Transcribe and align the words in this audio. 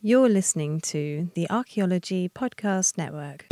You're 0.00 0.28
listening 0.28 0.80
to 0.82 1.28
the 1.34 1.50
Archaeology 1.50 2.28
Podcast 2.28 2.96
Network. 2.96 3.46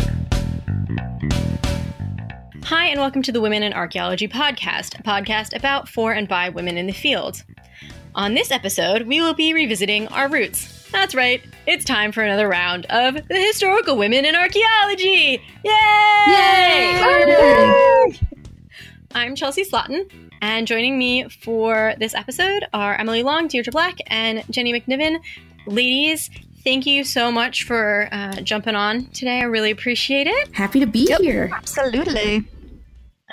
Hi, 2.66 2.86
and 2.86 3.00
welcome 3.00 3.20
to 3.22 3.32
the 3.32 3.40
Women 3.40 3.64
in 3.64 3.72
Archaeology 3.72 4.28
Podcast, 4.28 4.96
a 5.00 5.02
podcast 5.02 5.56
about 5.56 5.88
for 5.88 6.12
and 6.12 6.28
by 6.28 6.50
women 6.50 6.78
in 6.78 6.86
the 6.86 6.92
field. 6.92 7.42
On 8.14 8.34
this 8.34 8.52
episode, 8.52 9.08
we 9.08 9.20
will 9.20 9.34
be 9.34 9.54
revisiting 9.54 10.06
our 10.06 10.28
roots. 10.28 10.88
That's 10.92 11.16
right, 11.16 11.42
it's 11.66 11.84
time 11.84 12.12
for 12.12 12.22
another 12.22 12.46
round 12.46 12.86
of 12.90 13.14
the 13.26 13.40
historical 13.40 13.96
women 13.96 14.24
in 14.24 14.36
archaeology! 14.36 15.42
Yay! 15.64 15.72
Yay! 16.28 18.20
I'm 19.16 19.34
Chelsea 19.34 19.64
Slotin, 19.64 20.08
and 20.40 20.68
joining 20.68 20.96
me 20.96 21.28
for 21.28 21.94
this 21.98 22.14
episode 22.14 22.66
are 22.72 22.94
Emily 22.94 23.24
Long, 23.24 23.48
Deirdre 23.48 23.72
Black, 23.72 23.98
and 24.06 24.44
Jenny 24.48 24.72
McNiven. 24.72 25.18
Ladies, 25.66 26.30
thank 26.62 26.86
you 26.86 27.02
so 27.02 27.32
much 27.32 27.64
for 27.64 28.08
uh, 28.12 28.40
jumping 28.40 28.76
on 28.76 29.06
today. 29.06 29.40
I 29.40 29.44
really 29.44 29.70
appreciate 29.70 30.26
it. 30.26 30.54
Happy 30.54 30.80
to 30.80 30.86
be 30.86 31.06
here. 31.18 31.50
Absolutely. 31.52 32.44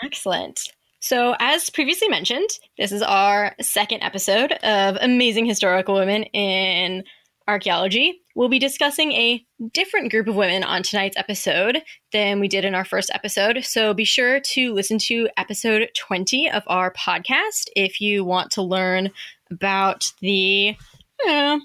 Excellent. 0.04 0.60
So, 1.00 1.36
as 1.40 1.70
previously 1.70 2.08
mentioned, 2.08 2.50
this 2.78 2.92
is 2.92 3.02
our 3.02 3.54
second 3.62 4.02
episode 4.02 4.54
of 4.54 4.98
Amazing 5.02 5.46
Historical 5.46 5.96
Women 5.96 6.24
in 6.24 7.04
Archaeology. 7.48 8.22
We'll 8.36 8.50
be 8.50 8.58
discussing 8.58 9.12
a 9.12 9.46
different 9.74 10.12
group 10.12 10.28
of 10.28 10.36
women 10.36 10.64
on 10.64 10.82
tonight's 10.82 11.18
episode 11.18 11.84
than 12.14 12.40
we 12.40 12.48
did 12.48 12.66
in 12.66 12.74
our 12.74 12.86
first 12.86 13.12
episode. 13.14 13.64
So, 13.64 13.94
be 13.94 14.06
sure 14.06 14.40
to 14.40 14.74
listen 14.74 14.98
to 15.00 15.28
episode 15.38 15.90
20 15.96 16.50
of 16.50 16.64
our 16.68 16.92
podcast 16.94 17.68
if 17.76 18.00
you 18.02 18.24
want 18.24 18.52
to 18.52 18.62
learn 18.62 19.12
about 19.52 20.12
the, 20.22 20.76
I 21.24 21.28
know, 21.28 21.62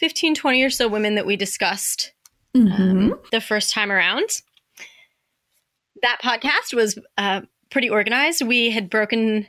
15, 0.00 0.34
20 0.34 0.62
or 0.62 0.70
so 0.70 0.88
women 0.88 1.14
that 1.14 1.26
we 1.26 1.36
discussed 1.36 2.12
Mm-hmm. 2.56 3.12
um, 3.12 3.20
the 3.32 3.40
first 3.42 3.70
time 3.70 3.92
around. 3.92 4.30
That 6.00 6.20
podcast 6.22 6.72
was 6.74 6.98
uh, 7.18 7.42
pretty 7.70 7.90
organized. 7.90 8.40
We 8.40 8.70
had 8.70 8.88
broken 8.88 9.46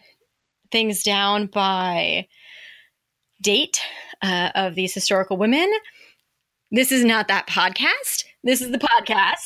things 0.71 1.03
down 1.03 1.45
by 1.47 2.27
date 3.41 3.79
uh, 4.21 4.49
of 4.55 4.75
these 4.75 4.93
historical 4.93 5.37
women. 5.37 5.71
This 6.69 6.91
is 6.91 7.05
not 7.05 7.29
that 7.29 7.47
podcast. 7.47 8.25
This 8.47 8.61
is 8.61 8.71
the 8.71 8.77
podcast 8.77 9.43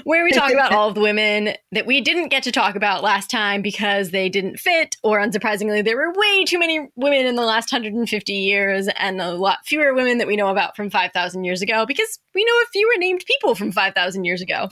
where 0.04 0.24
we 0.24 0.32
talk 0.32 0.50
about 0.50 0.72
all 0.72 0.88
of 0.88 0.94
the 0.94 1.02
women 1.02 1.52
that 1.72 1.84
we 1.84 2.00
didn't 2.00 2.28
get 2.28 2.42
to 2.44 2.50
talk 2.50 2.74
about 2.74 3.02
last 3.02 3.28
time 3.28 3.60
because 3.60 4.12
they 4.12 4.30
didn't 4.30 4.56
fit, 4.56 4.96
or 5.02 5.20
unsurprisingly, 5.20 5.84
there 5.84 5.98
were 5.98 6.10
way 6.10 6.46
too 6.46 6.58
many 6.58 6.88
women 6.96 7.26
in 7.26 7.36
the 7.36 7.42
last 7.42 7.70
150 7.70 8.32
years 8.32 8.88
and 8.96 9.20
a 9.20 9.34
lot 9.34 9.58
fewer 9.66 9.92
women 9.92 10.16
that 10.16 10.26
we 10.26 10.36
know 10.36 10.48
about 10.48 10.74
from 10.74 10.88
5,000 10.88 11.44
years 11.44 11.60
ago 11.60 11.84
because 11.84 12.18
we 12.34 12.46
know 12.46 12.52
a 12.62 12.66
fewer 12.72 12.94
named 12.96 13.26
people 13.26 13.54
from 13.54 13.72
5,000 13.72 14.24
years 14.24 14.40
ago. 14.40 14.66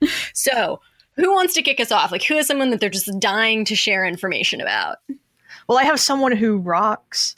so, 0.32 0.80
who 1.16 1.34
wants 1.34 1.52
to 1.52 1.60
kick 1.60 1.80
us 1.80 1.92
off? 1.92 2.12
Like, 2.12 2.24
who 2.24 2.36
is 2.36 2.46
someone 2.46 2.70
that 2.70 2.80
they're 2.80 2.88
just 2.88 3.20
dying 3.20 3.66
to 3.66 3.76
share 3.76 4.06
information 4.06 4.62
about? 4.62 5.00
Well, 5.68 5.76
I 5.76 5.84
have 5.84 6.00
someone 6.00 6.32
who 6.32 6.56
rocks. 6.56 7.34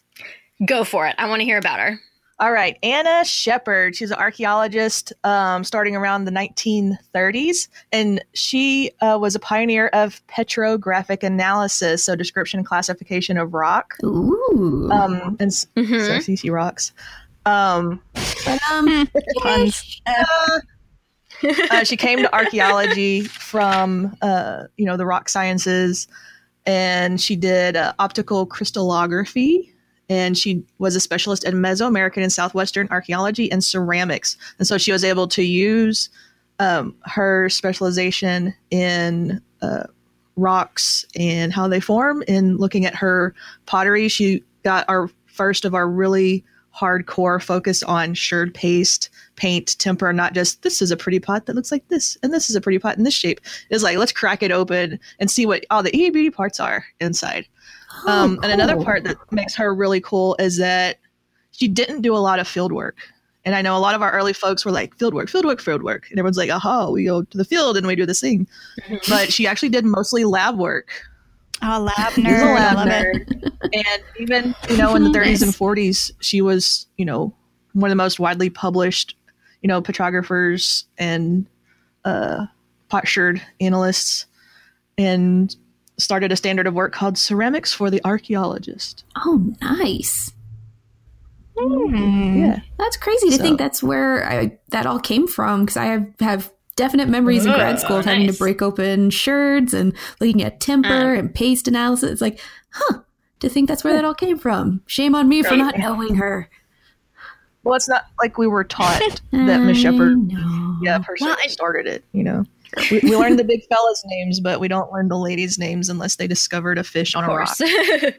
Go 0.65 0.85
for 0.85 1.09
it. 1.09 1.17
I 1.19 1.29
want 1.29 1.41
to 1.41 1.45
hear 1.45 1.59
about 1.59 1.81
her. 1.81 1.99
All 2.39 2.53
right, 2.53 2.77
Anna 2.83 3.25
Shepard. 3.25 3.97
She's 3.97 4.11
an 4.11 4.19
archaeologist 4.19 5.11
um, 5.25 5.65
starting 5.65 5.97
around 5.97 6.27
the 6.27 6.31
1930s, 6.31 7.69
and 7.93 8.23
she 8.35 8.91
uh, 9.01 9.17
was 9.19 9.35
a 9.35 9.39
pioneer 9.39 9.87
of 9.89 10.21
petrographic 10.27 11.23
analysis, 11.23 12.05
so 12.05 12.15
description 12.15 12.59
and 12.61 12.67
classification 12.67 13.39
of 13.39 13.55
rock. 13.55 13.95
Ooh. 14.05 14.91
Um, 14.93 15.37
and 15.41 15.49
s- 15.51 15.67
Mhm. 15.77 16.07
so 16.07 16.19
CC 16.19 16.51
rocks. 16.53 16.93
Um, 17.47 18.03
um, 18.71 19.09
puns. 19.41 20.03
uh, 21.71 21.85
she 21.85 21.97
came 21.97 22.19
to 22.19 22.35
archaeology 22.35 23.23
from 23.23 24.15
uh, 24.21 24.65
you 24.77 24.85
know 24.85 24.97
the 24.99 25.07
rock 25.07 25.29
sciences 25.31 26.07
and 26.67 27.21
she 27.21 27.37
did 27.37 27.77
uh, 27.77 27.93
optical 27.99 28.45
crystallography 28.47 29.73
and 30.09 30.37
she 30.39 30.63
was 30.79 30.95
a 30.95 31.01
specialist 31.01 31.45
in 31.45 31.55
mesoamerican 31.55 32.23
and 32.23 32.33
southwestern 32.33 32.89
archaeology 32.91 33.51
and 33.51 33.65
ceramics. 33.65 34.37
And 34.59 34.67
so 34.67 34.79
she 34.79 34.93
was 34.93 35.05
able 35.05 35.27
to 35.29 35.43
use 35.43 36.09
um, 36.59 36.95
her 37.05 37.49
specialization 37.49 38.55
in 38.71 39.41
uh, 39.63 39.85
rocks 40.37 41.05
and 41.19 41.53
how 41.53 41.69
they 41.69 41.81
form. 41.81 42.23
In 42.29 42.57
looking 42.57 42.87
at 42.87 42.95
her 42.95 43.35
pottery 43.67 44.09
she 44.09 44.43
got 44.63 44.85
our 44.89 45.11
first 45.27 45.65
of 45.65 45.75
our 45.75 45.89
really 45.89 46.45
hardcore 46.77 47.43
focus 47.43 47.83
on 47.83 48.13
sherd 48.13 48.53
paste 48.53 49.09
paint 49.37 49.79
temper 49.79 50.13
not 50.13 50.35
just 50.35 50.63
this 50.63 50.83
is 50.83 50.91
a 50.91 50.97
pretty 50.97 51.19
pot 51.19 51.47
that 51.47 51.57
looks 51.57 51.73
like 51.73 51.89
this 51.89 52.19
and 52.23 52.35
this 52.35 52.51
is 52.51 52.57
a 52.57 52.61
pretty 52.61 52.79
pot 52.79 52.99
in 52.99 53.05
this 53.05 53.15
shape. 53.15 53.41
It's 53.71 53.83
like 53.83 53.97
let's 53.97 54.13
crack 54.13 54.43
it 54.43 54.53
open 54.53 55.01
and 55.19 55.31
see 55.31 55.47
what 55.47 55.65
all 55.71 55.83
the 55.83 55.95
itty 55.95 56.11
bitty 56.11 56.31
parts 56.31 56.61
are 56.61 56.85
inside 57.01 57.47
um, 58.07 58.39
oh, 58.41 58.45
and 58.45 58.53
another 58.53 58.83
part 58.83 59.05
that 59.05 59.17
makes 59.33 59.55
her 59.57 59.75
really 59.75 60.01
cool 60.01 60.37
is 60.39 60.59
that 60.59 60.99
she 61.53 61.69
didn't 61.69 62.03
do 62.03 62.15
a 62.15 62.19
lot 62.19 62.39
of 62.39 62.47
field 62.49 62.73
work. 62.73 62.99
And 63.45 63.55
i 63.55 63.63
know 63.63 63.77
a 63.77 63.79
lot 63.79 63.95
of 63.95 64.03
our 64.03 64.11
early 64.11 64.33
folks 64.33 64.65
were 64.65 64.73
like 64.73 64.97
field 64.97 65.15
work 65.15 65.29
field 65.29 65.45
work 65.45 65.61
field 65.61 65.85
work. 65.85 66.11
And 66.11 66.19
everyone's 66.19 66.37
like 66.37 66.51
aha 66.51 66.91
we 66.91 67.05
go 67.05 67.23
to 67.23 67.39
the 67.39 67.45
field 67.45 67.77
and 67.77 67.87
we 67.87 67.95
do 67.95 68.05
this 68.05 68.21
thing 68.21 68.49
but 69.09 69.33
she 69.33 69.47
actually 69.47 69.69
did 69.69 69.85
mostly 69.85 70.25
lab 70.25 70.59
work. 70.59 70.91
Oh, 71.63 71.91
lab 71.97 72.13
She's 72.13 72.25
nerd. 72.25 72.55
lab 72.55 72.89
nerd. 72.89 73.53
and 73.73 74.03
even 74.19 74.55
you 74.69 74.77
know 74.77 74.97
in 74.97 75.05
the 75.05 75.11
30s 75.11 75.43
and 75.43 75.53
40s 75.53 76.11
she 76.21 76.41
was 76.41 76.87
you 76.97 77.05
know 77.05 77.33
one 77.73 77.89
of 77.89 77.93
the 77.93 78.03
most 78.03 78.19
widely 78.19 78.51
published 78.51 79.15
you 79.63 79.69
know 79.69 79.81
petrographers 79.81 80.85
and 80.99 81.47
uh 82.05 82.47
potsherd 82.89 83.41
analysts. 83.61 84.27
And 84.99 85.55
started 85.99 86.31
a 86.33 86.37
standard 86.37 86.67
of 86.67 86.75
work 86.75 86.93
called 86.93 87.17
ceramics 87.19 87.73
for 87.73 87.91
the 87.91 88.01
archaeologist 88.05 89.05
Oh, 89.17 89.53
nice. 89.63 90.33
Hmm. 91.59 92.37
yeah 92.39 92.61
That's 92.79 92.97
crazy 92.97 93.31
to 93.31 93.37
So- 93.37 93.43
think 93.43 93.59
that's 93.59 93.83
where 93.83 94.29
I, 94.29 94.59
that 94.71 94.87
all 94.87 95.01
came 95.01 95.27
from 95.27 95.63
because 95.63 95.77
I 95.79 95.87
have, 95.87 96.07
have 96.21 96.53
definite 96.77 97.09
memories 97.09 97.47
in 97.47 97.53
grad 97.53 97.81
school 97.81 97.97
of 97.97 98.05
having 98.05 98.27
to 98.27 98.35
break 98.35 98.61
open 98.61 99.09
sherds 99.09 99.73
and 99.73 99.95
looking 100.21 100.43
at 100.43 100.61
temper 100.61 101.15
and 101.15 101.35
paste 101.35 101.67
analysis. 101.67 102.11
It's 102.13 102.21
like, 102.21 102.39
huh, 102.73 102.99
to 103.41 103.49
think 103.49 103.69
that's 103.69 103.83
where 103.85 103.95
that 103.95 104.05
all 104.05 104.13
came 104.15 104.39
from. 104.39 104.83
Shame 104.87 105.15
on 105.15 105.29
me 105.31 105.43
for 105.43 105.57
not 105.57 105.79
knowing 105.79 106.17
her. 106.17 106.51
well 107.65 107.75
it's 107.75 107.89
not 107.89 108.05
like 108.23 108.37
we 108.37 108.47
were 108.47 108.63
taught 108.65 109.01
that 109.33 109.59
miss 109.63 109.79
shepard 109.79 110.19
yeah 110.83 110.99
person 110.99 111.27
Well, 111.27 111.37
I- 111.43 111.47
started 111.49 111.87
it 111.87 112.05
you 112.13 112.23
know 112.23 112.45
we, 112.91 113.01
we 113.03 113.17
learned 113.17 113.39
the 113.39 113.45
big 113.49 113.63
fellas 113.69 114.03
names 114.07 114.41
but 114.41 114.61
we 114.61 114.69
don't 114.69 114.93
learn 114.93 115.09
the 115.09 115.19
ladies 115.19 115.59
names 115.59 115.89
unless 115.89 116.17
they 116.17 116.27
discovered 116.27 116.79
a 116.79 116.85
fish 116.85 117.15
on 117.15 117.25
a 117.25 117.29
rock. 117.29 117.57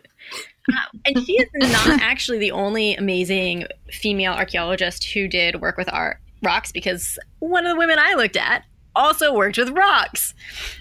Uh, 0.69 0.97
and 1.05 1.25
she 1.25 1.31
is 1.31 1.47
not 1.71 2.01
actually 2.01 2.37
the 2.37 2.51
only 2.51 2.93
amazing 2.95 3.65
female 3.89 4.33
archaeologist 4.33 5.05
who 5.05 5.25
did 5.25 5.61
work 5.61 5.77
with 5.77 5.87
art 5.93 6.17
rocks 6.43 6.73
because 6.73 7.17
one 7.39 7.65
of 7.65 7.73
the 7.73 7.79
women 7.79 7.97
I 7.97 8.15
looked 8.15 8.35
at 8.35 8.65
also 8.93 9.33
worked 9.33 9.57
with 9.57 9.69
rocks. 9.69 10.33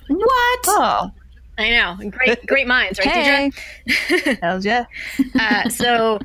What? 0.09 0.61
oh 0.67 1.11
I 1.57 1.71
know, 1.71 2.11
great, 2.11 2.45
great 2.49 2.67
minds, 2.67 2.99
right, 2.99 3.09
Hey. 3.09 3.51
Deidre? 3.87 4.41
hells 4.41 4.67
yeah 4.67 4.87
Uh, 5.39 5.69
so 5.69 6.19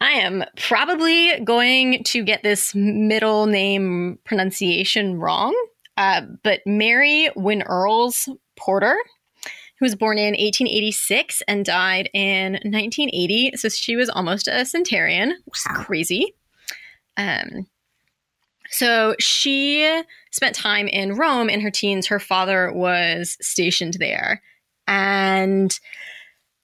I 0.00 0.10
am 0.10 0.44
probably 0.56 1.38
going 1.44 2.02
to 2.04 2.24
get 2.24 2.42
this 2.42 2.74
middle 2.74 3.46
name 3.46 4.18
pronunciation 4.24 5.18
wrong, 5.18 5.54
uh, 5.96 6.22
but 6.42 6.60
Mary 6.66 7.30
Winearls 7.36 8.28
Porter, 8.56 8.96
who 9.78 9.84
was 9.84 9.94
born 9.94 10.18
in 10.18 10.32
1886 10.32 11.42
and 11.48 11.64
died 11.64 12.08
in 12.14 12.52
1980. 12.52 13.52
So 13.56 13.68
she 13.68 13.96
was 13.96 14.08
almost 14.08 14.48
a 14.48 14.64
centenarian, 14.64 15.30
which 15.44 15.58
is 15.58 15.66
Wow. 15.68 15.84
crazy. 15.84 16.34
Um, 17.16 17.66
so 18.70 19.14
she 19.20 20.02
spent 20.32 20.56
time 20.56 20.88
in 20.88 21.14
Rome 21.14 21.48
in 21.48 21.60
her 21.60 21.70
teens. 21.70 22.06
Her 22.06 22.18
father 22.18 22.72
was 22.72 23.36
stationed 23.40 23.94
there. 24.00 24.42
And 24.88 25.78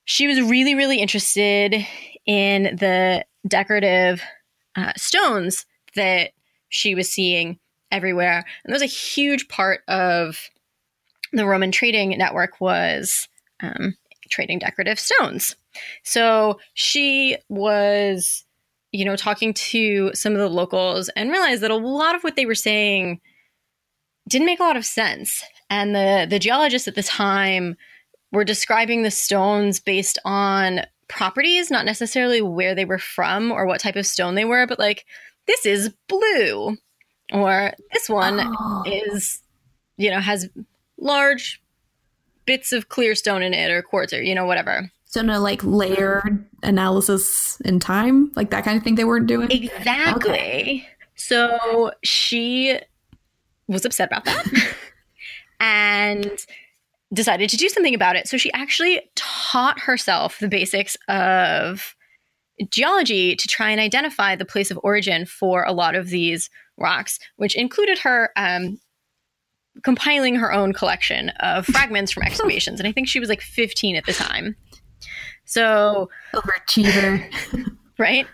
she 0.05 0.27
was 0.27 0.41
really, 0.41 0.75
really 0.75 0.99
interested 0.99 1.87
in 2.27 2.77
the 2.77 3.25
decorative 3.47 4.23
uh, 4.77 4.93
stones 4.97 5.67
that 5.95 6.31
she 6.69 6.95
was 6.95 7.09
seeing 7.11 7.59
everywhere. 7.91 8.45
And 8.65 8.73
was 8.73 8.83
a 8.83 8.87
huge 8.87 9.49
part 9.49 9.81
of 9.89 10.51
the 11.33 11.47
Roman 11.47 11.71
trading 11.71 12.17
network 12.19 12.61
was 12.61 13.29
um, 13.63 13.97
trading 14.31 14.59
decorative 14.59 14.99
stones. 14.99 15.57
So 16.03 16.59
she 16.75 17.37
was, 17.49 18.45
you 18.93 19.05
know, 19.05 19.17
talking 19.17 19.55
to 19.55 20.11
some 20.15 20.33
of 20.33 20.39
the 20.39 20.49
locals 20.49 21.09
and 21.11 21.31
realized 21.31 21.63
that 21.63 21.71
a 21.71 21.77
lot 21.77 22.15
of 22.15 22.23
what 22.23 22.37
they 22.37 22.47
were 22.47 22.55
saying 22.55 23.21
didn't 24.29 24.47
make 24.47 24.61
a 24.61 24.65
lot 24.65 24.77
of 24.77 24.85
sense. 24.85 25.43
And 25.69 25.95
the 25.95 26.27
the 26.29 26.39
geologists 26.39 26.89
at 26.89 26.95
the 26.97 27.03
time 27.03 27.77
were 28.33 28.45
describing 28.45 29.03
the 29.03 29.11
stones 29.11 29.81
based 29.81 30.19
on 30.25 30.81
properties, 31.09 31.71
not 31.71 31.85
necessarily 31.85 32.41
where 32.41 32.75
they 32.75 32.85
were 32.85 32.99
from 32.99 33.51
or 33.51 33.67
what 33.67 33.81
type 33.81 33.97
of 33.97 34.07
stone 34.07 34.35
they 34.35 34.45
were, 34.45 34.67
but 34.67 34.79
like 34.79 35.05
this 35.47 35.67
is 35.67 35.93
blue, 36.09 36.77
or 37.33 37.73
this 37.93 38.09
one 38.09 38.41
Oh. 38.41 38.83
is, 38.87 39.41
you 39.97 40.11
know, 40.11 40.21
has 40.21 40.49
large 40.99 41.63
bits 42.47 42.73
of 42.73 42.89
clear 42.89 43.15
stone 43.15 43.43
in 43.43 43.55
it 43.55 43.71
or 43.71 43.83
quartz 43.83 44.13
or 44.13 44.23
you 44.23 44.35
know 44.35 44.45
whatever. 44.45 44.91
So 45.05 45.23
no 45.23 45.41
like 45.41 45.63
layered 45.65 46.45
analysis 46.63 47.61
in 47.65 47.81
time, 47.81 48.31
like 48.37 48.51
that 48.51 48.65
kind 48.65 48.77
of 48.77 48.85
thing 48.85 48.95
they 48.95 49.05
weren't 49.05 49.27
doing. 49.27 49.51
Exactly. 49.51 50.87
So 51.17 51.93
she 52.03 52.79
was 53.69 53.85
upset 53.85 54.09
about 54.09 54.25
that 54.25 54.47
and 55.61 56.31
decided 57.13 57.51
to 57.51 57.57
do 57.57 57.69
something 57.69 57.95
about 57.95 58.17
it. 58.17 58.29
So 58.29 58.37
she 58.37 58.53
actually 58.53 59.01
taught 59.17 59.81
herself 59.81 60.39
the 60.39 60.49
basics 60.49 60.97
of 61.09 61.95
geology 62.71 63.35
to 63.37 63.49
try 63.49 63.71
and 63.71 63.81
identify 63.81 64.37
the 64.37 64.45
place 64.45 64.71
of 64.71 64.79
origin 64.83 65.27
for 65.27 65.65
a 65.65 65.73
lot 65.73 65.95
of 65.95 66.09
these 66.11 66.51
rocks, 66.81 67.19
which 67.37 67.57
included 67.57 67.99
her 67.99 68.31
um, 68.37 68.81
compiling 69.85 70.37
her 70.37 70.53
own 70.53 70.73
collection 70.73 71.31
of 71.41 71.67
fragments 71.67 72.13
from 72.13 72.25
excavations. 72.25 72.81
And 72.81 72.89
I 72.89 72.93
think 72.93 73.09
she 73.09 73.21
was 73.21 73.29
like 73.29 73.43
15 73.43 73.97
at 73.97 74.07
the 74.07 74.13
time. 74.13 74.57
So 75.45 76.09
Overachiever. 76.35 77.77
right? 77.99 78.27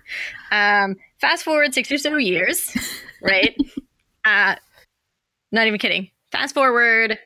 Um, 0.51 0.97
fast 1.21 1.45
forward 1.45 1.75
six 1.75 1.91
or 1.91 1.99
so 1.99 2.17
years, 2.17 2.75
right? 3.21 3.57
uh, 4.25 4.57
not 5.53 5.67
even 5.67 5.79
kidding. 5.79 6.11
Fast 6.33 6.55
forward 6.55 7.19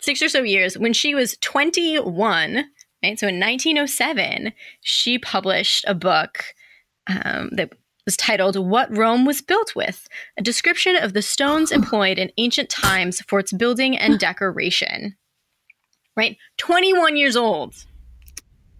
six 0.00 0.22
or 0.22 0.28
so 0.28 0.42
years 0.42 0.78
when 0.78 0.92
she 0.92 1.14
was 1.14 1.36
21, 1.40 2.64
right? 3.02 3.18
So 3.18 3.26
in 3.26 3.40
1907, 3.40 4.52
she 4.80 5.18
published 5.18 5.84
a 5.88 5.94
book 5.94 6.44
um, 7.08 7.50
that 7.52 7.72
was 8.06 8.16
titled 8.16 8.56
What 8.56 8.96
Rome 8.96 9.26
Was 9.26 9.42
Built 9.42 9.76
With 9.76 10.08
A 10.38 10.42
Description 10.42 10.96
of 10.96 11.12
the 11.12 11.20
Stones 11.20 11.70
Employed 11.72 12.18
in 12.18 12.32
Ancient 12.38 12.70
Times 12.70 13.20
for 13.28 13.38
Its 13.38 13.52
Building 13.52 13.98
and 13.98 14.18
Decoration. 14.18 15.16
Right? 16.16 16.38
21 16.56 17.18
years 17.18 17.36
old 17.36 17.74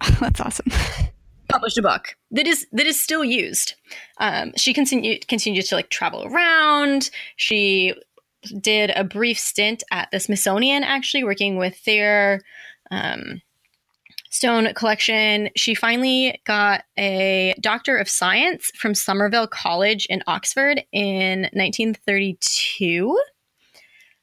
That's 0.21 0.41
awesome. 0.41 0.67
published 1.49 1.79
a 1.79 1.83
book 1.83 2.17
that 2.33 2.47
is 2.47 2.67
that 2.73 2.87
is 2.87 3.01
still 3.01 3.25
used. 3.25 3.75
Um, 4.19 4.53
she 4.57 4.75
continued 4.75 5.29
continues 5.29 5.69
to 5.69 5.77
like 5.77 5.91
travel 5.91 6.25
around. 6.27 7.11
She 7.37 7.95
did 8.61 8.91
a 8.95 9.05
brief 9.05 9.39
stint 9.39 9.83
at 9.91 10.11
the 10.11 10.21
Smithsonian, 10.21 10.85
actually 10.85 11.25
working 11.25 11.57
with 11.57 11.83
their 11.85 12.41
um, 12.91 13.41
stone 14.37 14.73
collection. 14.75 15.49
She 15.57 15.75
finally 15.75 16.41
got 16.45 16.85
a 16.99 17.55
Doctor 17.61 17.97
of 17.97 18.09
Science 18.09 18.71
from 18.77 18.95
Somerville 18.95 19.47
College 19.47 20.07
in 20.11 20.23
Oxford 20.27 20.83
in 20.93 21.43
1932. 21.53 23.19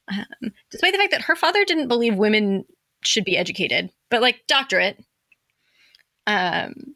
Um, 0.06 0.52
despite 0.70 0.92
the 0.92 0.98
fact 0.98 1.10
that 1.10 1.22
her 1.22 1.34
father 1.34 1.64
didn't 1.64 1.88
believe 1.88 2.14
women 2.14 2.64
should 3.02 3.24
be 3.24 3.36
educated, 3.36 3.90
but 4.10 4.22
like 4.22 4.46
doctorate. 4.46 5.02
Um, 6.26 6.94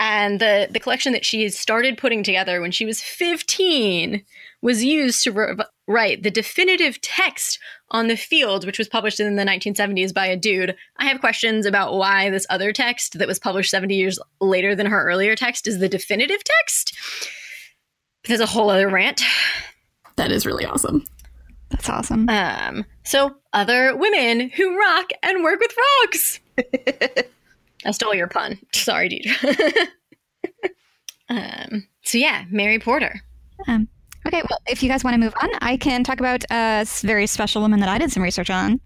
and 0.00 0.40
the 0.40 0.68
the 0.70 0.80
collection 0.80 1.12
that 1.12 1.24
she 1.24 1.48
started 1.48 1.98
putting 1.98 2.22
together 2.22 2.60
when 2.60 2.72
she 2.72 2.84
was 2.84 3.00
15 3.00 4.24
was 4.62 4.84
used 4.84 5.22
to 5.22 5.32
re- 5.32 5.56
write 5.86 6.22
the 6.22 6.30
definitive 6.30 7.00
text 7.00 7.58
on 7.90 8.08
the 8.08 8.16
field 8.16 8.64
which 8.66 8.78
was 8.78 8.88
published 8.88 9.20
in 9.20 9.36
the 9.36 9.44
1970s 9.44 10.12
by 10.12 10.26
a 10.26 10.36
dude 10.36 10.74
i 10.96 11.06
have 11.06 11.20
questions 11.20 11.66
about 11.66 11.94
why 11.94 12.30
this 12.30 12.46
other 12.50 12.72
text 12.72 13.18
that 13.18 13.28
was 13.28 13.38
published 13.38 13.70
70 13.70 13.94
years 13.94 14.18
later 14.40 14.74
than 14.74 14.86
her 14.86 15.04
earlier 15.06 15.36
text 15.36 15.66
is 15.66 15.78
the 15.78 15.88
definitive 15.88 16.42
text 16.42 16.96
there's 18.26 18.40
a 18.40 18.46
whole 18.46 18.70
other 18.70 18.88
rant 18.88 19.22
that 20.16 20.30
is 20.30 20.46
really 20.46 20.64
awesome. 20.64 21.04
That's 21.70 21.88
awesome. 21.88 22.28
um, 22.28 22.84
so 23.02 23.34
other 23.52 23.96
women 23.96 24.50
who 24.50 24.78
rock 24.78 25.10
and 25.22 25.42
work 25.42 25.58
with 25.58 25.74
rocks 26.02 26.40
I 27.84 27.90
stole 27.90 28.14
your 28.14 28.28
pun. 28.28 28.58
Sorry, 28.72 29.08
Deidre. 29.08 29.88
um, 31.28 31.86
so 32.02 32.18
yeah, 32.18 32.44
Mary 32.50 32.78
Porter. 32.78 33.20
Um, 33.66 33.88
okay, 34.26 34.42
well, 34.48 34.58
if 34.66 34.82
you 34.82 34.88
guys 34.88 35.04
want 35.04 35.14
to 35.14 35.18
move 35.18 35.34
on, 35.42 35.50
I 35.60 35.76
can 35.76 36.04
talk 36.04 36.20
about 36.20 36.44
a 36.50 36.86
very 37.02 37.26
special 37.26 37.62
woman 37.62 37.80
that 37.80 37.88
I 37.88 37.98
did 37.98 38.10
some 38.12 38.22
research 38.22 38.50
on. 38.50 38.80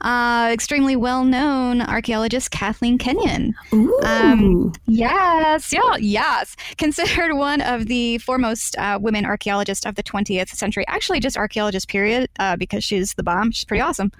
Uh, 0.00 0.50
extremely 0.52 0.96
well 0.96 1.24
known 1.24 1.82
archaeologist 1.82 2.50
Kathleen 2.50 2.98
Kenyon. 2.98 3.54
Ooh. 3.72 3.98
Um, 4.02 4.72
Yes, 4.86 5.72
yeah, 5.72 5.96
yes. 5.98 6.56
Considered 6.78 7.34
one 7.34 7.60
of 7.60 7.86
the 7.86 8.18
foremost 8.18 8.76
uh, 8.78 8.98
women 9.00 9.24
archaeologists 9.24 9.86
of 9.86 9.94
the 9.94 10.02
20th 10.02 10.50
century. 10.50 10.84
Actually, 10.88 11.20
just 11.20 11.36
archaeologist, 11.36 11.88
period, 11.88 12.28
uh, 12.38 12.56
because 12.56 12.84
she's 12.84 13.14
the 13.14 13.22
bomb. 13.22 13.50
She's 13.52 13.64
pretty 13.64 13.80
awesome. 13.80 14.12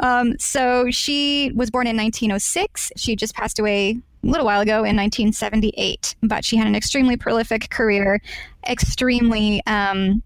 Um, 0.00 0.38
so 0.38 0.90
she 0.90 1.52
was 1.54 1.70
born 1.70 1.86
in 1.86 1.96
1906. 1.96 2.92
She 2.96 3.16
just 3.16 3.34
passed 3.34 3.58
away 3.58 3.98
a 4.22 4.26
little 4.26 4.46
while 4.46 4.60
ago 4.60 4.84
in 4.84 4.96
1978, 4.96 6.14
but 6.22 6.44
she 6.44 6.56
had 6.56 6.66
an 6.66 6.74
extremely 6.74 7.16
prolific 7.16 7.70
career, 7.70 8.20
extremely. 8.68 9.62
Um, 9.66 10.22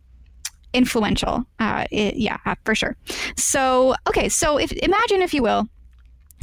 influential 0.73 1.45
uh, 1.61 1.85
it, 1.93 2.17
yeah 2.17 2.37
uh, 2.47 2.57
for 2.65 2.75
sure 2.75 2.97
so 3.37 3.95
okay 4.09 4.29
so 4.29 4.57
if 4.59 4.73
imagine 4.73 5.23
if 5.23 5.33
you 5.33 5.41
will 5.41 5.69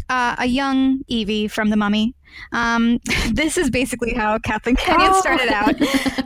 uh, 0.07 0.37
a 0.39 0.45
young 0.45 1.01
evie 1.09 1.49
from 1.49 1.69
the 1.69 1.75
mummy 1.75 2.15
um, 2.53 2.97
this 3.33 3.57
is 3.57 3.69
basically 3.69 4.13
how 4.13 4.39
Kathleen 4.39 4.77
Kenyon 4.77 5.09
Oh. 5.11 5.19
started 5.19 5.49
out. 5.49 5.75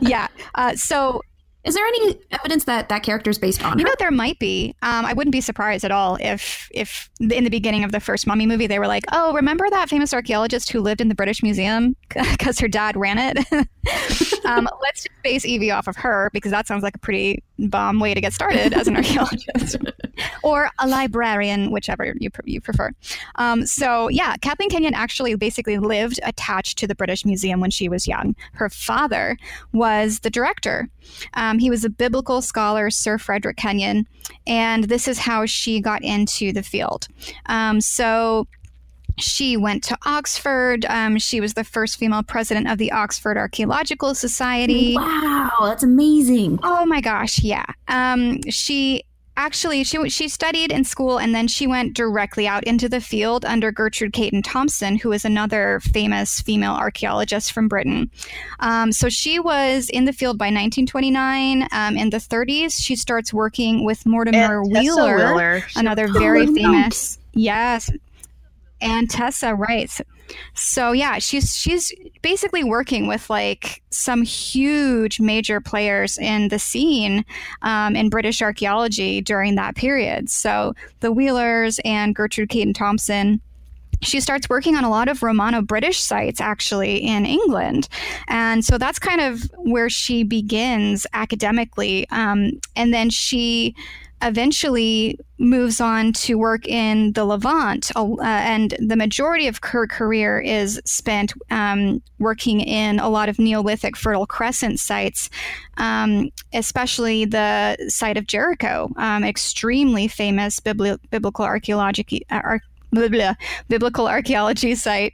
Yeah. 0.00 0.28
Uh, 0.54 0.76
so, 0.76 1.20
Is 1.66 1.74
there 1.74 1.84
any 1.84 2.16
evidence 2.30 2.64
that 2.64 2.88
that 2.88 3.02
character 3.02 3.28
is 3.28 3.38
based 3.38 3.62
on 3.64 3.78
you 3.78 3.84
her? 3.84 3.88
know, 3.88 3.94
there 3.98 4.12
might 4.12 4.38
be. 4.38 4.74
Um, 4.82 5.04
I 5.04 5.12
wouldn't 5.12 5.32
be 5.32 5.40
surprised 5.40 5.84
at 5.84 5.90
all 5.90 6.16
if, 6.20 6.68
if 6.70 7.10
in 7.20 7.42
the 7.42 7.50
beginning 7.50 7.82
of 7.82 7.90
the 7.90 7.98
first 7.98 8.26
Mummy 8.26 8.46
movie, 8.46 8.68
they 8.68 8.78
were 8.78 8.86
like, 8.86 9.04
"Oh, 9.12 9.34
remember 9.34 9.68
that 9.70 9.88
famous 9.88 10.14
archaeologist 10.14 10.70
who 10.70 10.80
lived 10.80 11.00
in 11.00 11.08
the 11.08 11.14
British 11.14 11.42
Museum 11.42 11.96
because 12.08 12.60
her 12.60 12.68
dad 12.68 12.96
ran 12.96 13.18
it." 13.18 13.38
um, 14.44 14.68
let's 14.80 15.02
just 15.02 15.22
base 15.22 15.44
Evie 15.44 15.72
off 15.72 15.88
of 15.88 15.96
her 15.96 16.30
because 16.32 16.52
that 16.52 16.68
sounds 16.68 16.84
like 16.84 16.94
a 16.94 17.00
pretty 17.00 17.42
bomb 17.58 18.00
way 18.00 18.14
to 18.14 18.20
get 18.20 18.32
started 18.32 18.72
as 18.72 18.86
an 18.86 18.96
archaeologist 18.96 19.76
or 20.42 20.70
a 20.78 20.86
librarian, 20.86 21.70
whichever 21.70 22.14
you, 22.18 22.30
pr- 22.30 22.42
you 22.44 22.60
prefer. 22.60 22.90
Um, 23.36 23.66
so, 23.66 24.08
yeah, 24.08 24.36
Kathleen 24.36 24.70
Kenyon 24.70 24.94
actually 24.94 25.34
basically 25.34 25.78
lived 25.78 26.20
attached 26.22 26.78
to 26.78 26.86
the 26.86 26.94
British 26.94 27.24
Museum 27.24 27.60
when 27.60 27.70
she 27.70 27.88
was 27.88 28.06
young. 28.06 28.36
Her 28.52 28.68
father 28.68 29.36
was 29.72 30.20
the 30.20 30.30
director. 30.30 30.88
Um, 31.34 31.58
he 31.58 31.70
was 31.70 31.84
a 31.84 31.90
biblical 31.90 32.42
scholar, 32.42 32.90
Sir 32.90 33.18
Frederick 33.18 33.56
Kenyon, 33.56 34.06
and 34.46 34.84
this 34.84 35.08
is 35.08 35.18
how 35.18 35.46
she 35.46 35.80
got 35.80 36.02
into 36.02 36.52
the 36.52 36.62
field. 36.62 37.08
Um, 37.46 37.80
so, 37.80 38.46
she 39.18 39.56
went 39.56 39.82
to 39.84 39.96
Oxford. 40.04 40.84
Um, 40.86 41.18
she 41.18 41.40
was 41.40 41.54
the 41.54 41.64
first 41.64 41.96
female 41.96 42.22
president 42.22 42.68
of 42.68 42.78
the 42.78 42.92
Oxford 42.92 43.38
Archaeological 43.38 44.14
Society. 44.14 44.94
Wow, 44.94 45.50
that's 45.62 45.82
amazing. 45.82 46.58
Oh 46.62 46.84
my 46.84 47.00
gosh, 47.00 47.42
yeah. 47.42 47.64
Um, 47.88 48.42
she 48.50 49.04
actually 49.36 49.84
she 49.84 50.08
she 50.08 50.28
studied 50.28 50.72
in 50.72 50.84
school 50.84 51.18
and 51.18 51.34
then 51.34 51.48
she 51.48 51.66
went 51.66 51.94
directly 51.94 52.46
out 52.48 52.64
into 52.64 52.88
the 52.88 53.00
field 53.00 53.44
under 53.44 53.70
Gertrude 53.70 54.12
Caton 54.12 54.42
Thompson, 54.42 54.96
who 54.96 55.12
is 55.12 55.24
another 55.24 55.80
famous 55.80 56.40
female 56.40 56.72
archaeologist 56.74 57.52
from 57.52 57.68
Britain. 57.68 58.10
Um, 58.60 58.92
so 58.92 59.08
she 59.08 59.38
was 59.38 59.88
in 59.90 60.04
the 60.04 60.12
field 60.12 60.38
by 60.38 60.46
1929. 60.46 61.68
Um, 61.72 61.96
in 61.96 62.10
the 62.10 62.18
30s, 62.18 62.76
she 62.82 62.96
starts 62.96 63.32
working 63.32 63.84
with 63.84 64.06
Mortimer 64.06 64.62
Wheeler, 64.62 65.16
Wheeler. 65.34 65.62
Another 65.76 66.08
very 66.08 66.42
Oh, 66.48 66.54
famous. 66.54 67.18
Yes. 67.34 67.90
And 68.80 69.08
Tessa. 69.08 69.56
So- 69.88 70.04
So 70.54 70.92
yeah, 70.92 71.18
she's 71.18 71.54
she's 71.56 71.92
basically 72.20 72.64
working 72.64 73.06
with 73.06 73.30
like 73.30 73.82
some 73.90 74.22
huge 74.22 75.20
major 75.20 75.60
players 75.60 76.18
in 76.18 76.48
the 76.48 76.58
scene 76.58 77.24
um, 77.62 77.94
in 77.94 78.08
British 78.10 78.42
archaeology 78.42 79.20
during 79.20 79.54
that 79.54 79.76
period. 79.76 80.28
So 80.28 80.74
the 81.00 81.12
Wheelers 81.12 81.78
and 81.84 82.14
Gertrude 82.14 82.48
Caton 82.48 82.72
Thompson. 82.74 83.40
She 84.02 84.20
starts 84.20 84.50
working 84.50 84.76
on 84.76 84.84
a 84.84 84.90
lot 84.90 85.08
of 85.08 85.22
Romano 85.22 85.62
British 85.62 86.00
sites 86.00 86.38
actually 86.38 86.98
in 86.98 87.24
England. 87.24 87.88
And 88.28 88.62
so 88.62 88.76
that's 88.76 88.98
kind 88.98 89.22
of 89.22 89.50
where 89.56 89.88
she 89.88 90.22
begins 90.22 91.06
academically. 91.14 92.06
Um, 92.10 92.60
and 92.76 92.92
then 92.92 93.08
she 93.08 93.74
eventually 94.22 95.18
moves 95.38 95.80
on 95.80 96.12
to 96.12 96.36
work 96.36 96.66
in 96.66 97.12
the 97.12 97.24
Levant, 97.24 97.90
uh, 97.94 98.16
and 98.22 98.74
the 98.78 98.96
majority 98.96 99.46
of 99.46 99.58
her 99.62 99.86
career 99.86 100.40
is 100.40 100.80
spent 100.84 101.32
um, 101.50 102.02
working 102.18 102.60
in 102.60 102.98
a 102.98 103.08
lot 103.08 103.28
of 103.28 103.38
Neolithic 103.38 103.96
Fertile 103.96 104.26
Crescent 104.26 104.80
sites, 104.80 105.28
um, 105.76 106.30
especially 106.52 107.24
the 107.26 107.76
site 107.88 108.16
of 108.16 108.26
Jericho, 108.26 108.90
um, 108.96 109.24
extremely 109.24 110.08
famous 110.08 110.60
bibli- 110.60 110.98
biblical 111.10 111.44
archaeological. 111.44 112.18
Uh, 112.30 112.40
ar- 112.44 112.62
biblical 113.68 114.08
archaeology 114.08 114.74
site. 114.74 115.12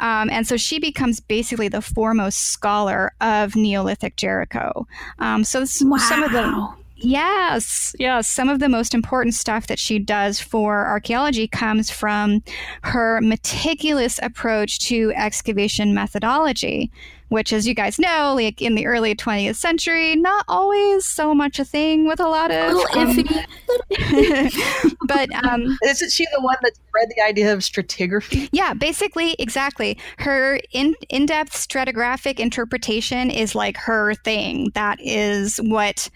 Um, 0.00 0.28
and 0.28 0.46
so 0.46 0.58
she 0.58 0.78
becomes 0.78 1.18
basically 1.20 1.68
the 1.68 1.80
foremost 1.80 2.50
scholar 2.50 3.12
of 3.22 3.56
Neolithic 3.56 4.16
Jericho. 4.16 4.86
Um, 5.18 5.42
so 5.44 5.60
Wow. 5.60 5.96
some 5.98 6.22
of 6.24 6.32
the 6.32 6.81
Yes, 7.02 7.94
yes. 7.98 8.28
Some 8.28 8.48
of 8.48 8.60
the 8.60 8.68
most 8.68 8.94
important 8.94 9.34
stuff 9.34 9.66
that 9.66 9.78
she 9.78 9.98
does 9.98 10.40
for 10.40 10.86
archaeology 10.86 11.48
comes 11.48 11.90
from 11.90 12.42
her 12.82 13.20
meticulous 13.20 14.20
approach 14.22 14.78
to 14.86 15.12
excavation 15.16 15.94
methodology, 15.94 16.92
which, 17.28 17.52
as 17.52 17.66
you 17.66 17.74
guys 17.74 17.98
know, 17.98 18.34
like 18.36 18.62
in 18.62 18.76
the 18.76 18.86
early 18.86 19.14
20th 19.16 19.56
century, 19.56 20.14
not 20.14 20.44
always 20.46 21.04
so 21.04 21.34
much 21.34 21.58
a 21.58 21.64
thing 21.64 22.06
with 22.06 22.20
a 22.20 22.28
lot 22.28 22.50
A 22.52 22.68
of. 22.68 22.72
little 22.74 22.98
um, 23.00 23.16
iffy. 23.16 24.96
but 25.08 25.32
um, 25.44 25.76
Isn't 25.84 26.12
she 26.12 26.24
the 26.32 26.40
one 26.40 26.56
that 26.62 26.76
spread 26.76 27.08
the 27.16 27.22
idea 27.22 27.52
of 27.52 27.60
stratigraphy? 27.60 28.48
Yeah, 28.52 28.74
basically, 28.74 29.34
exactly. 29.38 29.98
Her 30.18 30.60
in 30.72 30.94
in 31.08 31.26
depth 31.26 31.52
stratigraphic 31.54 32.38
interpretation 32.38 33.30
is 33.30 33.54
like 33.54 33.76
her 33.78 34.14
thing. 34.14 34.70
That 34.74 34.98
is 35.00 35.56
what 35.56 36.08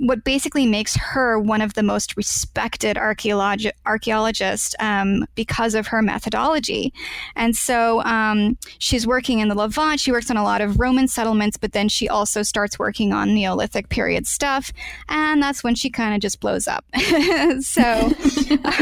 what 0.00 0.24
basically 0.24 0.66
makes 0.66 0.96
her 0.96 1.38
one 1.38 1.60
of 1.60 1.74
the 1.74 1.82
most 1.82 2.16
respected 2.16 2.96
archaeolog- 2.96 3.72
archaeologists 3.86 4.74
um, 4.80 5.26
because 5.34 5.74
of 5.74 5.86
her 5.86 6.02
methodology. 6.02 6.92
And 7.36 7.56
so 7.56 8.02
um, 8.02 8.58
she's 8.78 9.06
working 9.06 9.38
in 9.38 9.48
the 9.48 9.54
Levant. 9.54 10.00
She 10.00 10.12
works 10.12 10.30
on 10.30 10.36
a 10.36 10.44
lot 10.44 10.60
of 10.60 10.78
Roman 10.78 11.08
settlements, 11.08 11.56
but 11.56 11.72
then 11.72 11.88
she 11.88 12.08
also 12.08 12.42
starts 12.42 12.78
working 12.78 13.12
on 13.12 13.34
Neolithic 13.34 13.88
period 13.88 14.26
stuff. 14.26 14.72
And 15.08 15.42
that's 15.42 15.64
when 15.64 15.74
she 15.74 15.90
kind 15.90 16.14
of 16.14 16.20
just 16.20 16.40
blows 16.40 16.68
up. 16.68 16.84
so 17.60 18.12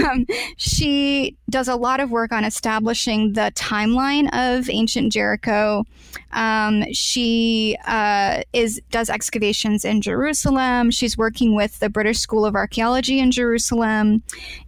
um, 0.05 0.27
she 0.57 1.37
does 1.49 1.69
a 1.69 1.77
lot 1.77 2.01
of 2.01 2.11
work 2.11 2.33
on 2.33 2.45
establishing 2.45 3.35
the 3.35 3.53
timeline 3.55 4.29
of 4.33 4.69
ancient 4.69 5.13
Jericho. 5.13 5.85
Um, 6.33 6.85
she 6.93 7.77
uh, 7.87 8.43
is 8.53 8.81
does 8.91 9.11
excavations 9.11 9.85
in 9.85 10.01
Jerusalem. 10.01 10.91
She's 10.91 11.17
working 11.17 11.55
with 11.55 11.79
the 11.81 11.89
British 11.89 12.19
School 12.19 12.45
of 12.45 12.55
Archaeology 12.55 13.19
in 13.19 13.31
Jerusalem, 13.31 14.23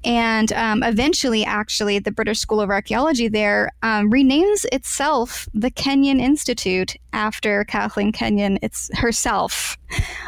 and 0.04 0.52
um, 0.52 0.82
eventually, 0.82 1.44
actually, 1.44 1.98
the 1.98 2.12
British 2.12 2.40
School 2.40 2.60
of 2.60 2.70
Archaeology 2.70 3.28
there 3.28 3.70
um, 3.82 4.10
renames 4.10 4.64
itself 4.72 5.48
the 5.54 5.70
Kenyon 5.70 6.20
Institute 6.20 6.96
after 7.12 7.64
Kathleen 7.64 8.12
Kenyon 8.12 8.58
it's 8.62 8.90
herself, 8.96 9.76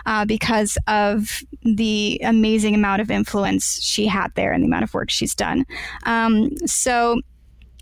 uh, 0.06 0.24
because 0.24 0.76
of 0.86 1.42
the 1.62 2.20
amazing 2.22 2.74
amount 2.74 3.00
of 3.00 3.10
influence 3.10 3.80
she 3.82 4.06
had 4.06 4.28
there 4.34 4.52
and 4.52 4.62
the 4.62 4.66
amount 4.66 4.84
of 4.84 4.92
work 4.92 5.10
she's 5.10 5.34
done. 5.34 5.64
Um, 6.04 6.56
so 6.66 7.20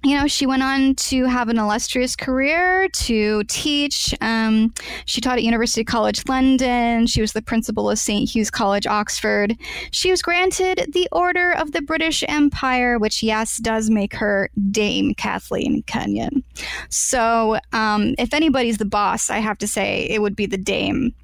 you 0.05 0.17
know, 0.17 0.27
she 0.27 0.47
went 0.47 0.63
on 0.63 0.95
to 0.97 1.25
have 1.27 1.49
an 1.49 1.59
illustrious 1.59 2.17
career 2.17 2.89
to 2.89 3.45
teach. 3.45 4.15
Um, 4.21 4.75
she 5.05 5.21
taught 5.21 5.39
at 5.39 5.45
University 5.45 5.85
College 5.85 6.23
London. 6.29 7.07
She 7.07 7.21
was 7.21 7.33
the 7.33 7.43
principal 7.43 7.89
of 7.89 7.99
St. 7.99 8.29
Hugh's 8.29 8.51
College, 8.51 8.87
Oxford. 8.87 9.57
She 9.93 10.11
was 10.11 10.21
granted 10.21 10.91
the 10.93 11.09
Order 11.13 11.53
of 11.53 11.73
the 11.73 11.83
British 11.83 12.25
Empire, 12.27 12.99
which, 12.99 13.23
yes, 13.23 13.59
does 13.59 13.91
make 13.91 14.15
her 14.15 14.51
Dame 14.71 15.15
Kathleen 15.15 15.83
Kenyon. 15.85 16.43
So, 16.89 17.59
um, 17.73 18.15
if 18.19 18.35
anybody's 18.35 18.79
the 18.79 18.85
boss, 18.85 19.31
I 19.31 19.39
have 19.39 19.59
to 19.59 19.69
say 19.69 20.09
it 20.11 20.21
would 20.21 20.35
be 20.37 20.47
the 20.47 20.59
Dame 20.59 21.15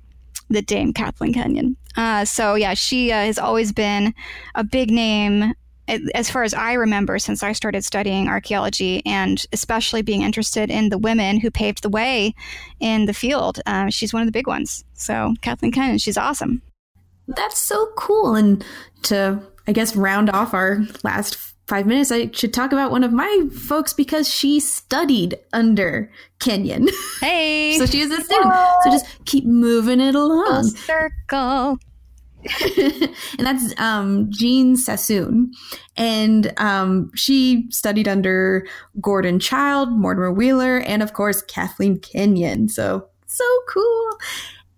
the 0.50 0.62
Dame 0.62 0.92
Kathleen 0.92 1.34
Kenyon. 1.34 1.76
Uh, 1.96 2.24
so 2.24 2.54
yeah, 2.54 2.74
she 2.74 3.12
uh, 3.12 3.16
has 3.16 3.38
always 3.38 3.72
been 3.72 4.14
a 4.54 4.64
big 4.64 4.90
name 4.90 5.52
as 6.14 6.30
far 6.30 6.42
as 6.42 6.54
I 6.54 6.74
remember 6.74 7.18
since 7.18 7.42
I 7.42 7.52
started 7.52 7.84
studying 7.84 8.28
archaeology 8.28 9.02
and 9.06 9.42
especially 9.52 10.02
being 10.02 10.22
interested 10.22 10.70
in 10.70 10.90
the 10.90 10.98
women 10.98 11.40
who 11.40 11.50
paved 11.50 11.82
the 11.82 11.88
way 11.88 12.34
in 12.80 13.06
the 13.06 13.14
field. 13.14 13.60
Uh, 13.66 13.88
she's 13.88 14.12
one 14.12 14.22
of 14.22 14.26
the 14.26 14.32
big 14.32 14.46
ones. 14.46 14.84
So 14.94 15.34
Kathleen 15.40 15.72
Kenyon, 15.72 15.98
she's 15.98 16.18
awesome. 16.18 16.62
That's 17.26 17.58
so 17.58 17.88
cool. 17.96 18.34
And 18.34 18.64
to, 19.04 19.40
I 19.66 19.72
guess, 19.72 19.96
round 19.96 20.30
off 20.30 20.54
our 20.54 20.80
last 21.04 21.36
five 21.66 21.86
minutes, 21.86 22.10
I 22.10 22.30
should 22.30 22.54
talk 22.54 22.72
about 22.72 22.90
one 22.90 23.04
of 23.04 23.12
my 23.12 23.44
folks 23.52 23.92
because 23.92 24.28
she 24.28 24.58
studied 24.60 25.38
under 25.52 26.10
Kenyon. 26.38 26.88
Hey, 27.20 27.76
so 27.76 27.84
she 27.84 28.00
is 28.00 28.12
a 28.12 28.22
student. 28.22 28.54
So 28.84 28.90
just 28.90 29.06
keep 29.24 29.44
moving 29.44 30.00
it 30.00 30.12
full 30.12 30.32
along. 30.32 30.68
circle. 30.68 31.78
and 32.66 33.46
that's 33.46 33.78
um, 33.80 34.30
Jean 34.30 34.76
Sassoon. 34.76 35.52
And 35.96 36.52
um, 36.58 37.10
she 37.14 37.66
studied 37.70 38.08
under 38.08 38.66
Gordon 39.00 39.40
Childe, 39.40 39.90
Mortimer 39.90 40.32
Wheeler, 40.32 40.78
and 40.78 41.02
of 41.02 41.12
course, 41.12 41.42
Kathleen 41.42 41.98
Kenyon. 41.98 42.68
So, 42.68 43.08
so 43.26 43.44
cool. 43.68 44.18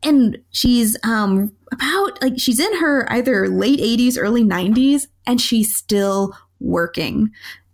And 0.03 0.39
she's 0.51 0.97
um, 1.05 1.53
about 1.73 2.23
like 2.23 2.35
she's 2.39 2.59
in 2.59 2.79
her 2.79 3.11
either 3.13 3.49
late 3.49 3.81
80s, 3.81 4.17
early 4.19 4.45
90s, 4.45 5.07
and 5.27 5.41
she's 5.41 5.77
still 5.77 6.37
working. 6.59 7.31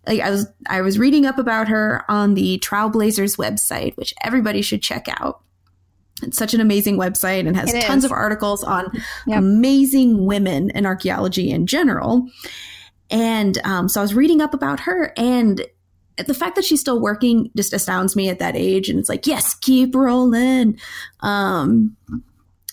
Like 0.07 0.21
I 0.21 0.31
was, 0.31 0.47
I 0.69 0.81
was 0.81 0.99
reading 0.99 1.26
up 1.26 1.38
about 1.38 1.69
her 1.69 2.05
on 2.09 2.35
the 2.35 2.59
Trailblazers 2.59 3.37
website, 3.37 3.97
which 3.97 4.14
everybody 4.23 4.62
should 4.62 4.83
check 4.83 5.07
out. 5.21 5.43
It's 6.23 6.38
such 6.38 6.54
an 6.54 6.61
amazing 6.61 6.96
website 6.96 7.46
and 7.46 7.56
has 7.56 7.73
It 7.75 7.82
tons 7.82 8.04
is. 8.04 8.11
of 8.11 8.12
articles 8.12 8.64
on 8.64 8.90
Yep. 9.26 9.38
amazing 9.38 10.25
women 10.25 10.70
in 10.70 10.87
archaeology 10.87 11.50
in 11.50 11.66
general. 11.66 12.26
And 13.11 13.58
um, 13.64 13.88
so 13.88 14.00
I 14.00 14.02
was 14.02 14.14
reading 14.14 14.40
up 14.40 14.54
about 14.54 14.80
her, 14.80 15.12
and 15.16 15.64
the 16.26 16.35
fact 16.35 16.56
that 16.56 16.64
she's 16.64 16.80
still 16.80 17.00
working 17.00 17.50
just 17.56 17.73
astounds 17.75 18.16
me 18.16 18.28
at 18.30 18.38
that 18.38 18.56
age. 18.56 18.88
And 18.88 18.99
it's 18.99 19.08
like, 19.08 19.26
yes, 19.26 19.54
keep 19.54 19.94
rolling. 19.94 20.78
Um, 21.20 21.96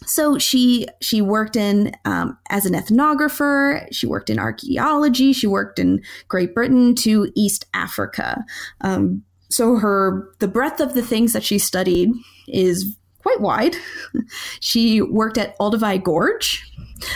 so 0.05 0.37
she 0.37 0.87
she 1.01 1.21
worked 1.21 1.55
in 1.55 1.91
um, 2.05 2.37
as 2.49 2.65
an 2.65 2.73
ethnographer. 2.73 3.85
She 3.91 4.07
worked 4.07 4.29
in 4.29 4.39
archaeology. 4.39 5.33
She 5.33 5.47
worked 5.47 5.79
in 5.79 6.01
Great 6.29 6.53
Britain 6.55 6.95
to 6.95 7.31
East 7.35 7.65
Africa. 7.73 8.43
Um, 8.81 9.23
so 9.49 9.75
her 9.77 10.29
the 10.39 10.47
breadth 10.47 10.79
of 10.79 10.93
the 10.93 11.03
things 11.03 11.33
that 11.33 11.43
she 11.43 11.59
studied 11.59 12.11
is 12.47 12.95
quite 13.23 13.41
wide. 13.41 13.75
she 14.59 15.01
worked 15.01 15.37
at 15.37 15.57
Olduvai 15.57 16.03
Gorge 16.03 16.63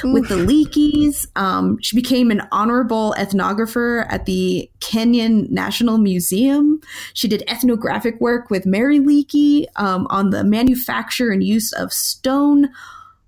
with 0.03 0.27
the 0.29 0.35
Leakeys. 0.35 1.27
Um, 1.35 1.77
she 1.81 1.95
became 1.95 2.31
an 2.31 2.47
honorable 2.51 3.13
ethnographer 3.17 4.05
at 4.09 4.25
the 4.25 4.69
Kenyan 4.79 5.49
National 5.49 5.97
Museum. 5.97 6.81
She 7.13 7.27
did 7.27 7.43
ethnographic 7.47 8.19
work 8.19 8.49
with 8.49 8.65
Mary 8.65 8.99
Leakey 8.99 9.65
um, 9.75 10.07
on 10.09 10.31
the 10.31 10.43
manufacture 10.43 11.29
and 11.29 11.43
use 11.43 11.71
of 11.73 11.93
stone. 11.93 12.69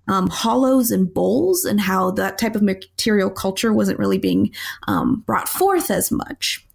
Um, 0.08 0.28
hollows 0.28 0.90
and 0.90 1.14
bowls, 1.14 1.66
and 1.66 1.80
how 1.80 2.10
that 2.10 2.40
type 2.40 2.56
of 2.56 2.64
material 2.64 3.30
culture 3.30 3.72
wasn't 3.72 4.00
really 4.00 4.18
being 4.18 4.52
um, 4.88 5.22
brought 5.28 5.48
forth 5.48 5.92
as 5.92 6.12
much. 6.12 6.66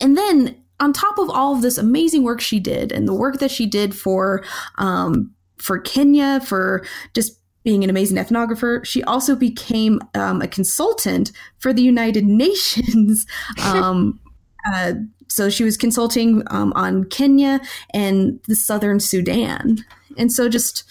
And 0.00 0.16
then, 0.16 0.56
on 0.80 0.92
top 0.92 1.18
of 1.18 1.30
all 1.30 1.54
of 1.54 1.62
this 1.62 1.78
amazing 1.78 2.22
work 2.22 2.40
she 2.40 2.60
did, 2.60 2.92
and 2.92 3.08
the 3.08 3.14
work 3.14 3.38
that 3.38 3.50
she 3.50 3.66
did 3.66 3.94
for 3.94 4.44
um, 4.78 5.32
for 5.56 5.78
Kenya, 5.78 6.40
for 6.40 6.84
just 7.14 7.40
being 7.64 7.82
an 7.82 7.90
amazing 7.90 8.16
ethnographer, 8.16 8.84
she 8.84 9.02
also 9.04 9.34
became 9.34 10.00
um, 10.14 10.40
a 10.40 10.46
consultant 10.46 11.32
for 11.58 11.72
the 11.72 11.82
United 11.82 12.24
Nations. 12.26 13.26
um, 13.64 14.20
uh, 14.72 14.92
so 15.28 15.50
she 15.50 15.64
was 15.64 15.76
consulting 15.76 16.42
um, 16.48 16.72
on 16.76 17.04
Kenya 17.04 17.60
and 17.92 18.40
the 18.46 18.54
southern 18.54 19.00
Sudan. 19.00 19.84
And 20.16 20.32
so 20.32 20.48
just. 20.48 20.84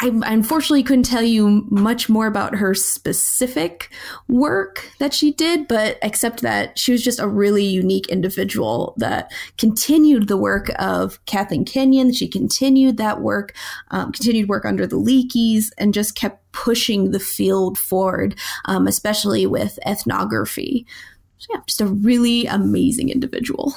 I, 0.00 0.08
I 0.08 0.32
unfortunately 0.32 0.82
couldn't 0.82 1.04
tell 1.04 1.22
you 1.22 1.66
much 1.70 2.08
more 2.08 2.26
about 2.26 2.56
her 2.56 2.74
specific 2.74 3.90
work 4.28 4.90
that 4.98 5.14
she 5.14 5.32
did, 5.32 5.68
but 5.68 5.98
except 6.02 6.42
that 6.42 6.78
she 6.78 6.92
was 6.92 7.02
just 7.02 7.20
a 7.20 7.28
really 7.28 7.64
unique 7.64 8.08
individual 8.08 8.94
that 8.96 9.30
continued 9.56 10.26
the 10.26 10.36
work 10.36 10.70
of 10.78 11.24
Kathleen 11.26 11.64
Kenyon. 11.64 12.12
She 12.12 12.26
continued 12.26 12.96
that 12.96 13.20
work, 13.20 13.54
um, 13.92 14.10
continued 14.10 14.48
work 14.48 14.64
under 14.64 14.86
the 14.86 14.98
Leakeys, 14.98 15.70
and 15.78 15.94
just 15.94 16.16
kept 16.16 16.40
pushing 16.52 17.12
the 17.12 17.20
field 17.20 17.78
forward, 17.78 18.34
um, 18.64 18.88
especially 18.88 19.46
with 19.46 19.78
ethnography. 19.86 20.86
So, 21.38 21.54
yeah, 21.54 21.60
just 21.66 21.80
a 21.80 21.86
really 21.86 22.46
amazing 22.46 23.10
individual. 23.10 23.74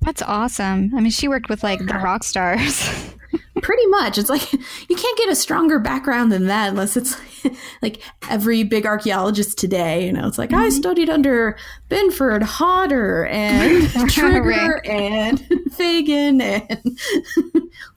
That's 0.00 0.22
awesome. 0.22 0.90
I 0.96 1.00
mean, 1.00 1.10
she 1.10 1.28
worked 1.28 1.48
with 1.48 1.62
like 1.62 1.78
the 1.78 1.94
rock 1.94 2.24
stars. 2.24 2.88
Pretty 3.62 3.86
much. 3.86 4.18
It's 4.18 4.28
like 4.28 4.52
you 4.88 4.96
can't 4.96 5.18
get 5.18 5.28
a 5.30 5.34
stronger 5.36 5.78
background 5.78 6.30
than 6.32 6.46
that 6.48 6.70
unless 6.70 6.96
it's 6.96 7.16
like 7.82 8.02
every 8.28 8.62
big 8.62 8.84
archaeologist 8.86 9.58
today. 9.58 10.06
You 10.06 10.12
know, 10.12 10.26
it's 10.26 10.38
like 10.38 10.52
I 10.52 10.68
studied 10.68 11.08
under 11.08 11.56
Binford, 11.88 12.42
Hodder, 12.42 13.26
and 13.26 13.88
Trigger, 14.10 14.80
and 14.84 15.40
Fagan, 15.72 16.40
and 16.40 16.98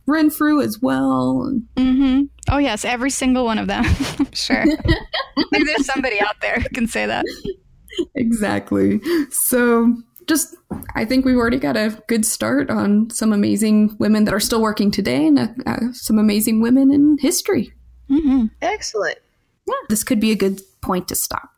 Renfrew 0.06 0.62
as 0.62 0.80
well. 0.82 1.60
hmm 1.78 2.22
Oh 2.50 2.58
yes, 2.60 2.86
every 2.86 3.10
single 3.10 3.44
one 3.46 3.58
of 3.58 3.68
them. 3.68 3.84
i'm 4.20 4.32
sure. 4.32 4.64
There's 5.52 5.86
somebody 5.86 6.20
out 6.22 6.40
there 6.42 6.56
who 6.60 6.70
can 6.70 6.88
say 6.88 7.06
that. 7.06 7.26
exactly. 8.16 9.02
So, 9.32 9.94
just 10.28 10.56
I 10.96 11.06
think 11.06 11.26
we've 11.26 11.38
already 11.38 11.60
got 11.60 11.78
a 11.78 12.02
good 12.08 12.26
start 12.26 12.70
on 12.70 13.10
some 13.10 13.34
amazing 13.34 13.96
women 14.00 14.26
that 14.26 14.34
are 14.34 14.40
still 14.40 14.62
working 14.62 14.92
today 14.92 15.26
and 15.28 15.40
uh, 15.40 15.48
uh, 15.66 15.94
some 15.94 16.20
amazing 16.20 16.62
women 16.62 16.92
in 16.92 17.18
history. 17.20 17.74
hmm 18.10 18.46
Excellent. 18.62 19.18
Yeah, 19.66 19.74
this 19.90 20.04
could 20.04 20.20
be 20.20 20.32
a 20.32 20.36
good 20.36 20.62
point 20.82 21.08
to 21.10 21.16
stop. 21.16 21.50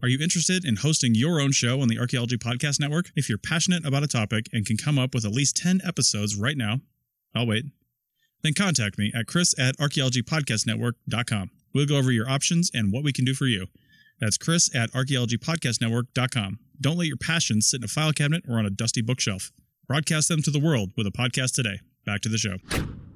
Are 0.00 0.08
you 0.08 0.18
interested 0.20 0.64
in 0.64 0.76
hosting 0.76 1.14
your 1.14 1.40
own 1.40 1.50
show 1.50 1.80
on 1.80 1.88
the 1.88 1.98
Archaeology 1.98 2.38
Podcast 2.38 2.78
Network? 2.78 3.10
If 3.16 3.28
you're 3.28 3.36
passionate 3.36 3.84
about 3.84 4.04
a 4.04 4.06
topic 4.06 4.46
and 4.52 4.64
can 4.64 4.76
come 4.76 4.98
up 4.98 5.12
with 5.12 5.24
at 5.24 5.32
least 5.32 5.56
10 5.56 5.80
episodes 5.84 6.36
right 6.36 6.56
now, 6.56 6.80
I'll 7.34 7.46
wait. 7.46 7.64
Then 8.42 8.54
contact 8.54 8.96
me 8.96 9.12
at 9.14 9.26
chris 9.26 9.58
at 9.58 9.76
archaeologypodcastnetwork.com. 9.78 11.50
We'll 11.74 11.86
go 11.86 11.96
over 11.96 12.12
your 12.12 12.30
options 12.30 12.70
and 12.72 12.92
what 12.92 13.02
we 13.02 13.12
can 13.12 13.24
do 13.24 13.34
for 13.34 13.46
you. 13.46 13.66
That's 14.20 14.36
chris 14.38 14.74
at 14.74 14.90
archaeologypodcastnetwork.com. 14.92 16.58
Don't 16.80 16.96
let 16.96 17.06
your 17.06 17.16
passions 17.16 17.68
sit 17.68 17.80
in 17.80 17.84
a 17.84 17.88
file 17.88 18.12
cabinet 18.12 18.44
or 18.48 18.58
on 18.58 18.66
a 18.66 18.70
dusty 18.70 19.02
bookshelf. 19.02 19.52
Broadcast 19.86 20.28
them 20.28 20.42
to 20.42 20.50
the 20.50 20.60
world 20.60 20.90
with 20.96 21.06
a 21.06 21.10
podcast 21.10 21.54
today. 21.54 21.80
Back 22.04 22.20
to 22.22 22.28
the 22.28 22.38
show. 22.38 22.56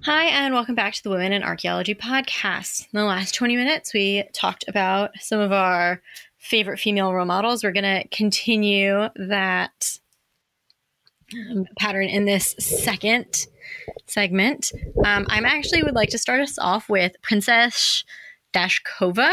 Hi, 0.04 0.24
and 0.24 0.52
welcome 0.52 0.74
back 0.74 0.94
to 0.94 1.02
the 1.02 1.10
Women 1.10 1.32
in 1.32 1.42
Archaeology 1.42 1.94
podcast. 1.94 2.88
In 2.92 2.98
the 2.98 3.04
last 3.04 3.34
20 3.34 3.56
minutes, 3.56 3.94
we 3.94 4.24
talked 4.32 4.64
about 4.68 5.10
some 5.20 5.38
of 5.38 5.52
our 5.52 6.02
favorite 6.38 6.78
female 6.78 7.12
role 7.14 7.24
models. 7.24 7.62
We're 7.62 7.72
going 7.72 7.84
to 7.84 8.08
continue 8.08 9.08
that 9.14 9.98
um, 11.34 11.66
pattern 11.78 12.08
in 12.08 12.24
this 12.24 12.54
second 12.58 13.46
segment. 14.06 14.72
Um, 15.04 15.26
I'm 15.28 15.46
actually 15.46 15.82
would 15.82 15.94
like 15.94 16.10
to 16.10 16.18
start 16.18 16.40
us 16.40 16.58
off 16.58 16.88
with 16.88 17.12
Princess 17.22 18.04
Dashkova, 18.52 19.32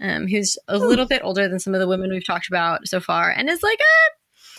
um, 0.00 0.26
who's 0.26 0.56
a 0.68 0.78
little 0.78 1.06
bit 1.06 1.22
older 1.24 1.48
than 1.48 1.58
some 1.58 1.74
of 1.74 1.80
the 1.80 1.88
women 1.88 2.10
we've 2.10 2.26
talked 2.26 2.48
about 2.48 2.86
so 2.86 3.00
far, 3.00 3.30
and 3.30 3.48
is 3.48 3.62
like 3.62 3.80
a 3.80 4.54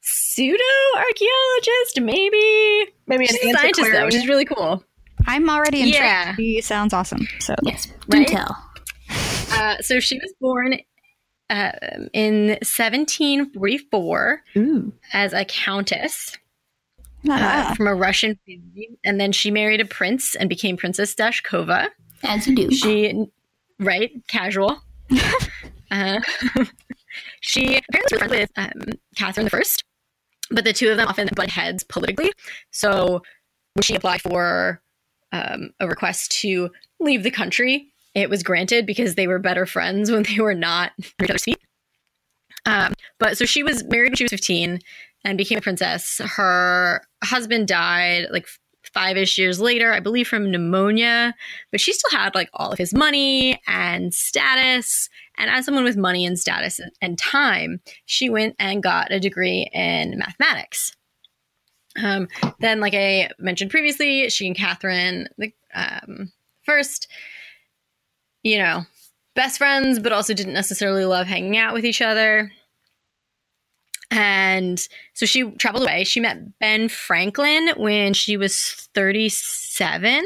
pseudo 0.00 0.62
archaeologist, 0.96 2.00
maybe. 2.00 2.92
Maybe 3.06 3.24
an 3.26 3.34
She's 3.34 3.54
a 3.54 3.58
scientist 3.58 3.90
though, 3.92 4.04
which 4.06 4.14
is 4.14 4.28
really 4.28 4.44
cool. 4.44 4.84
I'm 5.26 5.48
already 5.50 5.78
intrigued. 5.78 5.96
Yeah. 5.96 6.34
She 6.36 6.60
sounds 6.60 6.92
awesome. 6.92 7.26
So 7.40 7.54
Yes, 7.62 7.86
do 8.08 8.18
Right? 8.18 8.28
tell. 8.28 8.56
Uh, 9.52 9.76
so 9.80 9.98
she 10.00 10.18
was 10.18 10.32
born 10.40 10.78
um, 11.50 12.08
in 12.12 12.48
1744 12.60 14.42
Ooh. 14.56 14.92
as 15.12 15.32
a 15.32 15.44
countess 15.44 16.36
uh, 17.28 17.74
from 17.74 17.86
a 17.88 17.94
Russian 17.94 18.38
family, 18.46 18.90
and 19.04 19.20
then 19.20 19.32
she 19.32 19.50
married 19.50 19.80
a 19.80 19.84
prince 19.84 20.34
and 20.36 20.48
became 20.48 20.76
Princess 20.76 21.14
Dashkova. 21.14 21.88
As 22.22 22.46
you 22.46 22.54
do. 22.54 22.70
She, 22.70 23.26
right, 23.78 24.12
casual. 24.28 24.78
uh, 25.90 26.20
she 27.40 27.76
apparently 27.76 28.02
was 28.02 28.18
friends 28.18 28.30
with 28.30 28.50
um, 28.56 28.92
Catherine 29.16 29.46
the 29.46 29.50
First, 29.50 29.84
but 30.50 30.64
the 30.64 30.72
two 30.72 30.90
of 30.90 30.96
them 30.96 31.08
often 31.08 31.28
butt 31.34 31.50
heads 31.50 31.84
politically. 31.84 32.32
So 32.70 33.22
when 33.74 33.82
she 33.82 33.94
applied 33.94 34.22
for 34.22 34.80
um, 35.32 35.70
a 35.80 35.86
request 35.86 36.32
to 36.40 36.70
leave 37.00 37.22
the 37.22 37.30
country, 37.30 37.92
it 38.14 38.30
was 38.30 38.42
granted 38.42 38.86
because 38.86 39.14
they 39.14 39.26
were 39.26 39.38
better 39.38 39.66
friends 39.66 40.10
when 40.10 40.22
they 40.22 40.40
were 40.40 40.54
not 40.54 40.92
each 40.98 41.30
other's 41.30 41.44
feet. 41.44 41.58
Um, 42.64 42.94
but 43.20 43.38
so 43.38 43.44
she 43.44 43.62
was 43.62 43.84
married 43.84 44.10
when 44.10 44.16
she 44.16 44.24
was 44.24 44.30
15 44.32 44.80
and 45.24 45.38
became 45.38 45.58
a 45.58 45.60
princess. 45.62 46.20
Her 46.24 47.02
husband 47.22 47.68
died 47.68 48.26
like 48.30 48.46
five 48.96 49.18
ish 49.18 49.36
years 49.36 49.60
later, 49.60 49.92
I 49.92 50.00
believe 50.00 50.26
from 50.26 50.50
pneumonia, 50.50 51.34
but 51.70 51.82
she 51.82 51.92
still 51.92 52.18
had 52.18 52.34
like 52.34 52.48
all 52.54 52.72
of 52.72 52.78
his 52.78 52.94
money 52.94 53.60
and 53.68 54.14
status. 54.14 55.10
And 55.36 55.50
as 55.50 55.66
someone 55.66 55.84
with 55.84 55.98
money 55.98 56.24
and 56.24 56.38
status 56.38 56.78
and- 56.78 56.92
and 57.02 57.18
time, 57.18 57.82
she 58.06 58.30
went 58.30 58.56
and 58.58 58.82
got 58.82 59.12
a 59.12 59.20
degree 59.20 59.68
in 59.74 60.16
mathematics. 60.16 60.96
Um, 62.02 62.28
then, 62.60 62.80
like 62.80 62.94
I 62.94 63.28
mentioned 63.38 63.70
previously, 63.70 64.30
she 64.30 64.46
and 64.46 64.56
Catherine, 64.56 65.28
the 65.36 65.52
um, 65.74 66.32
first, 66.62 67.06
you 68.42 68.56
know, 68.56 68.86
best 69.34 69.58
friends, 69.58 69.98
but 69.98 70.12
also 70.12 70.32
didn't 70.32 70.54
necessarily 70.54 71.04
love 71.04 71.26
hanging 71.26 71.58
out 71.58 71.74
with 71.74 71.84
each 71.84 72.00
other. 72.00 72.50
And 74.10 74.80
so 75.14 75.26
she 75.26 75.50
traveled 75.52 75.82
away. 75.82 76.04
She 76.04 76.20
met 76.20 76.58
Ben 76.60 76.88
Franklin 76.88 77.70
when 77.76 78.14
she 78.14 78.36
was 78.36 78.88
37, 78.94 80.24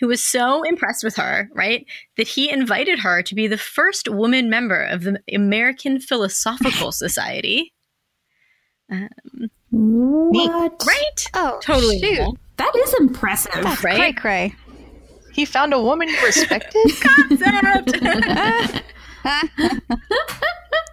who 0.00 0.08
was 0.08 0.22
so 0.22 0.62
impressed 0.62 1.04
with 1.04 1.16
her, 1.16 1.50
right, 1.54 1.84
that 2.16 2.28
he 2.28 2.50
invited 2.50 2.98
her 3.00 3.22
to 3.22 3.34
be 3.34 3.46
the 3.46 3.58
first 3.58 4.08
woman 4.08 4.48
member 4.48 4.82
of 4.84 5.02
the 5.02 5.20
American 5.34 6.00
Philosophical 6.00 6.92
Society. 6.92 7.74
Um, 8.90 9.08
what? 9.70 10.82
Right? 10.86 11.26
oh, 11.34 11.60
Totally. 11.62 12.00
Shoot. 12.00 12.38
That 12.56 12.74
is 12.74 12.94
impressive. 13.00 13.52
That's 13.62 13.84
Right? 13.84 13.96
cray 13.96 14.12
cray. 14.12 14.54
He 15.32 15.44
found 15.44 15.72
a 15.72 15.80
woman 15.80 16.08
he 16.08 16.24
respected? 16.24 16.86
Concept. 17.00 18.82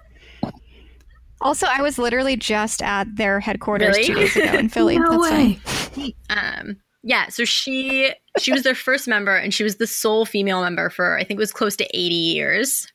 Also, 1.42 1.68
I 1.70 1.82
was 1.82 1.98
literally 1.98 2.36
just 2.36 2.82
at 2.82 3.08
their 3.16 3.40
headquarters 3.40 3.96
Really? 3.96 4.08
two 4.08 4.16
days 4.16 4.36
ago 4.36 4.58
in 4.58 4.70
Philly. 4.76 4.98
No 4.98 5.22
That's 5.22 5.32
way. 5.32 5.54
funny. 5.64 6.16
um 6.30 6.78
yeah 7.04 7.30
so 7.30 7.46
she 7.46 8.12
she 8.40 8.52
was 8.52 8.64
their 8.64 8.74
first 8.76 9.08
member 9.08 9.36
and 9.36 9.54
she 9.54 9.64
was 9.64 9.76
the 9.78 9.86
sole 9.86 10.26
female 10.26 10.62
member 10.64 10.90
for 10.90 11.16
i 11.18 11.24
think 11.24 11.38
it 11.38 11.42
was 11.42 11.52
close 11.54 11.76
to 11.76 11.86
80 11.96 12.16
years 12.16 12.92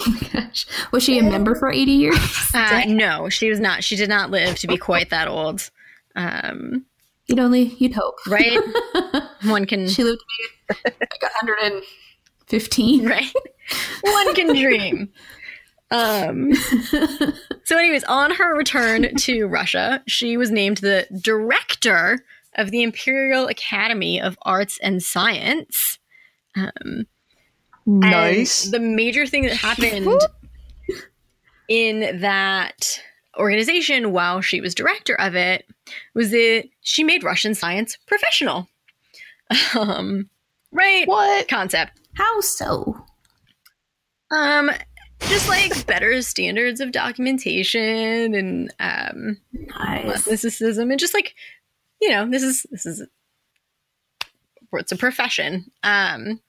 Oh 0.00 0.20
Gosh. 0.32 0.66
Was 0.92 1.02
she 1.02 1.18
a 1.18 1.22
member 1.22 1.54
for 1.54 1.70
80 1.70 1.90
years? 1.92 2.18
uh, 2.54 2.84
no 2.86 3.28
she 3.28 3.50
was 3.50 3.60
not 3.60 3.84
she 3.84 3.96
did 3.96 4.08
not 4.08 4.30
live 4.30 4.58
to 4.60 4.66
be 4.66 4.76
quite 4.78 5.10
that 5.10 5.28
old 5.28 5.70
um 6.16 6.86
You'd 7.26 7.38
only, 7.38 7.74
you'd 7.78 7.92
hope. 7.92 8.16
right 8.26 8.58
one 9.44 9.66
can 9.66 9.86
She 9.88 10.02
lived 10.02 10.18
to 10.20 10.74
be 10.74 10.90
like 10.90 11.22
115. 11.42 13.06
right 13.06 13.32
one 14.02 14.34
can 14.34 14.48
dream 14.48 15.10
um 15.90 16.52
so 17.64 17.76
anyways 17.76 18.04
on 18.04 18.30
her 18.30 18.56
return 18.56 19.14
to 19.16 19.46
russia 19.46 20.02
she 20.06 20.36
was 20.36 20.50
named 20.50 20.78
the 20.78 21.06
director 21.20 22.24
of 22.56 22.70
the 22.70 22.82
imperial 22.82 23.46
academy 23.46 24.20
of 24.20 24.38
arts 24.42 24.78
and 24.82 25.02
science 25.02 25.98
um 26.56 27.06
nice. 27.86 28.64
And 28.64 28.74
the 28.74 28.80
major 28.80 29.26
thing 29.26 29.42
that 29.44 29.56
happened 29.56 30.20
in 31.68 32.20
that 32.20 33.00
organization 33.38 34.12
while 34.12 34.40
she 34.40 34.60
was 34.60 34.74
director 34.74 35.14
of 35.20 35.34
it 35.34 35.66
was 36.14 36.30
that 36.30 36.64
she 36.80 37.04
made 37.04 37.24
Russian 37.24 37.54
science 37.54 37.96
professional. 38.06 38.68
Um, 39.74 40.28
right 40.70 41.06
what? 41.08 41.48
concept. 41.48 41.98
How 42.14 42.40
so? 42.40 43.04
Um, 44.30 44.70
just 45.28 45.48
like 45.48 45.86
better 45.86 46.20
standards 46.22 46.80
of 46.80 46.92
documentation 46.92 48.34
and 48.34 48.74
um, 48.80 49.36
Nice. 49.52 50.26
mysticism, 50.26 50.90
and 50.90 51.00
just 51.00 51.14
like 51.14 51.34
you 52.00 52.08
know, 52.10 52.28
this 52.28 52.42
is 52.42 52.66
this 52.70 52.86
is 52.86 53.06
it's 54.72 54.92
a 54.92 54.96
profession. 54.96 55.70
Um, 55.82 56.40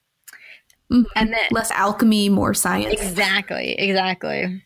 Mhm. 0.92 1.06
and 1.16 1.34
then 1.34 1.48
Less 1.52 1.72
alchemy, 1.72 2.28
more 2.30 2.54
science. 2.54 2.94
Exactly, 2.94 3.74
exactly. 3.80 4.62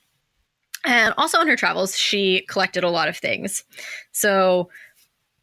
And 0.83 1.13
also 1.17 1.39
on 1.39 1.47
her 1.47 1.55
travels, 1.55 1.97
she 1.97 2.45
collected 2.49 2.83
a 2.83 2.89
lot 2.89 3.07
of 3.07 3.17
things. 3.17 3.63
So, 4.11 4.69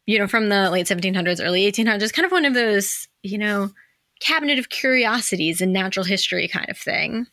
you 0.05 0.19
know, 0.19 0.27
from 0.27 0.49
the 0.49 0.69
late 0.69 0.87
1700s, 0.87 1.41
early 1.41 1.65
1800s, 1.65 2.11
kind 2.11 2.25
of 2.25 2.31
one 2.31 2.45
of 2.45 2.53
those, 2.53 3.07
you 3.23 3.37
know, 3.37 3.71
cabinet 4.19 4.59
of 4.59 4.69
curiosities 4.69 5.59
and 5.61 5.71
natural 5.73 6.05
history 6.05 6.47
kind 6.47 6.69
of 6.69 6.77
thing. 6.77 7.27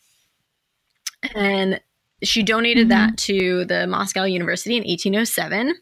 And 1.35 1.80
she 2.22 2.42
donated 2.42 2.88
that 2.90 3.16
to 3.18 3.64
the 3.64 3.87
Moscow 3.87 4.24
University 4.24 4.76
in 4.76 4.83
1807. 4.83 5.74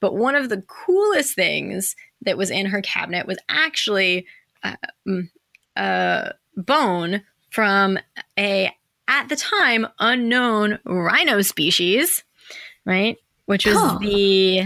But 0.00 0.14
one 0.14 0.34
of 0.34 0.48
the 0.48 0.62
coolest 0.62 1.34
things 1.34 1.96
that 2.22 2.38
was 2.38 2.50
in 2.50 2.66
her 2.66 2.82
cabinet 2.82 3.26
was 3.26 3.38
actually 3.48 4.26
um, 4.62 5.30
a 5.76 6.32
bone 6.56 7.22
from 7.50 7.98
a 8.38 8.70
at 9.08 9.28
the 9.28 9.36
time 9.36 9.86
unknown 10.00 10.78
rhino 10.84 11.40
species, 11.42 12.24
right? 12.84 13.16
Which 13.46 13.66
was 13.66 13.76
Huh. 13.76 13.98
the 14.00 14.64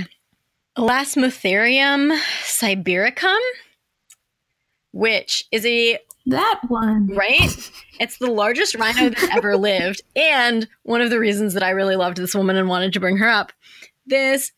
Elasmotherium 0.76 2.18
sibiricum, 2.42 3.38
which 4.92 5.44
is 5.52 5.66
a 5.66 5.98
That 6.26 6.60
one. 6.68 7.08
right? 7.08 7.70
It's 7.98 8.18
the 8.18 8.30
largest 8.30 8.74
rhino 8.76 9.10
that 9.10 9.36
ever 9.36 9.56
lived. 9.56 10.02
And 10.14 10.68
one 10.82 11.00
of 11.00 11.10
the 11.10 11.18
reasons 11.18 11.54
that 11.54 11.62
I 11.62 11.70
really 11.70 11.96
loved 11.96 12.18
this 12.18 12.34
woman 12.34 12.56
and 12.56 12.68
wanted 12.68 12.92
to 12.92 13.00
bring 13.00 13.16
her 13.18 13.28
up, 13.28 13.52
this 14.06 14.52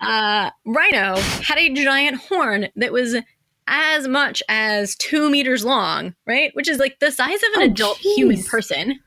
uh, 0.00 0.50
rhino 0.66 1.16
had 1.16 1.58
a 1.58 1.72
giant 1.74 2.16
horn 2.22 2.68
that 2.76 2.92
was 2.92 3.16
as 3.68 4.08
much 4.08 4.42
as 4.48 4.96
two 4.96 5.30
meters 5.30 5.64
long, 5.64 6.14
right? 6.26 6.50
Which 6.54 6.68
is 6.68 6.78
like 6.78 6.98
the 6.98 7.12
size 7.12 7.36
of 7.42 7.54
an 7.54 7.62
Oh, 7.62 7.72
adult 7.72 7.98
jeez. 7.98 8.14
human 8.14 8.42
person. 8.42 8.98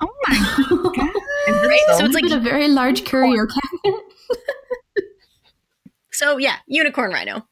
Oh 0.00 0.08
my 0.28 0.92
god! 0.96 1.66
Right? 1.66 1.80
So 1.98 2.04
it's 2.04 2.14
like 2.14 2.30
a 2.30 2.38
very 2.38 2.68
large 2.68 3.04
courier 3.04 3.46
cabinet. 3.46 4.02
so 6.12 6.38
yeah, 6.38 6.56
unicorn 6.66 7.10
rhino. 7.12 7.46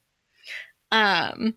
Um, 0.93 1.55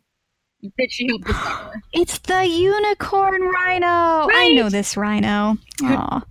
that 0.77 0.87
she 0.89 1.07
helped 1.07 1.25
discover. 1.25 1.81
It's 1.93 2.19
the 2.19 2.45
unicorn 2.45 3.41
rhino. 3.41 4.29
I 4.31 4.53
know 4.55 4.69
this 4.69 4.95
rhino. 4.97 5.57
Aw. 5.83 6.23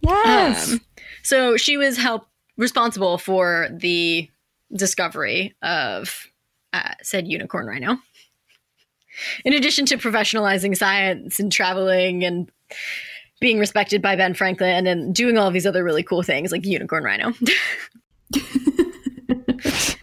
Yes. 0.00 0.72
Um, 0.72 0.80
so 1.22 1.56
she 1.56 1.76
was 1.76 1.96
help 1.96 2.28
responsible 2.56 3.18
for 3.18 3.68
the 3.72 4.28
discovery 4.74 5.54
of 5.62 6.26
uh, 6.72 6.92
said 7.02 7.26
unicorn 7.26 7.66
rhino. 7.66 7.98
In 9.44 9.52
addition 9.52 9.86
to 9.86 9.98
professionalizing 9.98 10.76
science 10.76 11.40
and 11.40 11.50
traveling 11.50 12.24
and 12.24 12.50
being 13.40 13.58
respected 13.58 14.02
by 14.02 14.16
Ben 14.16 14.34
Franklin 14.34 14.86
and 14.86 15.14
doing 15.14 15.38
all 15.38 15.50
these 15.50 15.66
other 15.66 15.84
really 15.84 16.02
cool 16.02 16.22
things 16.22 16.52
like 16.52 16.64
unicorn 16.64 17.04
rhino. 17.04 17.32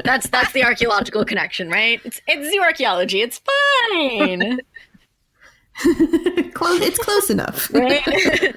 that's 0.06 0.28
that's 0.30 0.52
the 0.54 0.64
archaeological 0.64 1.26
connection, 1.26 1.70
right? 1.70 2.00
It's 2.04 2.22
it's 2.28 2.52
zoo 2.52 2.62
archaeology. 2.62 3.22
It's 3.22 3.40
fine. 3.40 4.60
close, 6.54 6.82
it's 6.82 7.00
close 7.00 7.30
enough. 7.30 7.70
Right? 7.74 8.56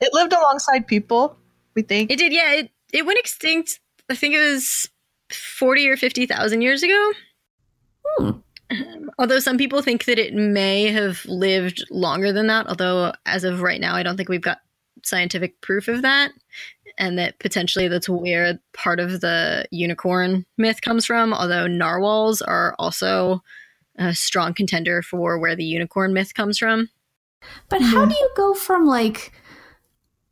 It 0.00 0.12
lived 0.12 0.32
alongside 0.34 0.86
people, 0.86 1.38
we 1.74 1.82
think. 1.82 2.10
It 2.10 2.18
did, 2.18 2.32
yeah. 2.32 2.52
It 2.52 2.70
it 2.92 3.06
went 3.06 3.18
extinct. 3.18 3.80
I 4.10 4.14
think 4.14 4.34
it 4.34 4.52
was 4.52 4.88
forty 5.30 5.88
or 5.88 5.96
fifty 5.96 6.26
thousand 6.26 6.60
years 6.60 6.82
ago. 6.82 7.12
Hmm. 8.18 8.30
Um, 8.70 9.10
although 9.18 9.40
some 9.40 9.56
people 9.56 9.82
think 9.82 10.04
that 10.06 10.18
it 10.18 10.34
may 10.34 10.90
have 10.90 11.24
lived 11.26 11.84
longer 11.90 12.32
than 12.32 12.48
that. 12.48 12.66
Although 12.66 13.12
as 13.24 13.44
of 13.44 13.62
right 13.62 13.80
now, 13.80 13.94
I 13.94 14.02
don't 14.02 14.16
think 14.16 14.28
we've 14.28 14.40
got 14.40 14.58
scientific 15.04 15.60
proof 15.60 15.88
of 15.88 16.02
that, 16.02 16.32
and 16.98 17.18
that 17.18 17.38
potentially 17.38 17.88
that's 17.88 18.08
where 18.08 18.58
part 18.72 19.00
of 19.00 19.20
the 19.20 19.66
unicorn 19.70 20.44
myth 20.58 20.80
comes 20.80 21.06
from. 21.06 21.32
Although 21.32 21.66
narwhals 21.66 22.42
are 22.42 22.74
also 22.78 23.42
a 23.98 24.14
strong 24.14 24.54
contender 24.54 25.02
for 25.02 25.38
where 25.38 25.56
the 25.56 25.64
unicorn 25.64 26.12
myth 26.12 26.34
comes 26.34 26.58
from. 26.58 26.88
But 27.68 27.82
how 27.82 28.06
do 28.06 28.14
you 28.14 28.30
go 28.36 28.54
from 28.54 28.86
like 28.86 29.32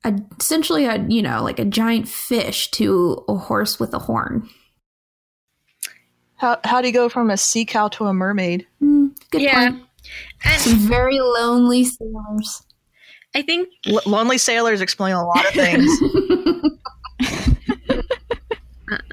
a, 0.04 0.14
essentially 0.40 0.86
a 0.86 1.04
you 1.08 1.22
know 1.22 1.42
like 1.42 1.58
a 1.58 1.64
giant 1.64 2.08
fish 2.08 2.70
to 2.72 3.24
a 3.28 3.34
horse 3.34 3.78
with 3.78 3.92
a 3.94 3.98
horn? 3.98 4.48
How, 6.42 6.58
how 6.64 6.80
do 6.80 6.88
you 6.88 6.92
go 6.92 7.08
from 7.08 7.30
a 7.30 7.36
sea 7.36 7.64
cow 7.64 7.86
to 7.88 8.06
a 8.06 8.12
mermaid? 8.12 8.66
Hmm, 8.80 9.08
good 9.30 9.42
Yeah. 9.42 9.78
And 10.44 10.60
Some 10.60 10.76
very 10.88 11.20
lonely 11.20 11.84
sailors. 11.84 12.62
I 13.34 13.42
think 13.42 13.68
L- 13.86 14.00
lonely 14.06 14.38
sailors 14.38 14.80
explain 14.80 15.14
a 15.14 15.24
lot 15.24 15.46
of 15.46 15.52
things. 15.52 15.90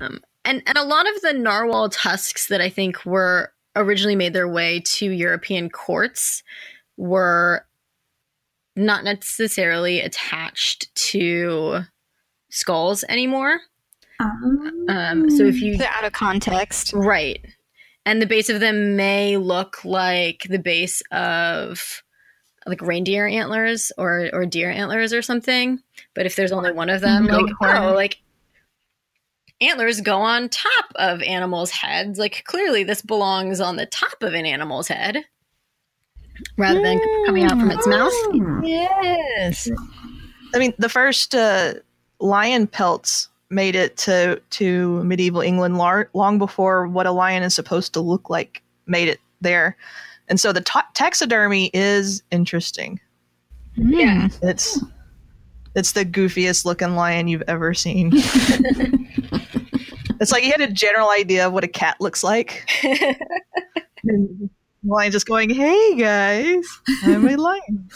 Um, 0.01 0.19
and 0.43 0.61
and 0.65 0.77
a 0.77 0.83
lot 0.83 1.07
of 1.07 1.21
the 1.21 1.33
narwhal 1.33 1.89
tusks 1.89 2.47
that 2.47 2.59
I 2.59 2.69
think 2.69 3.05
were 3.05 3.53
originally 3.75 4.15
made 4.15 4.33
their 4.33 4.47
way 4.47 4.81
to 4.97 5.09
European 5.09 5.69
courts 5.69 6.43
were 6.97 7.65
not 8.75 9.03
necessarily 9.03 10.01
attached 10.01 10.93
to 11.11 11.81
skulls 12.49 13.05
anymore. 13.07 13.59
Um, 14.89 15.29
so 15.29 15.45
if 15.45 15.61
you 15.61 15.77
They're 15.77 15.87
out 15.87 16.03
of 16.03 16.11
context. 16.11 16.91
right, 16.93 17.39
and 18.05 18.21
the 18.21 18.25
base 18.25 18.49
of 18.49 18.59
them 18.59 18.97
may 18.97 19.37
look 19.37 19.85
like 19.85 20.45
the 20.49 20.59
base 20.59 21.01
of 21.11 22.03
like 22.69 22.81
reindeer 22.81 23.27
antlers 23.27 23.91
or 23.97 24.29
or 24.31 24.45
deer 24.45 24.69
antlers 24.69 25.13
or 25.13 25.21
something. 25.21 25.81
But 26.13 26.25
if 26.25 26.35
there's 26.35 26.51
only 26.51 26.71
one 26.71 26.89
of 26.89 27.01
them, 27.01 27.25
like 27.25 27.39
Goat 27.39 27.51
horn. 27.59 27.77
oh, 27.77 27.93
like 27.93 28.19
antlers 29.61 30.01
go 30.01 30.21
on 30.21 30.49
top 30.49 30.85
of 30.95 31.21
animals' 31.21 31.71
heads. 31.71 32.17
Like 32.19 32.43
clearly, 32.45 32.83
this 32.83 33.01
belongs 33.01 33.59
on 33.59 33.75
the 33.75 33.85
top 33.85 34.21
of 34.21 34.33
an 34.33 34.45
animal's 34.45 34.87
head 34.87 35.25
rather 36.57 36.81
than 36.81 36.99
coming 37.25 37.43
out 37.43 37.59
from 37.59 37.71
its 37.71 37.87
mouth. 37.87 38.13
Hmm. 38.31 38.63
Yes. 38.63 39.69
I 40.53 40.59
mean, 40.59 40.73
the 40.77 40.89
first 40.89 41.35
uh, 41.35 41.73
lion 42.19 42.67
pelts 42.67 43.27
made 43.49 43.75
it 43.75 43.97
to 43.97 44.41
to 44.51 45.03
medieval 45.03 45.41
England 45.41 45.77
lar- 45.77 46.09
long 46.13 46.37
before 46.37 46.87
what 46.87 47.05
a 47.07 47.11
lion 47.11 47.43
is 47.43 47.53
supposed 47.53 47.93
to 47.93 47.99
look 47.99 48.29
like 48.29 48.61
made 48.85 49.07
it 49.07 49.19
there, 49.41 49.75
and 50.29 50.39
so 50.39 50.53
the 50.53 50.61
ta- 50.61 50.87
taxidermy 50.93 51.71
is 51.73 52.23
interesting. 52.31 52.99
Yeah. 53.75 54.29
It's 54.41 54.79
it's 55.75 55.91
the 55.93 56.05
goofiest 56.05 56.65
looking 56.65 56.95
lion 56.95 57.27
you've 57.27 57.43
ever 57.47 57.73
seen. 57.73 58.11
it's 60.19 60.31
like 60.31 60.43
you 60.43 60.51
had 60.51 60.61
a 60.61 60.71
general 60.71 61.09
idea 61.09 61.47
of 61.47 61.53
what 61.53 61.63
a 61.63 61.67
cat 61.67 61.97
looks 61.99 62.23
like. 62.23 62.69
And 64.03 64.49
the 64.83 64.93
lion 64.93 65.11
just 65.11 65.27
going, 65.27 65.49
"Hey 65.49 65.95
guys, 65.95 66.65
I'm 67.03 67.27
a 67.27 67.35
lion." 67.35 67.89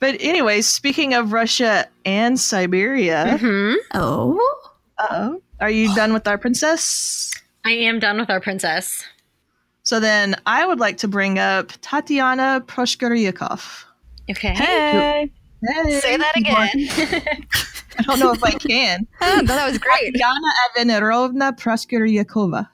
but 0.00 0.16
anyways, 0.20 0.66
speaking 0.66 1.14
of 1.14 1.32
Russia 1.32 1.88
and 2.04 2.38
Siberia, 2.40 3.38
hmm 3.38 3.74
Oh, 3.94 4.60
uh 4.98 5.34
are 5.60 5.70
you 5.70 5.94
done 5.94 6.12
with 6.12 6.26
our 6.26 6.38
princess? 6.38 7.31
I 7.64 7.70
am 7.72 7.98
done 7.98 8.18
with 8.18 8.30
our 8.30 8.40
princess. 8.40 9.04
So 9.84 10.00
then, 10.00 10.36
I 10.46 10.66
would 10.66 10.80
like 10.80 10.98
to 10.98 11.08
bring 11.08 11.38
up 11.38 11.72
Tatiana 11.80 12.62
Proskouriakoff. 12.66 13.84
Okay. 14.30 14.54
Hey. 14.54 15.32
Hey, 15.64 16.00
Say 16.00 16.16
that 16.16 16.36
again. 16.36 17.36
I 17.98 18.02
don't 18.02 18.18
know 18.18 18.32
if 18.32 18.42
I 18.42 18.52
can. 18.52 19.06
Oh, 19.20 19.42
that 19.42 19.68
was 19.68 19.78
great. 19.78 20.14
Yana 20.14 20.50
Avenirovna 20.76 21.56
Proskuryakova. 21.56 22.68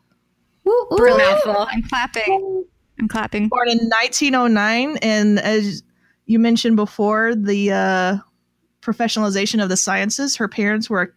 Woo, 0.64 0.86
woo. 0.90 1.18
Mouthful. 1.18 1.66
I'm 1.70 1.82
clapping. 1.82 2.64
I'm 2.98 3.08
clapping. 3.08 3.48
Born 3.48 3.68
in 3.68 3.78
1909, 3.78 4.98
and 5.02 5.38
as 5.38 5.82
you 6.26 6.38
mentioned 6.38 6.76
before, 6.76 7.34
the 7.34 7.72
uh, 7.72 8.16
professionalization 8.80 9.62
of 9.62 9.68
the 9.68 9.76
sciences. 9.76 10.36
Her 10.36 10.48
parents 10.48 10.88
were, 10.88 11.14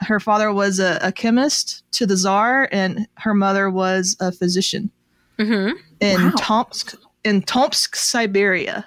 her 0.00 0.20
father 0.20 0.52
was 0.52 0.78
a, 0.78 0.98
a 1.02 1.12
chemist 1.12 1.82
to 1.92 2.06
the 2.06 2.16
czar, 2.16 2.68
and 2.72 3.08
her 3.18 3.34
mother 3.34 3.70
was 3.70 4.16
a 4.20 4.32
physician 4.32 4.90
hmm 5.38 5.70
in 6.00 6.22
Wow. 6.22 6.32
Tomsk, 6.38 6.94
in 7.24 7.42
Tomsk, 7.42 7.96
Siberia. 7.96 8.86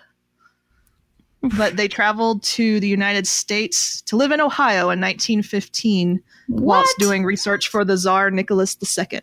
But 1.58 1.78
they 1.78 1.88
traveled 1.88 2.44
to 2.44 2.80
the 2.80 2.88
United 2.88 3.26
States 3.26 4.02
to 4.04 4.18
live 4.18 4.32
in 4.32 4.42
Ohio 4.42 4.90
in 4.90 5.00
1915 5.00 6.22
whilst 6.50 6.98
doing 6.98 7.24
research 7.24 7.70
for 7.70 7.86
the 7.86 7.96
Czar 7.98 8.30
Nicholas 8.30 8.78
II. 8.82 9.22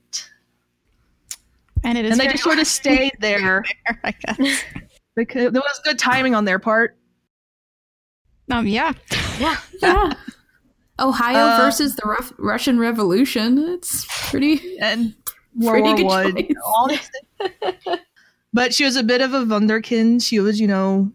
And 1.84 1.98
it 1.98 2.06
is 2.06 2.12
And 2.12 2.20
they 2.20 2.28
just 2.28 2.42
sort 2.42 2.58
of 2.58 2.66
stayed 2.66 3.12
there 3.20 3.62
rare, 3.86 4.00
I 4.02 4.12
guess. 4.12 4.64
because 5.14 5.52
there 5.52 5.62
was 5.62 5.80
good 5.84 5.98
timing 5.98 6.34
on 6.34 6.46
their 6.46 6.58
part. 6.58 6.96
Um, 8.50 8.66
yeah. 8.66 8.92
Yeah. 9.38 9.56
Yeah. 9.82 10.12
Ohio 10.98 11.44
Uh, 11.46 11.56
versus 11.58 11.96
the 11.96 12.02
Ruf- 12.06 12.32
Russian 12.38 12.78
Revolution. 12.78 13.58
It's 13.58 14.06
pretty. 14.30 14.78
and 14.78 15.14
World 15.56 15.84
Pretty 15.84 16.02
War 16.04 16.22
good 16.24 16.34
One, 16.34 16.42
choice. 16.46 16.54
all 16.64 16.88
these 16.88 17.10
things. 17.38 17.98
but 18.52 18.74
she 18.74 18.84
was 18.84 18.96
a 18.96 19.02
bit 19.02 19.20
of 19.20 19.32
a 19.34 19.40
wunderkind. 19.44 20.22
She 20.26 20.38
was, 20.40 20.60
you 20.60 20.66
know, 20.66 21.10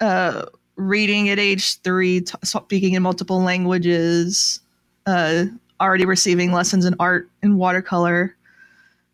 uh, 0.00 0.46
reading 0.76 1.28
at 1.30 1.38
age 1.38 1.80
three, 1.80 2.20
t- 2.22 2.34
speaking 2.42 2.94
in 2.94 3.02
multiple 3.02 3.40
languages, 3.42 4.60
uh, 5.06 5.44
already 5.80 6.04
receiving 6.04 6.52
lessons 6.52 6.84
in 6.84 6.94
art 7.00 7.30
and 7.42 7.56
watercolor. 7.56 8.36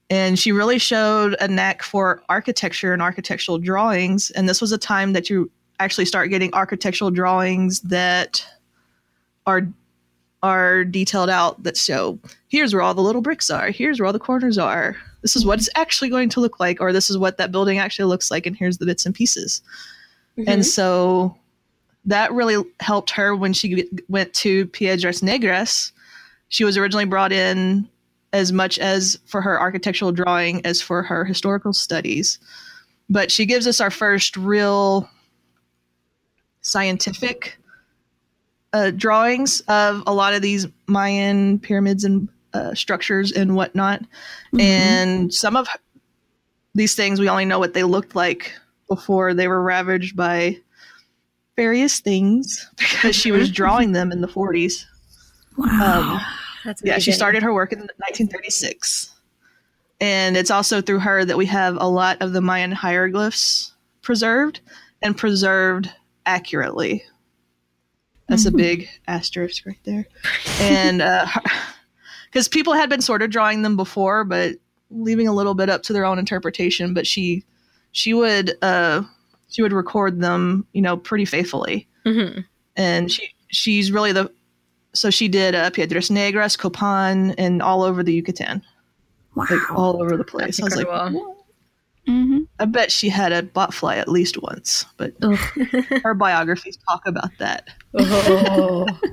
And 0.09 0.37
she 0.39 0.51
really 0.51 0.79
showed 0.79 1.37
a 1.41 1.47
knack 1.47 1.83
for 1.85 2.23
architecture 2.29 2.93
and 2.93 3.01
architectural 3.01 3.59
drawings. 3.59 4.31
And 4.33 4.49
this 4.49 4.61
was 4.61 4.73
a 4.73 4.79
time 4.79 5.13
that 5.13 5.31
you 5.31 5.49
actually 5.79 6.05
start 6.07 6.31
getting 6.31 6.53
architectural 6.55 7.11
drawings 7.13 7.81
that 7.83 8.45
are 9.47 9.69
are 10.43 10.85
detailed 10.85 11.29
out 11.29 11.63
that 11.63 11.77
show 11.77 12.19
here's 12.49 12.73
where 12.73 12.83
all 12.83 12.95
the 12.95 13.03
little 13.03 13.21
bricks 13.21 13.51
are 13.51 13.71
here's 13.71 14.01
where 14.01 14.07
all 14.07 14.13
the 14.13 14.19
corners 14.19 14.59
are. 14.59 14.97
This 15.23 15.37
is 15.37 15.45
what 15.45 15.59
it's 15.59 15.69
actually 15.77 16.09
going 16.09 16.31
to 16.31 16.41
look 16.41 16.59
like 16.59 16.81
or 16.81 16.93
this 16.93 17.11
is 17.11 17.19
what 17.19 17.37
that 17.37 17.53
building 17.53 17.79
actually 17.79 18.07
looks 18.07 18.31
like 18.31 18.47
and 18.47 18.57
here's 18.57 18.79
the 18.79 18.87
bits 18.87 19.05
and 19.05 19.15
pieces. 19.15 19.63
And 20.37 20.47
mm-hmm. 20.47 20.63
so 20.63 21.37
that 22.07 22.33
really 22.33 22.65
helped 22.81 23.11
her 23.11 23.37
when 23.37 23.53
she 23.53 23.89
went 24.09 24.33
to 24.35 24.67
piedras 24.69 25.21
negras. 25.21 25.93
She 26.49 26.65
was 26.65 26.77
originally 26.77 27.05
brought 27.05 27.33
in 27.33 27.89
as 28.33 28.53
much 28.53 28.79
as 28.79 29.19
for 29.27 29.43
her 29.43 29.61
architectural 29.61 30.13
drawing 30.13 30.65
as 30.65 30.81
for 30.81 31.03
her 31.03 31.25
historical 31.25 31.73
studies. 31.73 32.39
But 33.09 33.31
she 33.31 33.45
gives 33.45 33.67
us 33.67 33.81
our 33.81 33.91
first 33.91 34.37
real 34.37 35.09
scientific 36.63 37.59
uh, 38.73 38.91
drawings 38.91 39.61
of 39.63 40.03
a 40.07 40.15
lot 40.15 40.35
of 40.35 40.43
these 40.43 40.67
Mayan 40.87 41.59
pyramids 41.59 42.05
and 42.05 42.29
uh, 42.53 42.75
structures 42.75 43.33
and 43.33 43.55
whatnot. 43.57 44.03
Mhm. 44.53 44.61
And 44.61 45.35
some 45.35 45.57
of 45.57 45.69
these 46.75 46.95
things 46.95 47.21
we 47.21 47.29
only 47.29 47.45
know 47.45 47.59
what 47.59 47.75
they 47.75 47.83
looked 47.83 48.15
like 48.15 48.53
before 48.89 49.35
they 49.35 49.49
were 49.49 49.63
ravaged 49.63 50.17
by 50.17 50.59
various 51.57 52.01
things 52.01 52.69
because 52.79 53.15
she 53.15 53.33
was 53.33 53.51
drawing 53.61 53.93
them 53.93 54.13
in 54.13 54.21
the 54.21 54.29
40s. 54.29 54.85
Wow. 55.57 56.15
Um, 56.15 56.21
That's 56.65 56.83
yeah, 56.85 56.99
she 56.99 57.13
started 57.13 57.43
her 57.43 57.53
work 57.53 57.73
in 57.73 57.81
1936. 57.81 59.13
And 60.01 60.37
it's 60.37 60.51
also 60.51 60.81
through 60.81 61.01
her 61.01 61.25
that 61.25 61.37
we 61.37 61.47
have 61.47 61.77
a 61.79 61.87
lot 61.87 62.23
of 62.23 62.33
the 62.33 62.41
Mayan 62.41 62.73
hieroglyphs 62.73 63.73
preserved 64.03 64.61
and 65.03 65.17
preserved 65.17 65.91
accurately. 66.25 67.05
That's 68.31 68.47
a 68.47 68.51
big 68.53 68.89
asterisk 69.07 69.67
right 69.67 69.79
there. 69.85 70.07
And 70.61 71.03
because 72.31 72.49
people 72.49 72.73
had 72.73 72.89
been 72.89 73.01
sort 73.03 73.23
of 73.23 73.31
drawing 73.31 73.63
them 73.63 73.77
before, 73.77 74.25
but 74.25 74.55
leaving 74.91 75.29
a 75.29 75.33
little 75.33 75.55
bit 75.55 75.69
up 75.69 75.83
to 75.85 75.93
their 75.93 76.05
own 76.05 76.19
interpretation. 76.19 76.95
But 76.95 77.07
she 77.07 77.45
she 77.93 78.15
would 78.15 78.55
uh, 78.63 79.03
she 79.49 79.63
would 79.63 79.73
record 79.73 80.21
them, 80.21 80.67
you 80.73 80.81
know, 80.83 80.97
pretty 80.97 81.25
faithfully 81.25 81.87
Mhm. 82.07 82.45
and 82.77 83.11
she 83.13 83.35
she's 83.49 83.93
really 83.93 84.13
the 84.13 84.31
so 84.95 85.11
she 85.11 85.29
did 85.29 85.55
uh, 85.55 85.71
Piedras 85.71 86.09
Negras, 86.11 86.59
Copan, 86.59 87.33
and 87.37 87.61
all 87.63 87.83
over 87.83 88.03
the 88.03 88.13
Yucatan, 88.15 88.63
wow. 89.35 89.47
like 89.51 89.71
all 89.73 90.03
over 90.03 90.17
the 90.17 90.25
place. 90.25 90.57
That's 90.57 90.61
I 90.61 90.65
was 90.65 90.77
like, 90.77 90.87
incredible. 90.87 91.21
"What?" 91.29 91.37
Hmm 92.11 92.39
I 92.59 92.65
bet 92.67 92.91
she 92.93 93.09
had 93.09 93.33
a 93.33 93.43
botfly 93.43 93.97
at 93.97 94.09
least 94.09 94.41
once, 94.43 94.85
but 94.97 95.13
Ugh. 95.23 95.39
her 96.03 96.15
biographies 96.15 96.77
talk 96.89 97.03
about 97.07 97.31
that. 97.39 97.69
Oh. 97.95 98.87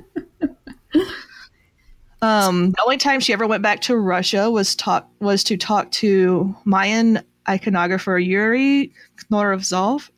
Um, 2.20 2.72
the 2.72 2.82
only 2.84 2.96
time 2.96 3.20
she 3.20 3.32
ever 3.32 3.46
went 3.46 3.62
back 3.62 3.80
to 3.82 3.96
Russia 3.96 4.50
was 4.50 4.74
talk 4.74 5.08
was 5.20 5.44
to 5.44 5.56
talk 5.56 5.88
to 5.92 6.52
Mayan 6.64 7.20
iconographer 7.46 8.18
Yuri 8.24 8.92
Knorozov. 9.30 10.10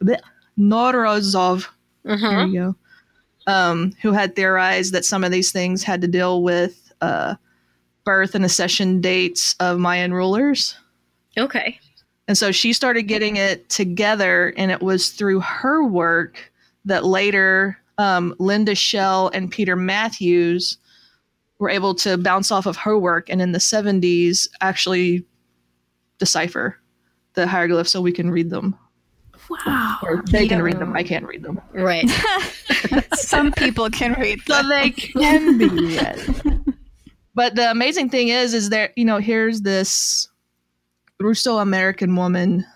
Knorozov. 0.58 1.66
There 2.04 2.14
Uh-huh. 2.14 2.44
you 2.46 2.52
go. 3.46 3.52
Um, 3.52 3.92
who 4.00 4.12
had 4.12 4.34
theorized 4.34 4.94
that 4.94 5.04
some 5.04 5.24
of 5.24 5.30
these 5.30 5.52
things 5.52 5.82
had 5.82 6.00
to 6.00 6.08
deal 6.08 6.42
with 6.42 6.90
uh, 7.02 7.34
birth 8.04 8.34
and 8.34 8.46
accession 8.46 9.02
dates 9.02 9.54
of 9.60 9.78
Mayan 9.78 10.14
rulers. 10.14 10.76
Okay. 11.36 11.78
And 12.30 12.38
so 12.38 12.52
she 12.52 12.72
started 12.72 13.08
getting 13.08 13.34
it 13.34 13.68
together, 13.70 14.54
and 14.56 14.70
it 14.70 14.80
was 14.82 15.10
through 15.10 15.40
her 15.40 15.82
work 15.84 16.52
that 16.84 17.04
later 17.04 17.76
um, 17.98 18.36
Linda 18.38 18.76
Schele 18.76 19.32
and 19.34 19.50
Peter 19.50 19.74
Matthews 19.74 20.78
were 21.58 21.68
able 21.68 21.92
to 21.96 22.16
bounce 22.16 22.52
off 22.52 22.66
of 22.66 22.76
her 22.76 22.96
work 22.96 23.28
and 23.30 23.42
in 23.42 23.50
the 23.50 23.58
70s 23.58 24.46
actually 24.60 25.24
decipher 26.18 26.78
the 27.34 27.48
hieroglyphs 27.48 27.90
so 27.90 28.00
we 28.00 28.12
can 28.12 28.30
read 28.30 28.48
them. 28.48 28.78
wow. 29.66 29.98
Or 30.00 30.22
they 30.30 30.46
can 30.46 30.62
read 30.62 30.78
them. 30.78 30.94
I 30.94 31.02
can't 31.02 31.26
read 31.26 31.42
them. 31.42 31.60
Right. 31.72 32.08
Some 33.14 33.50
people 33.50 33.90
can 33.90 34.12
read 34.12 34.40
So 34.46 34.54
them. 34.54 34.68
they 34.68 34.90
can 34.90 35.58
be 35.58 35.66
read. 35.68 36.60
But 37.34 37.56
the 37.56 37.72
amazing 37.72 38.08
thing 38.10 38.28
is, 38.28 38.54
is 38.54 38.70
there, 38.70 38.92
you 38.94 39.04
know, 39.04 39.18
here's 39.18 39.62
this 39.62 40.28
Russo 41.20 41.58
American 41.58 42.16
woman, 42.16 42.66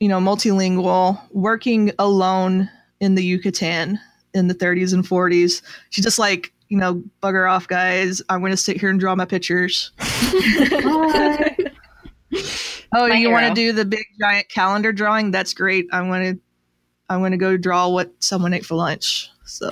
you 0.00 0.08
know, 0.08 0.18
multilingual, 0.18 1.20
working 1.32 1.92
alone 1.98 2.70
in 3.00 3.14
the 3.14 3.22
Yucatan 3.22 3.98
in 4.34 4.48
the 4.48 4.54
30s 4.54 4.94
and 4.94 5.04
40s. 5.04 5.62
She's 5.90 6.04
just 6.04 6.18
like, 6.18 6.52
you 6.68 6.78
know, 6.78 7.02
bugger 7.22 7.50
off, 7.50 7.68
guys. 7.68 8.22
I'm 8.28 8.40
going 8.40 8.52
to 8.52 8.56
sit 8.56 8.80
here 8.80 8.90
and 8.90 8.98
draw 8.98 9.14
my 9.14 9.24
pictures. 9.24 9.92
Oh, 12.92 13.08
My 13.08 13.16
you 13.16 13.30
want 13.30 13.46
to 13.46 13.54
do 13.54 13.72
the 13.72 13.84
big 13.84 14.04
giant 14.20 14.48
calendar 14.48 14.92
drawing? 14.92 15.30
That's 15.30 15.54
great. 15.54 15.86
I'm 15.92 16.08
going 16.08 16.34
to, 16.34 16.40
I'm 17.08 17.20
going 17.20 17.30
to 17.32 17.38
go 17.38 17.56
draw 17.56 17.88
what 17.88 18.12
someone 18.18 18.52
ate 18.52 18.66
for 18.66 18.74
lunch. 18.74 19.30
So, 19.44 19.70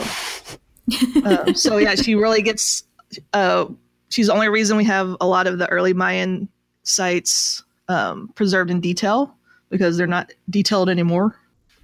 uh, 1.24 1.52
so 1.54 1.78
yeah, 1.78 1.96
she 1.96 2.14
really 2.14 2.42
gets. 2.42 2.84
Uh, 3.32 3.66
she's 4.08 4.28
the 4.28 4.32
only 4.32 4.48
reason 4.48 4.76
we 4.76 4.84
have 4.84 5.16
a 5.20 5.26
lot 5.26 5.48
of 5.48 5.58
the 5.58 5.68
early 5.68 5.94
Mayan 5.94 6.48
sites 6.88 7.62
um, 7.88 8.28
preserved 8.34 8.70
in 8.70 8.80
detail 8.80 9.34
because 9.70 9.96
they're 9.96 10.06
not 10.06 10.30
detailed 10.50 10.88
anymore. 10.88 11.38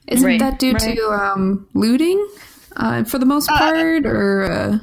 Isn't 0.09 0.27
Right, 0.27 0.40
that 0.40 0.59
due 0.59 0.73
right. 0.73 0.97
to 0.97 1.03
um, 1.12 1.69
looting 1.75 2.27
uh, 2.77 3.05
for 3.05 3.19
the 3.19 3.27
most 3.27 3.49
part, 3.49 4.05
or 4.07 4.45
uh, 4.45 4.79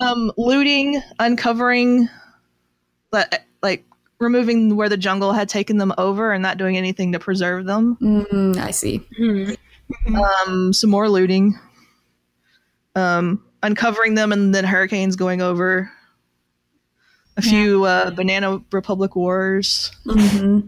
Um, 0.00 0.32
looting, 0.36 1.02
uncovering, 1.18 2.08
but 3.10 3.44
like 3.62 3.84
removing 4.20 4.76
where 4.76 4.88
the 4.88 4.96
jungle 4.96 5.32
had 5.32 5.48
taken 5.48 5.76
them 5.78 5.92
over 5.98 6.32
and 6.32 6.42
not 6.42 6.56
doing 6.58 6.76
anything 6.76 7.12
to 7.12 7.18
preserve 7.18 7.66
them. 7.66 7.96
mm, 8.00 8.56
I 8.56 8.70
see. 8.70 9.02
Hmm. 9.16 9.52
Um, 10.14 10.72
some 10.72 10.90
more 10.90 11.08
looting. 11.08 11.58
Um, 12.94 13.42
uncovering 13.62 14.14
them 14.14 14.32
and 14.32 14.54
then 14.54 14.64
hurricanes 14.64 15.16
going 15.16 15.40
over. 15.42 15.90
A 17.38 17.42
few 17.42 17.84
uh, 17.84 18.10
Banana 18.10 18.60
Republic 18.72 19.14
wars. 19.16 19.90
hmm 20.04 20.60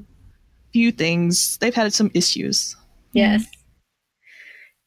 Few 0.72 0.92
things. 0.92 1.58
They've 1.58 1.74
had 1.74 1.92
some 1.92 2.10
issues. 2.14 2.76
Yes. 3.12 3.44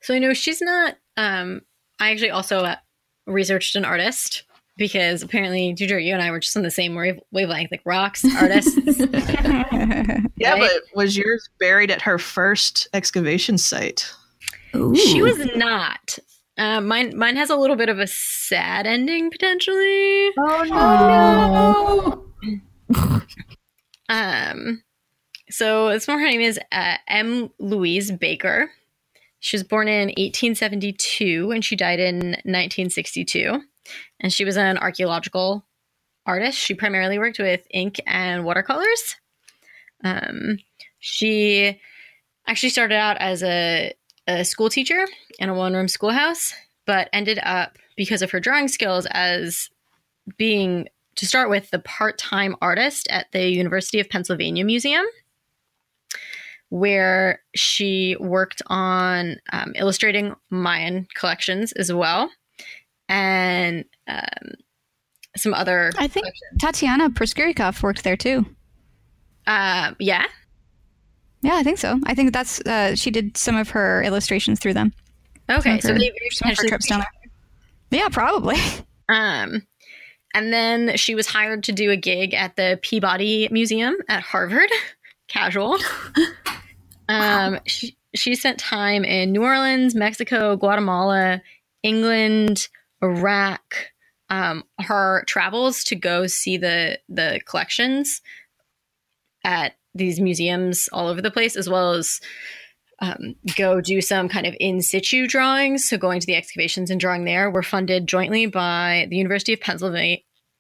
So 0.02 0.14
I 0.14 0.20
know 0.20 0.34
she's 0.34 0.62
not. 0.62 0.96
Um, 1.18 1.62
I 2.00 2.12
actually 2.12 2.30
also 2.32 2.60
uh, 2.64 2.76
researched 3.28 3.76
an 3.76 3.84
artist 3.84 4.44
because 4.78 5.22
apparently, 5.24 5.74
Ginger, 5.74 6.00
you 6.00 6.14
and 6.14 6.22
I 6.24 6.32
were 6.32 6.40
just 6.40 6.56
on 6.56 6.64
the 6.64 6.72
same 6.72 6.96
wave- 6.96 7.20
wavelength, 7.32 7.70
like 7.72 7.82
rocks, 7.86 8.24
artists. 8.42 8.76
Yeah, 8.98 10.54
Right? 10.54 10.60
but 10.62 10.72
was 10.96 11.18
yours 11.18 11.48
buried 11.60 11.92
at 11.92 12.02
her 12.02 12.18
first 12.18 12.88
excavation 12.94 13.58
site? 13.58 14.10
Ooh. 14.76 14.96
she 14.96 15.22
was 15.22 15.38
not. 15.56 16.18
Uh, 16.58 16.82
mine, 16.82 17.18
mine 17.18 17.36
has 17.36 17.50
a 17.50 17.56
little 17.56 17.76
bit 17.76 17.90
of 17.90 18.00
a 18.00 18.08
sad 18.08 18.86
ending 18.86 19.32
potentially. 19.32 20.32
Oh 20.38 22.26
no. 22.90 23.22
Um, 24.10 24.84
so 25.50 25.90
this 25.90 26.08
one, 26.08 26.20
her 26.20 26.26
name 26.26 26.42
is 26.42 26.60
uh, 26.72 26.98
M. 27.08 27.50
Louise 27.60 28.12
Baker. 28.12 28.70
She 29.40 29.56
was 29.58 29.64
born 29.64 29.88
in 29.88 30.10
1872 30.10 31.52
and 31.52 31.66
she 31.66 31.76
died 31.76 32.00
in 32.00 32.18
1962. 32.46 33.62
And 34.20 34.32
she 34.32 34.46
was 34.46 34.56
an 34.56 34.78
archaeological 34.78 35.66
artist. 36.26 36.58
She 36.58 36.74
primarily 36.74 37.20
worked 37.20 37.40
with 37.40 37.66
ink 37.72 38.00
and 38.06 38.46
watercolors. 38.46 39.16
Um, 40.04 40.60
she 41.00 41.80
actually 42.48 42.70
started 42.70 42.96
out 42.96 43.18
as 43.18 43.44
a, 43.44 43.94
a 44.28 44.46
school 44.46 44.70
teacher 44.70 45.06
in 45.40 45.50
a 45.50 45.54
one 45.54 45.74
room 45.74 45.88
schoolhouse, 45.88 46.54
but 46.86 47.10
ended 47.14 47.40
up, 47.44 47.78
because 47.96 48.22
of 48.22 48.32
her 48.32 48.40
drawing 48.40 48.68
skills, 48.68 49.06
as 49.12 49.70
being 50.38 50.88
to 51.16 51.28
start 51.28 51.50
with 51.50 51.70
the 51.70 51.80
part-time 51.80 52.56
artist 52.62 53.08
at 53.10 53.32
the 53.32 53.48
University 53.50 54.00
of 54.00 54.10
Pennsylvania 54.10 54.66
Museum, 54.66 55.06
where 56.70 57.42
she 57.56 58.16
worked 58.20 58.62
on 58.68 59.36
um, 59.52 59.74
illustrating 59.76 60.34
Mayan 60.50 61.08
collections 61.14 61.72
as 61.74 61.94
well, 61.94 62.32
and 63.08 63.86
um, 64.08 64.54
some 65.38 65.54
other. 65.54 65.92
I 65.98 66.08
think 66.08 66.26
Tatiana 66.60 67.10
Proskouriakoff 67.12 67.84
worked 67.84 68.04
there 68.04 68.18
too. 68.18 68.46
Uh, 69.46 69.94
yeah, 70.00 70.26
Yeah, 71.44 71.56
I 71.56 71.64
think 71.64 71.78
so. 71.78 72.00
I 72.06 72.16
think 72.16 72.32
that's 72.32 72.62
uh, 72.62 72.96
she 72.96 73.12
did 73.12 73.36
some 73.38 73.58
of 73.58 73.70
her 73.72 74.02
illustrations 74.02 74.60
through 74.60 74.74
them. 74.74 74.94
okay. 75.50 75.80
So 75.82 75.94
they 75.94 76.12
Some 76.32 76.52
of 76.52 76.58
her 76.58 76.68
trips 76.68 76.88
down 76.88 77.00
there. 77.00 78.00
Yeah, 78.00 78.10
probably. 78.10 78.56
Um, 79.10 79.68
and 80.34 80.52
then 80.54 80.96
she 80.96 81.14
was 81.14 81.28
hired 81.28 81.64
to 81.66 81.72
do 81.72 81.92
a 81.92 81.98
gig 81.98 82.34
at 82.34 82.56
the 82.56 82.80
Peabody 82.82 83.50
Museum 83.52 83.96
at 84.08 84.24
Harvard. 84.24 84.70
Casual. 85.28 85.78
Um, 87.10 87.60
she, 87.66 87.98
she 88.16 88.34
spent 88.34 88.58
time 88.58 89.04
in 89.04 89.34
New 89.34 89.44
Orleans, 89.44 89.94
Mexico, 89.94 90.56
Guatemala, 90.56 91.42
England, 91.84 92.70
Iraq. 93.04 93.92
Um, 94.30 94.64
her 94.80 95.24
travels 95.28 95.84
to 95.84 95.96
go 95.96 96.28
see 96.28 96.58
the 96.58 97.00
the 97.10 97.42
collections 97.46 98.22
at 99.44 99.74
these 99.96 100.20
museums 100.20 100.90
all 100.92 101.08
over 101.08 101.22
the 101.22 101.32
place, 101.32 101.56
as 101.56 101.70
well 101.70 101.94
as 101.94 102.20
um, 103.00 103.36
go 103.58 103.82
do 103.82 104.02
some 104.02 104.30
kind 104.30 104.46
of 104.46 104.56
in 104.60 104.82
situ 104.82 105.28
drawings. 105.28 105.88
So 105.88 105.98
going 105.98 106.20
to 106.20 106.28
the 106.28 106.36
excavations 106.36 106.90
and 106.90 107.00
drawing 107.00 107.26
there 107.26 107.50
were 107.50 107.64
funded 107.64 108.08
jointly 108.08 108.46
by 108.46 109.08
the 109.10 109.18
University 109.18 109.54
of 109.54 109.60
Pennsylvania, 109.60 110.18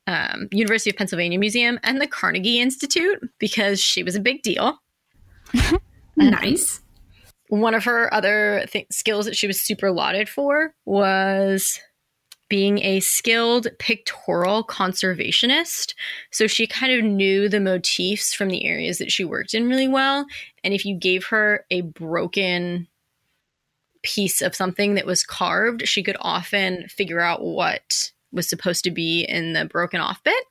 um, 0.08 0.48
University 0.52 0.89
of 0.89 0.98
Pennsylvania 0.98 1.39
Museum 1.39 1.80
and 1.84 2.02
the 2.02 2.08
Carnegie 2.08 2.60
Institute 2.60 3.19
because 3.39 3.80
she 3.80 4.04
was 4.04 4.15
a 4.15 4.19
big 4.19 4.41
deal. 4.41 4.78
nice. 6.17 6.82
One 7.50 7.76
of 7.76 7.84
her 7.86 8.13
other 8.13 8.65
th- 8.72 8.88
skills 8.91 9.26
that 9.26 9.38
she 9.38 9.48
was 9.48 9.62
super 9.62 9.91
lauded 9.91 10.28
for 10.28 10.74
was 10.86 11.80
being 12.54 12.84
a 12.84 13.00
skilled 13.00 13.66
pictorial 13.80 14.63
conservationist. 14.63 15.96
So 16.30 16.46
she 16.46 16.68
kind 16.68 16.94
of 16.94 17.04
knew 17.04 17.50
the 17.50 17.60
motifs 17.60 18.32
from 18.32 18.50
the 18.50 18.63
areas 18.68 19.00
that 19.00 19.12
she 19.12 19.26
worked 19.26 19.56
in 19.56 19.68
really 19.68 19.88
well. 19.88 20.28
And 20.63 20.72
if 20.72 20.86
you 20.86 20.96
gave 20.96 21.26
her 21.30 21.66
a 21.72 21.82
broken 21.82 22.88
piece 24.04 24.39
of 24.39 24.56
something 24.56 24.94
that 24.94 25.08
was 25.08 25.24
carved, 25.24 25.88
she 25.88 26.04
could 26.04 26.16
often 26.20 26.88
figure 26.89 27.20
out 27.20 27.42
what 27.44 28.12
was 28.32 28.48
supposed 28.48 28.84
to 28.84 28.92
be 28.92 29.24
in 29.24 29.54
the 29.54 29.66
broken 29.66 30.00
off 30.00 30.24
bit, 30.24 30.46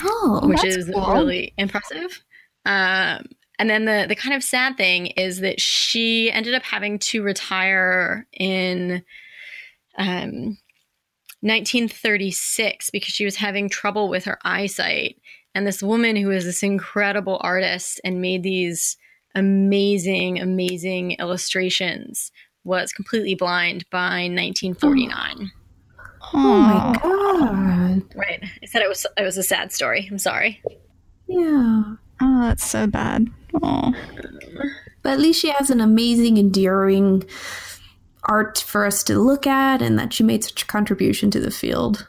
Oh, 0.00 0.42
which 0.44 0.62
is 0.66 0.90
cool. 0.92 1.14
really 1.14 1.54
impressive. 1.56 2.22
Um, 2.66 3.24
and 3.58 3.70
then 3.70 3.86
the 3.86 4.04
the 4.06 4.16
kind 4.16 4.34
of 4.34 4.44
sad 4.44 4.76
thing 4.76 5.06
is 5.06 5.40
that 5.40 5.62
she 5.62 6.30
ended 6.30 6.52
up 6.52 6.62
having 6.62 6.98
to 6.98 7.22
retire 7.22 8.26
in 8.34 9.02
um, 9.96 10.58
1936 11.42 12.90
because 12.90 13.12
she 13.12 13.24
was 13.24 13.36
having 13.36 13.68
trouble 13.68 14.08
with 14.08 14.24
her 14.24 14.38
eyesight. 14.44 15.16
And 15.54 15.66
this 15.66 15.82
woman 15.82 16.16
who 16.16 16.30
is 16.30 16.44
this 16.44 16.62
incredible 16.62 17.40
artist 17.42 18.00
and 18.04 18.20
made 18.20 18.42
these 18.42 18.96
amazing, 19.34 20.40
amazing 20.40 21.12
illustrations 21.18 22.30
was 22.64 22.92
completely 22.92 23.34
blind 23.34 23.84
by 23.90 24.28
1949. 24.28 25.50
oh 26.34 26.36
my 26.36 26.98
god. 27.02 28.14
Right. 28.14 28.44
I 28.62 28.66
said 28.66 28.82
it 28.82 28.88
was 28.88 29.06
it 29.16 29.22
was 29.22 29.38
a 29.38 29.42
sad 29.42 29.72
story. 29.72 30.06
I'm 30.10 30.18
sorry. 30.18 30.62
Yeah. 31.26 31.94
Oh, 32.20 32.42
that's 32.42 32.64
so 32.64 32.86
bad. 32.86 33.28
Oh. 33.62 33.94
But 35.02 35.14
at 35.14 35.20
least 35.20 35.40
she 35.40 35.50
has 35.50 35.70
an 35.70 35.80
amazing, 35.80 36.36
endearing 36.36 37.24
art 38.24 38.58
for 38.58 38.84
us 38.84 39.02
to 39.04 39.18
look 39.18 39.46
at, 39.46 39.82
and 39.82 39.98
that 39.98 40.12
she 40.12 40.22
made 40.22 40.44
such 40.44 40.62
a 40.62 40.66
contribution 40.66 41.30
to 41.32 41.40
the 41.40 41.50
field. 41.50 42.06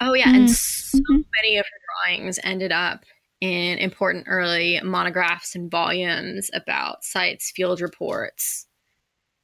Oh 0.00 0.14
yeah, 0.14 0.30
and 0.34 0.48
Mm. 0.48 0.54
so 0.54 0.98
Mhm. 0.98 1.24
many 1.42 1.56
of 1.56 1.66
her 1.66 2.06
drawings 2.12 2.38
ended 2.44 2.72
up 2.72 3.04
in 3.40 3.78
important 3.78 4.24
early 4.28 4.80
monographs 4.82 5.54
and 5.54 5.70
volumes 5.70 6.50
about 6.54 7.04
sites, 7.04 7.52
field 7.54 7.80
reports, 7.80 8.66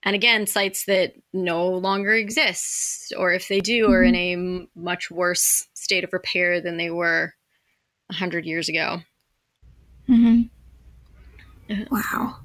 and 0.03 0.15
again, 0.15 0.47
sites 0.47 0.85
that 0.85 1.15
no 1.33 1.69
longer 1.69 2.13
exist, 2.13 3.13
or 3.17 3.33
if 3.33 3.49
they 3.49 3.61
do, 3.61 3.91
are 3.91 4.03
in 4.03 4.15
a 4.15 4.33
m- 4.35 4.69
much 4.75 5.11
worse 5.11 5.67
state 5.75 6.05
of 6.05 6.13
repair 6.13 6.61
than 6.61 6.77
they 6.77 6.91
were 6.91 7.35
a 8.11 8.15
hundred 8.15 8.45
years 8.45 8.69
ago. 8.69 9.01
hmm 10.07 10.43
Wow. 11.91 12.37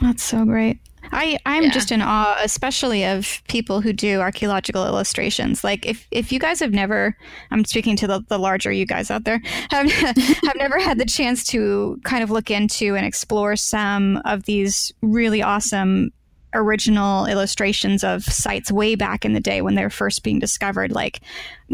That's 0.00 0.22
so 0.22 0.44
great. 0.44 0.78
I, 1.12 1.38
I'm 1.46 1.64
Yeah. 1.64 1.70
just 1.70 1.90
in 1.92 2.02
awe, 2.02 2.36
especially 2.42 3.04
of 3.04 3.42
people 3.48 3.80
who 3.80 3.92
do 3.92 4.20
archaeological 4.20 4.84
illustrations. 4.84 5.64
Like 5.64 5.86
if, 5.86 6.06
if 6.10 6.32
you 6.32 6.38
guys 6.38 6.60
have 6.60 6.72
never, 6.72 7.16
I'm 7.50 7.64
speaking 7.64 7.96
to 7.96 8.06
the, 8.06 8.24
the 8.28 8.38
larger 8.38 8.70
you 8.72 8.86
guys 8.86 9.10
out 9.10 9.24
there, 9.24 9.40
have, 9.70 9.90
have 9.90 10.56
never 10.56 10.78
had 10.78 10.98
the 10.98 11.06
chance 11.06 11.44
to 11.48 12.00
kind 12.04 12.22
of 12.22 12.30
look 12.30 12.50
into 12.50 12.94
and 12.96 13.06
explore 13.06 13.56
some 13.56 14.20
of 14.24 14.44
these 14.44 14.92
really 15.02 15.42
awesome 15.42 16.10
original 16.54 17.26
illustrations 17.26 18.02
of 18.02 18.24
sites 18.24 18.72
way 18.72 18.94
back 18.94 19.26
in 19.26 19.34
the 19.34 19.40
day 19.40 19.60
when 19.60 19.74
they're 19.74 19.90
first 19.90 20.22
being 20.22 20.38
discovered 20.38 20.90
like 20.90 21.20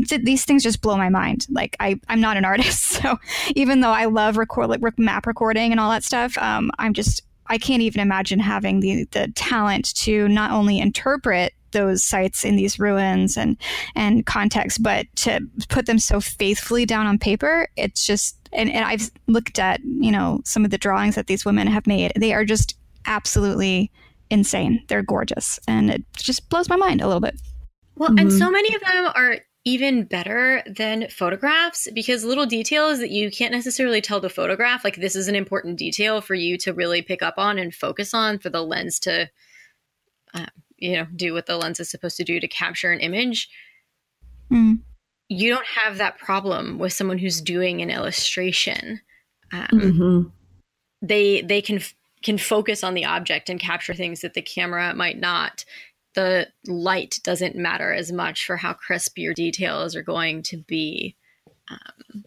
th- 0.08 0.22
these 0.24 0.44
things 0.44 0.64
just 0.64 0.80
blow 0.82 0.96
my 0.96 1.08
mind 1.08 1.46
like 1.48 1.76
I, 1.78 1.94
i'm 2.08 2.20
not 2.20 2.36
an 2.36 2.44
artist 2.52 2.82
so 2.82 3.16
even 3.54 3.82
though 3.82 3.92
i 3.92 4.06
love 4.06 4.36
record 4.36 4.68
like 4.68 4.82
rec- 4.82 4.98
map 4.98 5.28
recording 5.28 5.70
and 5.70 5.78
all 5.78 5.90
that 5.92 6.02
stuff 6.02 6.36
um, 6.38 6.72
i'm 6.80 6.92
just 6.92 7.22
i 7.48 7.58
can't 7.58 7.82
even 7.82 8.00
imagine 8.00 8.38
having 8.38 8.80
the 8.80 9.04
the 9.12 9.30
talent 9.34 9.94
to 9.94 10.28
not 10.28 10.50
only 10.50 10.78
interpret 10.78 11.52
those 11.72 12.04
sites 12.04 12.44
in 12.44 12.54
these 12.56 12.78
ruins 12.78 13.36
and 13.36 13.56
and 13.96 14.26
context 14.26 14.82
but 14.82 15.06
to 15.16 15.40
put 15.68 15.86
them 15.86 15.98
so 15.98 16.20
faithfully 16.20 16.86
down 16.86 17.06
on 17.06 17.18
paper 17.18 17.66
it's 17.76 18.06
just 18.06 18.36
and, 18.52 18.70
and 18.70 18.84
i've 18.84 19.10
looked 19.26 19.58
at 19.58 19.80
you 19.84 20.12
know 20.12 20.40
some 20.44 20.64
of 20.64 20.70
the 20.70 20.78
drawings 20.78 21.16
that 21.16 21.26
these 21.26 21.44
women 21.44 21.66
have 21.66 21.86
made. 21.86 22.12
They 22.16 22.32
are 22.32 22.44
just 22.44 22.76
absolutely 23.06 23.90
insane. 24.30 24.82
They're 24.88 25.02
gorgeous. 25.02 25.58
And 25.68 25.90
it 25.90 26.02
just 26.16 26.48
blows 26.48 26.68
my 26.68 26.76
mind 26.76 27.00
a 27.00 27.06
little 27.06 27.20
bit. 27.20 27.38
Well, 27.96 28.08
and 28.10 28.30
Mhm. 28.30 28.38
so 28.38 28.50
many 28.50 28.74
of 28.74 28.80
them 28.80 29.12
are 29.14 29.38
even 29.64 30.04
better 30.04 30.62
than 30.66 31.08
photographs 31.08 31.88
because 31.94 32.24
little 32.24 32.46
details 32.46 32.98
that 32.98 33.10
you 33.10 33.30
can't 33.30 33.52
necessarily 33.52 34.00
tell 34.00 34.20
the 34.20 34.28
photograph, 34.28 34.84
like 34.84 34.96
this 34.96 35.16
is 35.16 35.28
an 35.28 35.34
important 35.34 35.78
detail 35.78 36.20
for 36.20 36.34
you 36.34 36.58
to 36.58 36.72
really 36.72 37.00
pick 37.00 37.22
up 37.22 37.34
on 37.38 37.58
and 37.58 37.74
focus 37.74 38.12
on 38.12 38.38
for 38.38 38.50
the 38.50 38.62
lens 38.62 38.98
to, 39.00 39.30
uh, 40.34 40.46
you 40.76 40.92
know, 40.92 41.06
do 41.16 41.32
what 41.32 41.46
the 41.46 41.56
lens 41.56 41.80
is 41.80 41.88
supposed 41.88 42.16
to 42.18 42.24
do 42.24 42.40
to 42.40 42.48
capture 42.48 42.92
an 42.92 43.00
image. 43.00 43.48
Mm. 44.52 44.80
You 45.28 45.54
don't 45.54 45.66
have 45.66 45.96
that 45.96 46.18
problem 46.18 46.78
with 46.78 46.92
someone 46.92 47.18
who's 47.18 47.40
doing 47.40 47.80
an 47.80 47.90
illustration. 47.90 49.00
Um, 49.52 49.80
hmm 49.80 50.22
they 51.04 51.42
they 51.42 51.60
can 51.60 51.80
can 52.22 52.38
focus 52.38 52.82
on 52.82 52.94
the 52.94 53.04
object 53.04 53.50
and 53.50 53.60
capture 53.60 53.94
things 53.94 54.22
that 54.22 54.34
the 54.34 54.42
camera 54.42 54.94
might 54.94 55.18
not 55.18 55.64
the 56.14 56.48
light 56.66 57.18
doesn't 57.24 57.56
matter 57.56 57.92
as 57.92 58.12
much 58.12 58.46
for 58.46 58.56
how 58.56 58.72
crisp 58.72 59.18
your 59.18 59.34
details 59.34 59.96
are 59.96 60.02
going 60.02 60.42
to 60.42 60.56
be 60.56 61.16
um, 61.68 62.24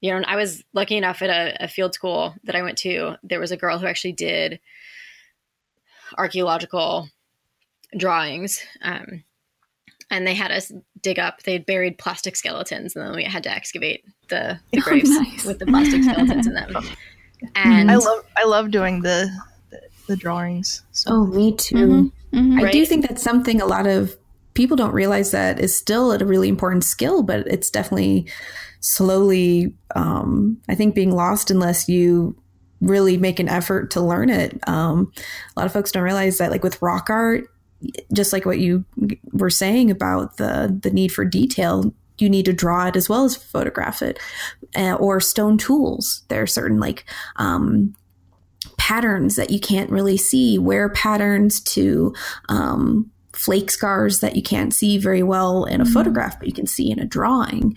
you 0.00 0.10
know 0.10 0.16
and 0.16 0.26
i 0.26 0.36
was 0.36 0.62
lucky 0.72 0.96
enough 0.96 1.22
at 1.22 1.30
a, 1.30 1.64
a 1.64 1.68
field 1.68 1.94
school 1.94 2.34
that 2.44 2.54
i 2.54 2.62
went 2.62 2.78
to 2.78 3.16
there 3.22 3.40
was 3.40 3.50
a 3.52 3.56
girl 3.56 3.78
who 3.78 3.86
actually 3.86 4.12
did 4.12 4.60
archaeological 6.16 7.08
drawings 7.96 8.60
um, 8.82 9.24
and 10.10 10.26
they 10.26 10.34
had 10.34 10.50
us 10.50 10.72
dig 11.00 11.18
up 11.18 11.42
they'd 11.42 11.66
buried 11.66 11.98
plastic 11.98 12.36
skeletons 12.36 12.94
and 12.94 13.04
then 13.04 13.14
we 13.14 13.24
had 13.24 13.42
to 13.42 13.50
excavate 13.50 14.04
the, 14.28 14.58
the 14.72 14.78
Oh, 14.80 14.82
graves 14.82 15.10
nice. 15.10 15.44
with 15.44 15.58
the 15.58 15.66
plastic 15.66 16.02
skeletons 16.02 16.46
in 16.46 16.54
them 16.54 16.74
and 17.54 17.90
I 17.90 17.96
love 17.96 18.24
I 18.36 18.44
love 18.44 18.70
doing 18.70 19.02
the 19.02 19.28
the, 19.70 19.80
the 20.08 20.16
drawings. 20.16 20.82
So 20.92 21.10
Oh, 21.12 21.26
me 21.26 21.54
too. 21.56 22.12
Mhm. 22.34 22.58
Mhm. 22.60 22.68
I 22.68 22.70
do 22.70 22.84
think 22.86 23.06
that's 23.06 23.22
something 23.22 23.60
a 23.60 23.66
lot 23.66 23.86
of 23.86 24.16
people 24.54 24.76
don't 24.76 24.92
realize 24.94 25.30
that 25.32 25.58
is 25.60 25.76
still 25.76 26.12
a 26.12 26.18
really 26.24 26.48
important 26.48 26.84
skill, 26.84 27.22
but 27.22 27.46
it's 27.46 27.70
definitely 27.70 28.26
slowly, 28.80 29.74
um, 29.96 30.58
I 30.68 30.74
think, 30.74 30.94
being 30.94 31.10
lost 31.14 31.50
unless 31.50 31.88
you 31.88 32.36
really 32.80 33.16
make 33.16 33.40
an 33.40 33.48
effort 33.48 33.90
to 33.92 34.00
learn 34.00 34.30
it. 34.30 34.58
Um, 34.68 35.10
a 35.56 35.60
lot 35.60 35.66
of 35.66 35.72
folks 35.72 35.90
don't 35.92 36.02
realize 36.02 36.38
that, 36.38 36.50
like 36.50 36.62
with 36.62 36.80
rock 36.82 37.08
art, 37.10 37.44
just 38.12 38.32
like 38.32 38.46
what 38.46 38.58
you 38.58 38.84
were 39.32 39.50
saying 39.50 39.90
about 39.90 40.36
the 40.36 40.76
the 40.82 40.90
need 40.90 41.12
for 41.12 41.24
detail, 41.24 41.92
you 42.18 42.28
need 42.30 42.44
to 42.44 42.52
draw 42.52 42.86
it 42.86 42.96
as 42.96 43.08
well 43.08 43.24
as 43.24 43.36
photograph 43.36 44.02
it. 44.02 44.18
Uh, 44.76 44.94
or 44.94 45.20
stone 45.20 45.56
tools, 45.58 46.22
there 46.28 46.42
are 46.42 46.46
certain 46.46 46.78
like 46.80 47.04
um, 47.36 47.94
patterns 48.84 49.36
that 49.36 49.48
you 49.48 49.58
can't 49.58 49.88
really 49.88 50.18
see, 50.18 50.58
wear 50.58 50.90
patterns 50.90 51.58
to 51.58 52.14
um, 52.50 53.10
flake 53.32 53.70
scars 53.70 54.20
that 54.20 54.36
you 54.36 54.42
can't 54.42 54.74
see 54.74 54.98
very 54.98 55.22
well 55.22 55.64
in 55.64 55.80
a 55.80 55.86
photograph, 55.86 56.38
but 56.38 56.46
you 56.46 56.52
can 56.52 56.66
see 56.66 56.90
in 56.90 56.98
a 56.98 57.06
drawing. 57.06 57.74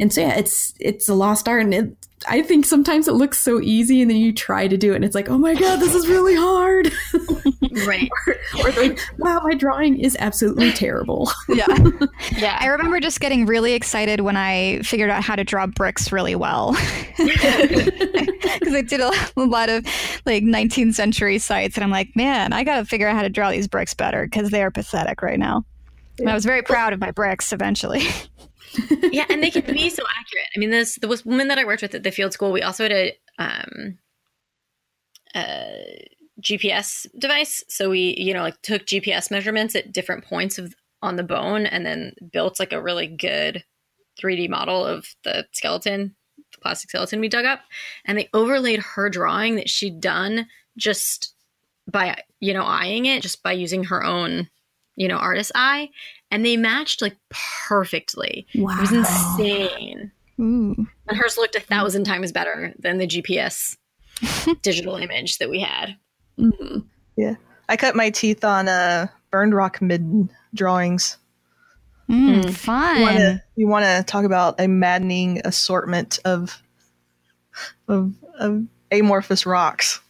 And 0.00 0.12
so 0.12 0.20
yeah, 0.20 0.34
it's 0.36 0.74
it's 0.80 1.08
a 1.08 1.14
lost 1.14 1.46
art, 1.46 1.62
and 1.62 1.74
it, 1.74 2.07
I 2.26 2.42
think 2.42 2.64
sometimes 2.64 3.06
it 3.06 3.12
looks 3.12 3.38
so 3.38 3.60
easy, 3.60 4.02
and 4.02 4.10
then 4.10 4.16
you 4.16 4.32
try 4.32 4.66
to 4.66 4.76
do 4.76 4.92
it, 4.92 4.96
and 4.96 5.04
it's 5.04 5.14
like, 5.14 5.28
oh 5.28 5.38
my 5.38 5.54
god, 5.54 5.76
this 5.76 5.94
is 5.94 6.08
really 6.08 6.34
hard. 6.34 6.90
right 7.86 8.10
or 8.64 8.70
like, 8.72 8.98
wow, 9.18 9.40
my 9.44 9.54
drawing 9.54 9.98
is 9.98 10.16
absolutely 10.18 10.72
terrible. 10.72 11.30
yeah 11.48 11.66
yeah 12.36 12.56
I 12.60 12.66
remember 12.66 12.98
just 13.00 13.20
getting 13.20 13.46
really 13.46 13.74
excited 13.74 14.20
when 14.20 14.36
I 14.36 14.80
figured 14.82 15.10
out 15.10 15.22
how 15.22 15.36
to 15.36 15.44
draw 15.44 15.66
bricks 15.66 16.10
really 16.10 16.34
well. 16.34 16.72
Because 17.16 18.74
I 18.74 18.82
did 18.86 19.00
a, 19.00 19.12
a 19.36 19.44
lot 19.44 19.68
of 19.68 19.84
like 20.26 20.42
19th 20.42 20.94
century 20.94 21.38
sites, 21.38 21.76
and 21.76 21.84
I'm 21.84 21.90
like, 21.90 22.16
man, 22.16 22.52
I 22.52 22.64
got 22.64 22.76
to 22.76 22.84
figure 22.84 23.08
out 23.08 23.16
how 23.16 23.22
to 23.22 23.28
draw 23.28 23.50
these 23.50 23.68
bricks 23.68 23.94
better 23.94 24.24
because 24.24 24.50
they 24.50 24.62
are 24.62 24.70
pathetic 24.70 25.22
right 25.22 25.38
now. 25.38 25.64
And 26.18 26.28
I 26.28 26.34
was 26.34 26.44
very 26.44 26.62
proud 26.62 26.92
of 26.92 27.00
my 27.00 27.12
bricks 27.12 27.52
eventually. 27.52 28.08
Yeah, 29.12 29.26
and 29.28 29.42
they 29.42 29.50
can 29.50 29.64
be 29.64 29.90
so 29.90 30.02
accurate. 30.18 30.46
I 30.54 30.58
mean, 30.58 30.70
this 30.70 30.96
the 30.96 31.22
woman 31.24 31.48
that 31.48 31.58
I 31.58 31.64
worked 31.64 31.82
with 31.82 31.94
at 31.94 32.02
the 32.02 32.10
field 32.10 32.32
school, 32.32 32.52
we 32.52 32.62
also 32.62 32.84
had 32.84 32.92
a 32.92 33.18
um, 33.38 33.98
a 35.34 36.08
GPS 36.40 37.06
device. 37.18 37.64
So 37.68 37.90
we, 37.90 38.14
you 38.18 38.32
know, 38.32 38.42
like 38.42 38.60
took 38.62 38.86
GPS 38.86 39.30
measurements 39.30 39.74
at 39.74 39.92
different 39.92 40.24
points 40.24 40.58
of 40.58 40.74
on 41.02 41.16
the 41.16 41.22
bone, 41.22 41.66
and 41.66 41.86
then 41.86 42.14
built 42.32 42.58
like 42.58 42.72
a 42.72 42.82
really 42.82 43.06
good 43.06 43.64
3D 44.20 44.48
model 44.48 44.84
of 44.84 45.06
the 45.22 45.46
skeleton, 45.52 46.16
the 46.36 46.58
plastic 46.60 46.90
skeleton 46.90 47.20
we 47.20 47.28
dug 47.28 47.44
up, 47.44 47.60
and 48.04 48.18
they 48.18 48.28
overlaid 48.34 48.80
her 48.80 49.08
drawing 49.08 49.56
that 49.56 49.68
she'd 49.68 50.00
done 50.00 50.46
just 50.76 51.34
by 51.90 52.16
you 52.40 52.52
know 52.52 52.64
eyeing 52.64 53.06
it, 53.06 53.22
just 53.22 53.42
by 53.42 53.52
using 53.52 53.84
her 53.84 54.04
own 54.04 54.48
you 54.96 55.08
know 55.08 55.16
artist 55.16 55.52
eye, 55.54 55.90
and 56.30 56.44
they 56.44 56.56
matched 56.56 57.02
like 57.02 57.16
perfectly. 57.30 58.46
Wow. 58.54 58.76
It 58.78 58.80
was 58.80 58.92
insane. 58.92 60.12
Ooh. 60.40 60.86
And 61.08 61.16
hers 61.18 61.36
looked 61.36 61.54
a 61.56 61.60
thousand 61.60 62.04
times 62.04 62.32
better 62.32 62.72
than 62.78 62.98
the 62.98 63.06
GPS 63.06 63.76
digital 64.62 64.96
image 64.96 65.38
that 65.38 65.50
we 65.50 65.60
had. 65.60 65.96
Mhm. 66.38 66.84
I 67.70 67.76
cut 67.76 67.94
my 67.94 68.08
teeth 68.08 68.44
on 68.44 68.66
uh, 68.66 69.08
burned 69.30 69.54
rock 69.54 69.82
midden 69.82 70.30
drawings. 70.54 71.18
Mm, 72.08 72.42
Mm. 72.44 72.50
Fun. 72.54 73.42
You 73.56 73.68
want 73.68 73.84
to 73.84 74.02
talk 74.10 74.24
about 74.24 74.58
a 74.58 74.66
maddening 74.66 75.42
assortment 75.44 76.18
of 76.24 76.62
of, 77.88 78.14
of 78.38 78.64
amorphous 78.90 79.44
rocks. 79.44 80.00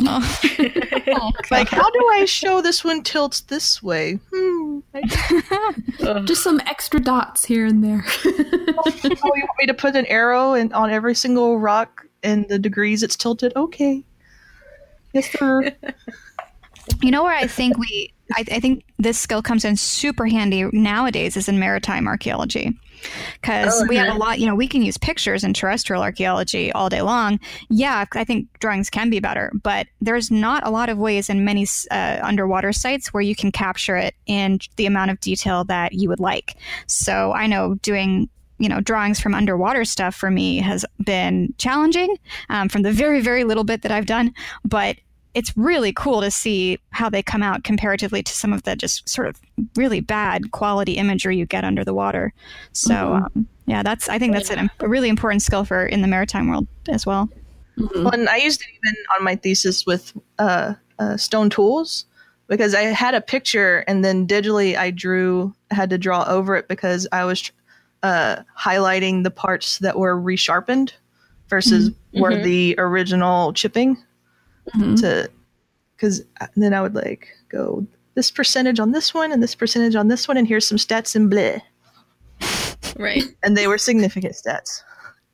Oh. 0.00 1.30
Like, 1.50 1.68
how 1.68 1.90
do 1.90 2.10
I 2.12 2.24
show 2.24 2.62
this 2.62 2.82
one 2.82 3.02
tilts 3.02 3.42
this 3.42 3.82
way? 3.82 4.18
Hmm. 4.32 4.78
Just 6.24 6.42
some 6.42 6.60
extra 6.66 7.00
dots 7.00 7.44
here 7.44 7.66
and 7.66 7.84
there. 7.84 8.04
oh, 8.24 8.92
you 9.04 9.16
want 9.22 9.50
me 9.58 9.66
to 9.66 9.74
put 9.74 9.94
an 9.94 10.06
arrow 10.06 10.54
in, 10.54 10.72
on 10.72 10.90
every 10.90 11.14
single 11.14 11.58
rock 11.58 12.06
and 12.22 12.48
the 12.48 12.58
degrees 12.58 13.02
it's 13.02 13.16
tilted? 13.16 13.52
Okay. 13.54 14.02
Yes, 15.12 15.30
sir. 15.30 15.72
You 17.02 17.10
know 17.10 17.22
where 17.22 17.36
I 17.36 17.46
think 17.46 17.76
we, 17.76 18.12
I, 18.34 18.44
I 18.50 18.60
think 18.60 18.84
this 18.98 19.18
skill 19.18 19.42
comes 19.42 19.64
in 19.64 19.76
super 19.76 20.26
handy 20.26 20.64
nowadays 20.72 21.36
is 21.36 21.48
in 21.48 21.58
maritime 21.58 22.06
archaeology. 22.06 22.72
Because 23.40 23.82
Oh, 23.82 23.86
we 23.88 23.96
have 23.96 24.14
a 24.14 24.18
lot, 24.18 24.38
you 24.38 24.46
know, 24.46 24.54
we 24.54 24.68
can 24.68 24.82
use 24.82 24.96
pictures 24.96 25.44
in 25.44 25.54
terrestrial 25.54 26.02
archaeology 26.02 26.72
all 26.72 26.88
day 26.88 27.02
long. 27.02 27.40
Yeah, 27.68 28.04
I 28.12 28.24
think 28.24 28.48
drawings 28.60 28.90
can 28.90 29.10
be 29.10 29.20
better, 29.20 29.52
but 29.62 29.86
there's 30.00 30.30
not 30.30 30.66
a 30.66 30.70
lot 30.70 30.88
of 30.88 30.98
ways 30.98 31.28
in 31.28 31.44
many 31.44 31.66
uh, 31.90 32.18
underwater 32.22 32.72
sites 32.72 33.12
where 33.12 33.22
you 33.22 33.34
can 33.34 33.52
capture 33.52 33.96
it 33.96 34.14
in 34.26 34.58
the 34.76 34.86
amount 34.86 35.10
of 35.10 35.20
detail 35.20 35.64
that 35.64 35.92
you 35.92 36.08
would 36.08 36.20
like. 36.20 36.56
So 36.86 37.32
I 37.32 37.46
know 37.46 37.74
doing 37.82 38.28
you 38.58 38.68
know 38.68 38.80
drawings 38.80 39.18
from 39.18 39.34
underwater 39.34 39.84
stuff 39.84 40.14
for 40.14 40.30
me 40.30 40.58
has 40.58 40.84
been 41.04 41.52
challenging 41.58 42.16
um, 42.48 42.68
from 42.68 42.82
the 42.82 42.92
very 42.92 43.20
very 43.20 43.42
little 43.42 43.64
bit 43.64 43.82
that 43.82 43.90
i've 43.90 44.06
done 44.06 44.32
but 44.64 44.96
it's 45.34 45.56
really 45.56 45.92
cool 45.92 46.20
to 46.20 46.30
see 46.30 46.78
how 46.90 47.08
they 47.08 47.22
come 47.22 47.42
out 47.42 47.64
comparatively 47.64 48.22
to 48.22 48.32
some 48.32 48.52
of 48.52 48.62
the 48.64 48.76
just 48.76 49.08
sort 49.08 49.26
of 49.28 49.40
really 49.76 50.00
bad 50.00 50.50
quality 50.52 50.92
imagery 50.94 51.36
you 51.36 51.46
get 51.46 51.64
under 51.64 51.84
the 51.84 51.94
water 51.94 52.32
so 52.72 52.94
Mhm. 52.94 53.24
um, 53.36 53.48
yeah 53.66 53.82
that's 53.82 54.08
i 54.08 54.18
think 54.18 54.32
that's 54.34 54.50
an, 54.50 54.70
a 54.80 54.88
really 54.88 55.08
important 55.08 55.42
skill 55.42 55.64
for 55.64 55.86
in 55.86 56.02
the 56.02 56.08
maritime 56.08 56.48
world 56.48 56.66
as 56.88 57.06
well 57.06 57.28
Mhm. 57.78 58.04
Well, 58.04 58.12
and 58.12 58.28
I 58.28 58.36
used 58.36 58.60
it 58.60 58.66
even 58.68 58.94
on 59.18 59.24
my 59.24 59.34
thesis 59.34 59.86
with 59.86 60.12
uh, 60.38 60.74
uh, 60.98 61.16
stone 61.16 61.48
tools 61.48 62.04
because 62.46 62.74
I 62.74 62.82
had 62.82 63.14
a 63.14 63.20
picture 63.22 63.78
and 63.88 64.04
then 64.04 64.26
digitally 64.26 64.76
I 64.76 64.90
drew, 64.90 65.54
had 65.70 65.88
to 65.88 65.96
draw 65.96 66.22
over 66.28 66.54
it 66.54 66.68
because 66.68 67.08
I 67.12 67.24
was 67.24 67.50
uh, 68.02 68.42
highlighting 68.60 69.22
the 69.24 69.30
parts 69.30 69.78
that 69.78 69.98
were 69.98 70.20
resharpened 70.20 70.92
versus 71.48 71.90
were 72.12 72.32
Mhm. 72.32 72.42
the 72.42 72.74
original 72.76 73.54
chipping 73.54 73.96
Mhm. 74.74 75.00
to, 75.00 75.30
because 75.96 76.22
then 76.56 76.72
I 76.74 76.80
would 76.80 76.94
like 76.94 77.28
go 77.48 77.86
this 78.14 78.30
percentage 78.30 78.78
on 78.78 78.92
this 78.92 79.12
one 79.14 79.32
and 79.32 79.42
this 79.42 79.54
percentage 79.54 79.94
on 79.96 80.08
this 80.08 80.28
one, 80.28 80.36
and 80.36 80.46
here's 80.46 80.66
some 80.66 80.78
stats 80.78 81.16
in 81.16 81.28
bleh. 81.30 81.60
right. 82.98 83.24
And 83.42 83.56
they 83.56 83.66
were 83.66 83.78
significant 83.78 84.34
stats. 84.34 84.82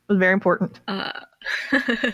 It 0.09 0.13
was 0.13 0.19
very 0.19 0.33
important. 0.33 0.79
Uh, 0.89 1.11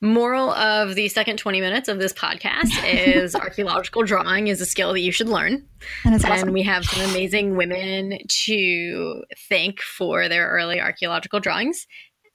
moral 0.00 0.50
of 0.50 0.94
the 0.96 1.08
second 1.08 1.38
20 1.38 1.60
minutes 1.60 1.88
of 1.88 1.98
this 1.98 2.12
podcast 2.12 2.70
is 2.84 3.34
archaeological 3.34 4.02
drawing 4.02 4.48
is 4.48 4.60
a 4.60 4.66
skill 4.66 4.92
that 4.92 5.00
you 5.00 5.12
should 5.12 5.28
learn. 5.28 5.64
and 6.04 6.14
it's 6.14 6.24
And 6.24 6.32
awesome 6.32 6.52
we 6.52 6.62
have 6.62 6.84
some 6.84 7.08
amazing 7.10 7.56
women 7.56 8.18
to 8.44 9.22
thank 9.48 9.80
for 9.80 10.28
their 10.28 10.48
early 10.50 10.80
archaeological 10.80 11.40
drawings. 11.40 11.86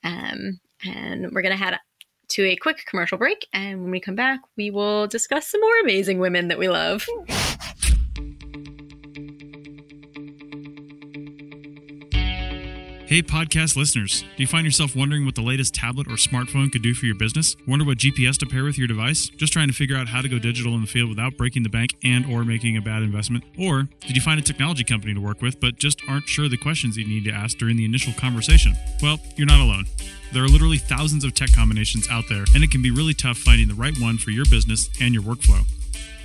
Um, 0.03 0.59
and 0.85 1.31
we're 1.31 1.41
going 1.41 1.57
to 1.57 1.79
to 2.29 2.43
a 2.43 2.55
quick 2.55 2.85
commercial 2.85 3.17
break. 3.17 3.47
And 3.53 3.81
when 3.81 3.91
we 3.91 3.99
come 3.99 4.15
back, 4.15 4.41
we 4.55 4.69
will 4.69 5.07
discuss 5.07 5.47
some 5.47 5.61
more 5.61 5.79
amazing 5.83 6.19
women 6.19 6.47
that 6.47 6.59
we 6.59 6.69
love. 6.69 7.05
Hey, 13.07 13.21
podcast 13.21 13.77
listeners. 13.77 14.23
Do 14.35 14.43
you 14.43 14.47
find 14.47 14.65
yourself 14.65 14.93
wondering 14.93 15.23
what 15.23 15.35
the 15.35 15.41
latest 15.41 15.73
tablet 15.73 16.07
or 16.07 16.17
smartphone 16.17 16.69
could 16.69 16.81
do 16.81 16.93
for 16.93 17.05
your 17.05 17.15
business? 17.15 17.55
Wonder 17.65 17.85
what 17.85 17.99
GPS 17.99 18.37
to 18.39 18.45
pair 18.45 18.65
with 18.65 18.77
your 18.77 18.89
device? 18.89 19.29
Just 19.29 19.53
trying 19.53 19.69
to 19.69 19.73
figure 19.73 19.95
out 19.95 20.09
how 20.09 20.21
to 20.21 20.27
go 20.27 20.37
digital 20.37 20.75
in 20.75 20.81
the 20.81 20.87
field 20.87 21.07
without 21.07 21.37
breaking 21.37 21.63
the 21.63 21.69
bank 21.69 21.95
and 22.03 22.25
or 22.25 22.43
making 22.43 22.75
a 22.75 22.81
bad 22.81 23.03
investment? 23.03 23.45
Or 23.57 23.87
did 24.01 24.17
you 24.17 24.21
find 24.21 24.41
a 24.41 24.43
technology 24.43 24.83
company 24.83 25.13
to 25.13 25.21
work 25.21 25.41
with 25.41 25.61
but 25.61 25.77
just 25.77 26.01
aren't 26.09 26.27
sure 26.27 26.49
the 26.49 26.57
questions 26.57 26.97
you 26.97 27.07
need 27.07 27.23
to 27.23 27.31
ask 27.31 27.57
during 27.57 27.77
the 27.77 27.85
initial 27.85 28.11
conversation? 28.11 28.75
Well, 29.01 29.19
you're 29.37 29.47
not 29.47 29.61
alone. 29.61 29.85
There 30.33 30.43
are 30.43 30.49
literally 30.49 30.77
thousands 30.77 31.23
of 31.23 31.33
tech 31.33 31.53
combinations 31.53 32.09
out 32.09 32.25
there, 32.27 32.43
and 32.53 32.61
it 32.61 32.71
can 32.71 32.81
be 32.81 32.91
really 32.91 33.13
tough 33.13 33.37
finding 33.37 33.69
the 33.69 33.73
right 33.73 33.97
one 34.01 34.17
for 34.17 34.31
your 34.31 34.43
business 34.51 34.89
and 34.99 35.13
your 35.13 35.23
workflow. 35.23 35.63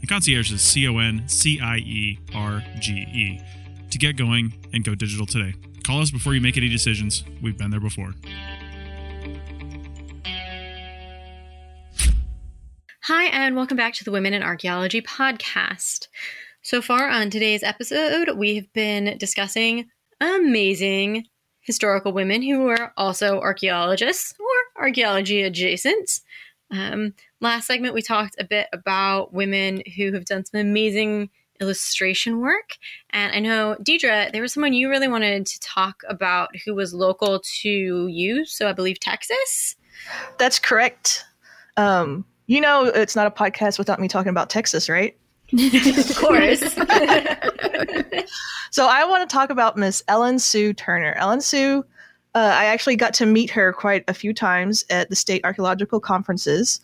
And 0.00 0.08
concierge 0.08 0.52
is 0.52 0.62
C-O-N-C-I-E-R-G-E. 0.62 1.20
To 3.90 3.98
get 3.98 4.16
going 4.16 4.54
and 4.72 4.84
go 4.84 4.94
digital 4.94 5.26
today. 5.26 5.54
Call 5.84 6.00
us 6.00 6.10
before 6.10 6.34
you 6.34 6.40
make 6.40 6.56
any 6.56 6.68
decisions. 6.68 7.22
We've 7.40 7.56
been 7.56 7.70
there 7.70 7.80
before. 7.80 8.14
Hi, 13.06 13.24
and 13.24 13.54
welcome 13.54 13.76
back 13.76 13.92
to 13.96 14.04
the 14.04 14.10
Women 14.10 14.32
in 14.32 14.42
Archaeology 14.42 15.02
podcast. 15.02 16.08
So 16.62 16.80
far 16.80 17.06
on 17.06 17.28
today's 17.28 17.62
episode, 17.62 18.30
we've 18.34 18.72
been 18.72 19.18
discussing 19.18 19.90
amazing 20.22 21.26
historical 21.60 22.14
women 22.14 22.40
who 22.40 22.66
are 22.68 22.94
also 22.96 23.42
archaeologists 23.42 24.32
or 24.40 24.82
archaeology 24.82 25.42
adjacent. 25.42 26.20
Um, 26.70 27.12
last 27.42 27.66
segment, 27.66 27.92
we 27.92 28.00
talked 28.00 28.36
a 28.38 28.44
bit 28.44 28.68
about 28.72 29.34
women 29.34 29.82
who 29.98 30.14
have 30.14 30.24
done 30.24 30.46
some 30.46 30.60
amazing 30.60 31.28
illustration 31.60 32.40
work. 32.40 32.70
And 33.10 33.34
I 33.34 33.38
know, 33.38 33.76
Deidre, 33.82 34.32
there 34.32 34.40
was 34.40 34.54
someone 34.54 34.72
you 34.72 34.88
really 34.88 35.08
wanted 35.08 35.44
to 35.44 35.60
talk 35.60 36.00
about 36.08 36.56
who 36.64 36.74
was 36.74 36.94
local 36.94 37.42
to 37.60 38.06
you. 38.08 38.46
So 38.46 38.66
I 38.66 38.72
believe 38.72 38.98
Texas. 38.98 39.76
That's 40.38 40.58
correct. 40.58 41.22
Um, 41.76 42.24
you 42.46 42.60
know, 42.60 42.84
it's 42.84 43.16
not 43.16 43.26
a 43.26 43.30
podcast 43.30 43.78
without 43.78 44.00
me 44.00 44.08
talking 44.08 44.30
about 44.30 44.50
Texas, 44.50 44.88
right? 44.88 45.16
Of 45.52 46.16
course. 46.16 46.76
So 48.74 48.88
I 48.88 49.04
want 49.04 49.28
to 49.28 49.32
talk 49.32 49.50
about 49.50 49.76
Miss 49.76 50.02
Ellen 50.08 50.40
Sue 50.40 50.72
Turner. 50.72 51.12
Ellen 51.16 51.40
Sue, 51.40 51.84
uh, 52.34 52.38
I 52.38 52.64
actually 52.64 52.96
got 52.96 53.14
to 53.14 53.24
meet 53.24 53.48
her 53.50 53.72
quite 53.72 54.02
a 54.08 54.12
few 54.14 54.34
times 54.34 54.84
at 54.90 55.10
the 55.10 55.14
state 55.14 55.44
archaeological 55.44 56.00
conferences. 56.00 56.80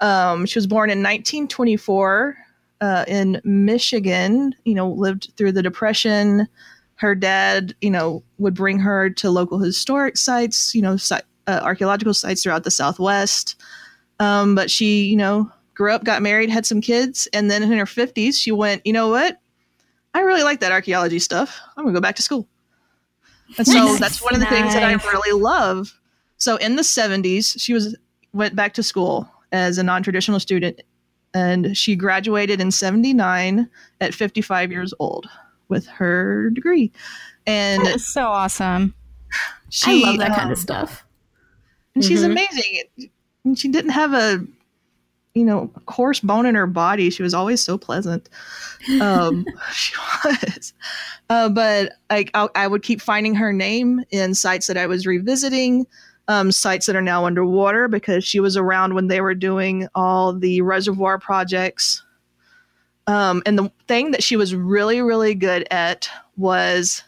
Um, 0.00 0.46
she 0.46 0.58
was 0.58 0.66
born 0.66 0.88
in 0.88 1.00
1924 1.00 2.38
uh, 2.80 3.04
in 3.06 3.38
Michigan. 3.44 4.54
You 4.64 4.72
know, 4.72 4.88
lived 4.88 5.30
through 5.36 5.52
the 5.52 5.62
Depression. 5.62 6.48
Her 6.94 7.14
dad, 7.14 7.74
you 7.82 7.90
know, 7.90 8.22
would 8.38 8.54
bring 8.54 8.78
her 8.78 9.10
to 9.10 9.28
local 9.30 9.58
historic 9.58 10.16
sites. 10.16 10.74
You 10.74 10.80
know, 10.80 10.96
si- 10.96 11.16
uh, 11.46 11.60
archaeological 11.62 12.14
sites 12.14 12.42
throughout 12.42 12.64
the 12.64 12.70
Southwest. 12.70 13.60
Um, 14.20 14.54
but 14.54 14.70
she, 14.70 15.04
you 15.06 15.16
know, 15.16 15.50
grew 15.74 15.92
up, 15.92 16.04
got 16.04 16.22
married, 16.22 16.48
had 16.50 16.64
some 16.66 16.80
kids, 16.80 17.28
and 17.32 17.50
then 17.50 17.62
in 17.62 17.70
her 17.72 17.84
50s, 17.84 18.34
she 18.40 18.50
went, 18.52 18.86
you 18.86 18.92
know 18.92 19.08
what? 19.08 19.38
I 20.14 20.20
really 20.20 20.42
like 20.42 20.60
that 20.60 20.72
archaeology 20.72 21.18
stuff. 21.18 21.58
I'm 21.76 21.84
gonna 21.84 21.94
go 21.94 22.00
back 22.00 22.16
to 22.16 22.22
school. 22.22 22.48
And 23.58 23.66
so 23.66 23.72
Nice. 23.84 24.00
that's 24.00 24.22
one 24.22 24.34
of 24.34 24.40
the 24.40 24.46
things 24.46 24.72
that 24.74 24.82
I 24.82 24.92
really 25.10 25.38
love. 25.40 25.92
So 26.38 26.56
in 26.56 26.76
the 26.76 26.82
70s, 26.82 27.60
she 27.60 27.72
was 27.74 27.94
went 28.32 28.56
back 28.56 28.72
to 28.74 28.82
school 28.82 29.28
as 29.52 29.78
a 29.78 29.82
non-traditional 29.82 30.40
student 30.40 30.80
and 31.34 31.76
she 31.76 31.94
graduated 31.96 32.60
in 32.60 32.70
79 32.70 33.68
at 34.00 34.14
55 34.14 34.72
years 34.72 34.92
old 34.98 35.26
with 35.68 35.86
her 35.86 36.50
degree. 36.50 36.90
And 37.46 37.84
That's 37.84 38.06
so 38.12 38.26
awesome. 38.26 38.94
she, 39.68 40.02
I 40.02 40.06
love 40.08 40.18
that 40.18 40.30
um, 40.32 40.36
kind 40.38 40.50
of 40.52 40.58
stuff. 40.58 41.04
and 41.94 42.02
she's 42.04 42.22
Mhm. 42.22 42.32
amazing. 42.32 43.10
And 43.46 43.56
she 43.56 43.68
didn't 43.68 43.92
have 43.92 44.12
a, 44.12 44.44
you 45.34 45.44
know, 45.44 45.68
coarse 45.86 46.18
bone 46.18 46.46
in 46.46 46.56
her 46.56 46.66
body. 46.66 47.10
She 47.10 47.22
was 47.22 47.32
always 47.32 47.62
so 47.62 47.78
pleasant. 47.78 48.28
Um, 49.00 49.46
she 49.72 49.94
was. 50.24 50.74
Uh, 51.30 51.48
but 51.48 51.92
I, 52.10 52.26
I, 52.34 52.48
I 52.56 52.66
would 52.66 52.82
keep 52.82 53.00
finding 53.00 53.36
her 53.36 53.52
name 53.52 54.02
in 54.10 54.34
sites 54.34 54.66
that 54.66 54.76
I 54.76 54.86
was 54.86 55.06
revisiting, 55.06 55.86
um, 56.26 56.50
sites 56.50 56.86
that 56.86 56.96
are 56.96 57.02
now 57.02 57.24
underwater 57.24 57.86
because 57.86 58.24
she 58.24 58.40
was 58.40 58.56
around 58.56 58.94
when 58.94 59.06
they 59.06 59.20
were 59.20 59.34
doing 59.34 59.86
all 59.94 60.32
the 60.32 60.60
reservoir 60.62 61.20
projects. 61.20 62.02
Um, 63.06 63.44
and 63.46 63.56
the 63.56 63.70
thing 63.86 64.10
that 64.10 64.24
she 64.24 64.34
was 64.34 64.56
really, 64.56 65.00
really 65.02 65.36
good 65.36 65.68
at 65.70 66.10
was 66.36 67.04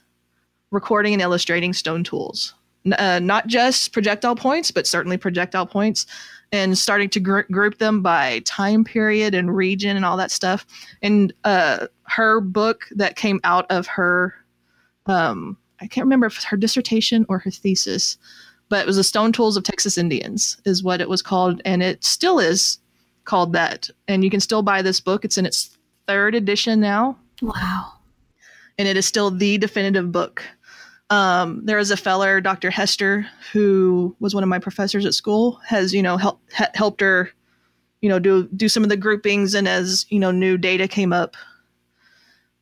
recording 0.70 1.14
and 1.14 1.22
illustrating 1.22 1.72
stone 1.72 2.04
tools 2.04 2.54
uh, 2.94 3.18
not 3.20 3.46
just 3.46 3.92
projectile 3.92 4.36
points, 4.36 4.70
but 4.70 4.86
certainly 4.86 5.16
projectile 5.16 5.66
points, 5.66 6.06
and 6.52 6.76
starting 6.78 7.08
to 7.10 7.20
gr- 7.20 7.40
group 7.50 7.78
them 7.78 8.02
by 8.02 8.40
time 8.46 8.84
period 8.84 9.34
and 9.34 9.54
region 9.54 9.96
and 9.96 10.04
all 10.04 10.16
that 10.16 10.30
stuff. 10.30 10.66
And 11.02 11.32
uh, 11.44 11.86
her 12.04 12.40
book 12.40 12.86
that 12.96 13.16
came 13.16 13.40
out 13.44 13.66
of 13.70 13.86
her, 13.86 14.34
um, 15.06 15.56
I 15.80 15.86
can't 15.86 16.04
remember 16.06 16.26
if 16.26 16.36
it's 16.36 16.44
her 16.44 16.56
dissertation 16.56 17.26
or 17.28 17.38
her 17.40 17.50
thesis, 17.50 18.16
but 18.68 18.80
it 18.80 18.86
was 18.86 18.96
the 18.96 19.04
Stone 19.04 19.32
Tools 19.32 19.56
of 19.56 19.64
Texas 19.64 19.96
Indians, 19.98 20.56
is 20.64 20.82
what 20.82 21.00
it 21.00 21.08
was 21.08 21.22
called, 21.22 21.60
and 21.64 21.82
it 21.82 22.02
still 22.04 22.38
is 22.38 22.78
called 23.24 23.52
that. 23.52 23.90
And 24.08 24.24
you 24.24 24.30
can 24.30 24.40
still 24.40 24.62
buy 24.62 24.80
this 24.82 25.00
book. 25.00 25.24
It's 25.24 25.38
in 25.38 25.46
its 25.46 25.76
third 26.06 26.34
edition 26.34 26.80
now 26.80 27.18
Wow. 27.42 27.92
and 28.78 28.88
it 28.88 28.96
is 28.96 29.04
still 29.04 29.30
the 29.30 29.58
definitive 29.58 30.10
book. 30.10 30.42
Um, 31.10 31.64
there 31.64 31.78
is 31.78 31.90
a 31.90 31.96
feller, 31.96 32.40
Dr. 32.40 32.70
Hester, 32.70 33.26
who 33.52 34.14
was 34.20 34.34
one 34.34 34.42
of 34.42 34.48
my 34.48 34.58
professors 34.58 35.06
at 35.06 35.14
school, 35.14 35.60
has 35.66 35.94
you 35.94 36.02
know 36.02 36.16
help, 36.16 36.40
ha- 36.54 36.70
helped 36.74 37.00
her, 37.00 37.30
you 38.02 38.08
know, 38.08 38.18
do 38.18 38.48
do 38.48 38.68
some 38.68 38.82
of 38.82 38.90
the 38.90 38.96
groupings, 38.96 39.54
and 39.54 39.66
as 39.66 40.04
you 40.10 40.18
know, 40.18 40.30
new 40.30 40.58
data 40.58 40.86
came 40.86 41.12
up, 41.12 41.36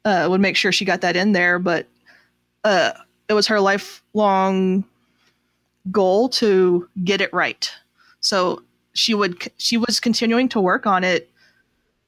uh, 0.04 0.26
would 0.30 0.40
make 0.40 0.56
sure 0.56 0.70
she 0.70 0.84
got 0.84 1.00
that 1.00 1.16
in 1.16 1.32
there. 1.32 1.58
But 1.58 1.88
uh, 2.62 2.92
it 3.28 3.32
was 3.32 3.48
her 3.48 3.60
lifelong 3.60 4.84
goal 5.90 6.28
to 6.28 6.88
get 7.04 7.20
it 7.20 7.32
right. 7.32 7.70
So 8.20 8.62
she 8.92 9.14
would 9.14 9.50
she 9.56 9.76
was 9.76 10.00
continuing 10.00 10.48
to 10.50 10.60
work 10.60 10.86
on 10.86 11.04
it 11.04 11.30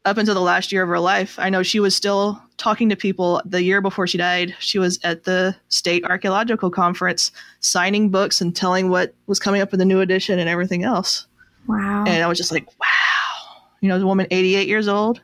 up 0.09 0.17
until 0.17 0.35
the 0.35 0.41
last 0.41 0.73
year 0.73 0.83
of 0.83 0.89
her 0.89 0.99
life. 0.99 1.39
I 1.39 1.51
know 1.51 1.63
she 1.63 1.81
was 1.81 1.95
still 1.95 2.43
talking 2.57 2.89
to 2.89 2.97
people 2.97 3.41
the 3.45 3.63
year 3.63 3.81
before 3.81 4.07
she 4.07 4.19
died. 4.19 4.55
She 4.59 4.79
was 4.79 4.99
at 5.05 5.25
the 5.25 5.55
state 5.69 6.05
archaeological 6.05 6.71
conference 6.71 7.31
signing 7.61 8.09
books 8.09 8.41
and 8.41 8.57
telling 8.57 8.89
what 8.89 9.15
was 9.27 9.39
coming 9.39 9.61
up 9.61 9.73
in 9.73 9.79
the 9.79 9.85
new 9.85 10.01
edition 10.01 10.39
and 10.39 10.49
everything 10.49 10.83
else. 10.83 11.27
Wow. 11.67 12.05
And 12.07 12.25
I 12.25 12.27
was 12.27 12.39
just 12.39 12.51
like, 12.51 12.67
wow. 12.81 13.63
You 13.81 13.89
know, 13.89 13.99
the 13.99 14.07
woman 14.07 14.27
88 14.31 14.67
years 14.67 14.89
old 14.89 15.21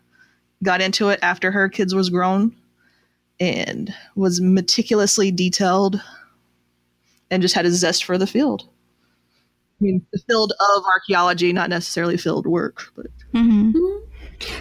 got 0.63 0.81
into 0.81 1.09
it 1.09 1.19
after 1.23 1.51
her 1.51 1.69
kids 1.69 1.95
was 1.95 2.11
grown 2.11 2.55
and 3.41 3.93
was 4.15 4.41
meticulously 4.41 5.33
detailed 5.33 6.01
and 7.31 7.43
just 7.43 7.55
had 7.55 7.67
a 7.67 7.71
zest 7.71 8.05
for 8.05 8.17
the 8.19 8.27
field. 8.27 8.69
I 9.81 9.85
mean, 9.85 10.07
the 10.13 10.21
field 10.21 10.53
of 10.77 10.85
archaeology, 10.85 11.53
not 11.53 11.69
necessarily 11.69 12.17
field 12.17 12.47
work, 12.47 12.93
but 12.95 13.07
hmm 13.33 13.73
Mhm. 13.73 14.01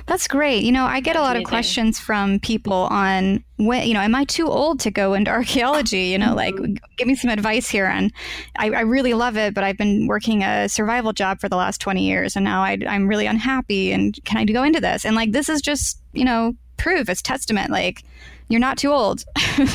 That's 0.05 0.27
great. 0.27 0.63
You 0.63 0.71
know, 0.71 0.85
I 0.85 0.99
get 0.99 1.15
a 1.15 1.19
That's 1.19 1.27
lot 1.27 1.37
of 1.37 1.43
questions 1.43 1.99
from 1.99 2.39
people 2.39 2.87
on 2.91 3.43
when, 3.57 3.87
you 3.87 3.93
know, 3.93 4.01
am 4.01 4.15
I 4.15 4.25
too 4.25 4.47
old 4.47 4.79
to 4.81 4.91
go 4.91 5.13
into 5.13 5.31
archaeology? 5.39 6.03
You 6.05 6.17
know, 6.17 6.33
like 6.35 6.55
mm-hmm. 6.55 6.75
give 6.97 7.07
me 7.07 7.15
some 7.15 7.29
advice 7.29 7.69
here. 7.69 7.85
And 7.85 8.11
I, 8.57 8.69
I 8.71 8.81
really 8.81 9.13
love 9.13 9.37
it, 9.37 9.53
but 9.53 9.63
I've 9.63 9.77
been 9.77 10.07
working 10.07 10.43
a 10.43 10.67
survival 10.67 11.13
job 11.13 11.39
for 11.39 11.49
the 11.49 11.55
last 11.55 11.79
20 11.81 12.05
years 12.05 12.35
and 12.35 12.43
now 12.43 12.61
I, 12.61 12.77
I'm 12.87 13.07
really 13.07 13.25
unhappy. 13.25 13.91
And 13.91 14.17
can 14.25 14.37
I 14.37 14.45
go 14.45 14.63
into 14.63 14.79
this? 14.79 15.05
And 15.05 15.15
like, 15.15 15.31
this 15.31 15.49
is 15.49 15.61
just, 15.61 15.99
you 16.13 16.25
know, 16.25 16.53
proof, 16.77 17.09
it's 17.09 17.21
testament. 17.21 17.71
Like, 17.71 18.03
you're 18.49 18.59
not 18.59 18.77
too 18.77 18.91
old. 18.91 19.23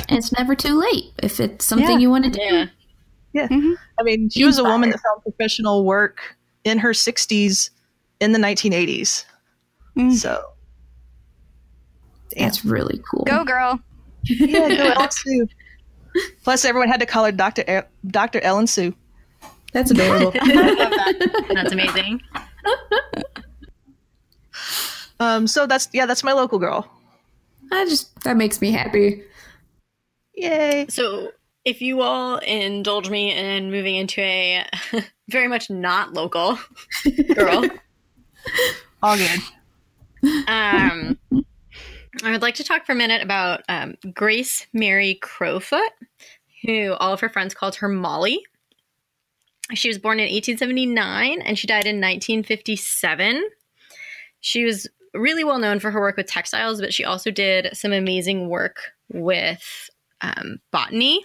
It's 0.09 0.33
never 0.33 0.55
too 0.55 0.79
late 0.79 1.13
if 1.23 1.41
it's 1.41 1.65
something 1.67 1.89
Yeah. 1.89 1.99
you 1.99 2.11
want 2.11 2.25
to 2.25 2.31
do. 2.31 2.71
Yeah. 3.33 3.49
Mm-hmm. 3.49 3.73
I 3.99 4.03
mean, 4.03 4.31
she 4.31 4.41
Be 4.41 4.47
was 4.47 4.59
a 4.59 4.65
woman 4.65 4.91
that 4.91 5.01
found 5.01 5.23
professional 5.23 5.85
work 5.85 6.37
in 6.65 6.79
her 6.79 6.91
60s 6.91 7.71
in 8.21 8.33
the 8.33 8.39
1980s. 8.39 9.25
Mm. 9.97 10.13
So, 10.13 10.43
That's 12.37 12.65
really 12.65 13.01
cool. 13.11 13.25
go, 13.25 13.45
girl. 13.45 13.81
yeah, 14.23 14.69
go 14.69 14.85
Ellen 14.97 15.11
Sue. 15.11 15.49
Plus, 16.45 16.65
everyone 16.65 16.89
had 16.89 17.01
to 17.01 17.07
call 17.07 17.25
her 17.25 17.33
Dr. 17.33 17.63
E- 17.69 18.09
Dr. 18.09 18.41
Ellen 18.41 18.67
Sue. 18.67 18.95
That's 19.73 19.91
adorable. 19.91 20.31
That's 21.53 21.73
amazing. 21.73 22.23
Um, 25.21 25.47
so 25.47 25.67
that's 25.67 25.89
yeah, 25.93 26.07
that's 26.07 26.23
my 26.23 26.33
local 26.33 26.59
girl. 26.59 26.89
I 27.73 27.85
just 27.87 28.21
that 28.23 28.37
makes 28.37 28.61
me 28.61 28.71
happy. 28.71 29.23
Yay! 30.35 30.87
So, 30.89 31.33
if 31.65 31.83
you 31.83 32.03
all 32.03 32.37
indulge 32.39 33.11
me 33.11 33.33
in 33.33 33.71
moving 33.71 33.97
into 33.97 34.21
a 34.21 34.65
very 35.29 35.49
much 35.49 35.69
not 35.71 36.13
local 36.15 36.59
girl, 37.35 37.67
All 39.03 39.17
good. 39.17 39.41
Um, 40.49 41.19
I 42.23 42.31
would 42.31 42.43
like 42.43 42.57
to 42.57 42.65
talk 42.65 42.85
for 42.85 42.93
a 42.93 42.97
minute 42.97 43.23
about 43.23 43.63
um, 43.69 43.95
Grace 44.13 44.67
Mary 44.73 45.19
Crowfoot, 45.23 45.91
who 46.65 46.95
all 46.95 47.13
of 47.13 47.21
her 47.21 47.29
friends 47.29 47.55
called 47.55 47.77
her 47.77 47.89
Molly. 47.89 48.43
She 49.75 49.89
was 49.89 49.99
born 49.99 50.19
in 50.19 50.25
1879 50.25 51.43
and 51.43 51.59
she 51.59 51.67
died 51.67 51.87
in 51.87 51.97
1957. 51.97 53.45
She 54.41 54.65
was 54.65 54.89
really 55.15 55.45
well 55.45 55.59
known 55.59 55.81
for 55.81 55.91
her 55.91 56.01
work 56.01 56.17
with 56.17 56.27
textiles, 56.27 56.81
but 56.81 56.95
she 56.95 57.05
also 57.05 57.31
did 57.31 57.77
some 57.77 57.93
amazing 57.93 58.49
work 58.49 58.93
with 59.13 59.91
um, 60.21 60.59
botany. 60.71 61.25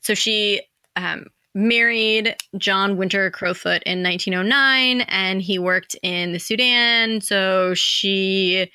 So 0.00 0.14
she 0.14 0.62
um, 0.96 1.26
married 1.58 2.36
John 2.56 2.96
Winter 2.96 3.32
Crowfoot 3.32 3.82
in 3.84 4.02
1909, 4.02 5.00
and 5.08 5.42
he 5.42 5.58
worked 5.58 5.96
in 6.04 6.32
the 6.32 6.38
Sudan. 6.38 7.20
So 7.20 7.74
she 7.74 8.70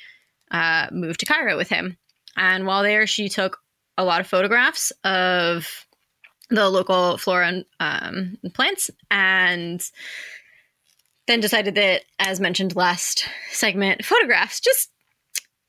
uh, 0.52 0.88
moved 0.92 1.22
to 1.22 1.26
Cairo 1.26 1.56
with 1.56 1.70
him. 1.70 1.98
And 2.36 2.68
while 2.68 2.84
there, 2.84 3.08
she 3.08 3.30
took 3.30 3.60
a 3.98 4.04
lot 4.04 4.20
of 4.20 4.28
photographs 4.28 4.92
of 5.06 5.86
the 6.50 6.70
local 6.70 7.18
flora 7.18 7.48
and 7.48 7.66
um, 7.80 8.38
plants 8.54 8.90
and 9.10 9.82
then 11.28 11.40
decided 11.40 11.76
that, 11.76 12.02
as 12.20 12.42
mentioned 12.42 12.76
last 12.76 13.26
segment, 13.50 14.04
photographs 14.04 14.60
just 14.60 14.90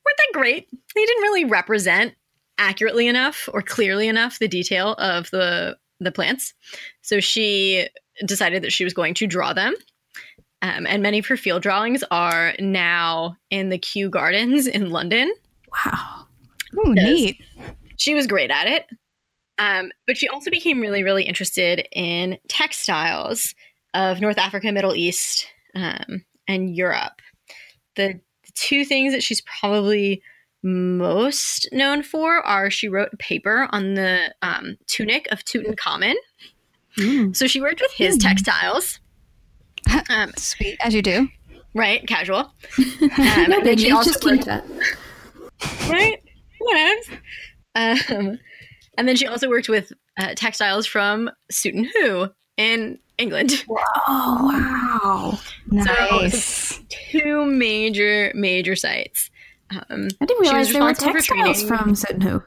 weren't 0.05 0.19
that 0.19 0.39
great. 0.39 0.69
They 0.97 1.05
didn't 1.05 1.23
really 1.23 1.45
represent 1.45 2.15
accurately 2.59 3.07
enough 3.07 3.49
or 3.53 3.63
clearly 3.63 4.09
enough 4.09 4.41
the 4.41 4.49
detail 4.49 4.95
of 4.95 5.31
the 5.31 5.77
the 6.05 6.13
plants. 6.13 6.55
So 7.03 7.21
she 7.21 7.89
decided 8.25 8.63
that 8.63 8.73
she 8.73 8.85
was 8.85 8.95
going 8.95 9.15
to 9.15 9.27
draw 9.27 9.53
them. 9.53 9.75
Um, 10.63 10.87
and 10.87 11.03
many 11.03 11.19
of 11.19 11.27
her 11.27 11.37
field 11.37 11.63
drawings 11.63 12.03
are 12.11 12.55
now 12.59 13.37
in 13.51 13.69
the 13.69 13.79
Kew 13.79 14.09
Gardens 14.09 14.67
in 14.67 14.91
London. 14.91 15.33
Wow. 15.85 16.27
Ooh, 16.79 16.95
Yes. 16.97 17.05
neat. 17.05 17.43
She 17.97 18.15
was 18.15 18.27
great 18.27 18.51
at 18.51 18.67
it. 18.67 18.87
Um, 19.59 19.93
but 20.07 20.17
she 20.17 20.29
also 20.29 20.51
became 20.51 20.81
really, 20.81 21.03
really 21.05 21.25
interested 21.25 21.87
in 21.93 22.39
textiles 22.49 23.55
of 23.93 24.21
North 24.21 24.39
Africa, 24.39 24.73
Middle 24.73 24.95
East, 24.95 25.47
um, 25.75 26.25
and 26.49 26.75
Europe. 26.75 27.21
The, 27.97 28.21
the 28.45 28.53
two 28.55 28.85
things 28.85 29.13
that 29.13 29.23
she's 29.23 29.41
probably 29.43 30.23
most 30.65 31.69
known 31.73 32.03
for 32.03 32.39
are 32.45 32.71
she 32.71 32.89
wrote 32.89 33.11
a 33.13 33.17
paper 33.19 33.69
on 33.71 33.95
the 33.95 34.35
um, 34.43 34.77
tunic 34.87 35.29
of 35.31 35.45
Tutankhamun. 35.45 36.15
Mm. 36.99 37.37
So 37.37 37.47
she 37.47 37.61
worked 37.61 37.81
with 37.81 37.93
his 37.93 38.15
Hmm. 38.15 38.21
textiles. 38.21 38.99
Um, 40.09 40.33
Sweet, 40.39 40.79
as 40.81 40.95
you 40.95 41.03
do. 41.03 41.29
right, 41.75 42.07
casual. 42.09 42.51
Um, 42.79 43.11
no 43.49 43.59
and 43.59 43.67
then 43.67 43.77
she 43.77 43.91
also 43.91 44.11
Just 44.13 44.25
worked- 44.25 44.47
that. 44.47 44.65
right? 45.91 46.23
Whatevs. 46.63 47.11
Um, 47.77 48.39
and 48.97 49.07
then 49.07 49.17
she 49.17 49.27
also 49.27 49.49
worked 49.49 49.69
with 49.69 49.93
uh, 50.19 50.35
textiles 50.35 50.87
from 50.87 51.31
Sutton 51.51 51.85
Hoo 51.85 52.29
in 52.57 52.99
England. 53.19 53.65
Oh 54.09 54.39
wow! 54.43 55.39
Nice. 55.71 56.81
Two 57.11 57.45
major, 57.45 58.33
major 58.35 58.75
sites. 58.77 59.31
Um, 59.91 60.09
I 60.21 60.25
didn't 60.25 60.41
realize 60.41 60.73
there 60.73 60.83
were 60.83 60.95
textiles 60.95 61.63
from 61.63 61.95
Hoo. 62.21 62.43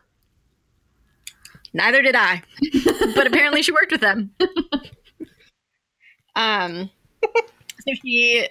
neither 1.73 2.01
did 2.01 2.15
I, 2.15 2.41
but 3.15 3.27
apparently 3.27 3.61
she 3.61 3.71
worked 3.71 3.91
with 3.91 4.01
them. 4.01 4.31
um, 6.35 6.89
so 7.21 7.93
she 8.03 8.47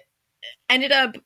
ended 0.68 0.92
up 0.92 1.16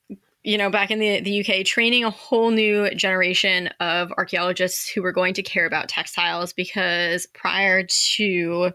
you 0.42 0.56
know, 0.56 0.70
back 0.70 0.90
in 0.90 0.98
the, 0.98 1.20
the 1.20 1.40
UK, 1.40 1.66
training 1.66 2.04
a 2.04 2.10
whole 2.10 2.50
new 2.50 2.90
generation 2.94 3.68
of 3.78 4.10
archaeologists 4.12 4.88
who 4.88 5.02
were 5.02 5.12
going 5.12 5.34
to 5.34 5.42
care 5.42 5.66
about 5.66 5.88
textiles 5.88 6.52
because 6.52 7.26
prior 7.34 7.86
to 8.16 8.72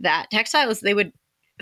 that, 0.00 0.30
textiles 0.30 0.80
they 0.80 0.94
would 0.94 1.12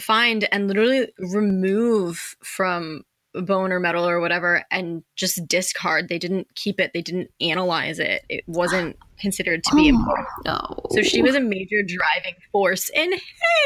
find 0.00 0.48
and 0.50 0.68
literally 0.68 1.08
remove 1.18 2.36
from 2.42 3.02
bone 3.42 3.72
or 3.72 3.80
metal 3.80 4.08
or 4.08 4.20
whatever 4.20 4.64
and 4.70 5.02
just 5.16 5.46
discard. 5.48 6.08
They 6.08 6.18
didn't 6.18 6.54
keep 6.54 6.78
it, 6.80 6.92
they 6.94 7.02
didn't 7.02 7.30
analyze 7.40 7.98
it. 7.98 8.22
It 8.28 8.44
wasn't 8.46 8.96
considered 9.20 9.64
to 9.64 9.74
be 9.74 9.86
Oh, 9.86 9.96
important. 9.96 10.28
no. 10.44 10.80
So 10.90 11.02
she 11.02 11.22
was 11.22 11.34
a 11.34 11.40
major 11.40 11.82
driving 11.82 12.34
force 12.52 12.88
in 12.90 13.12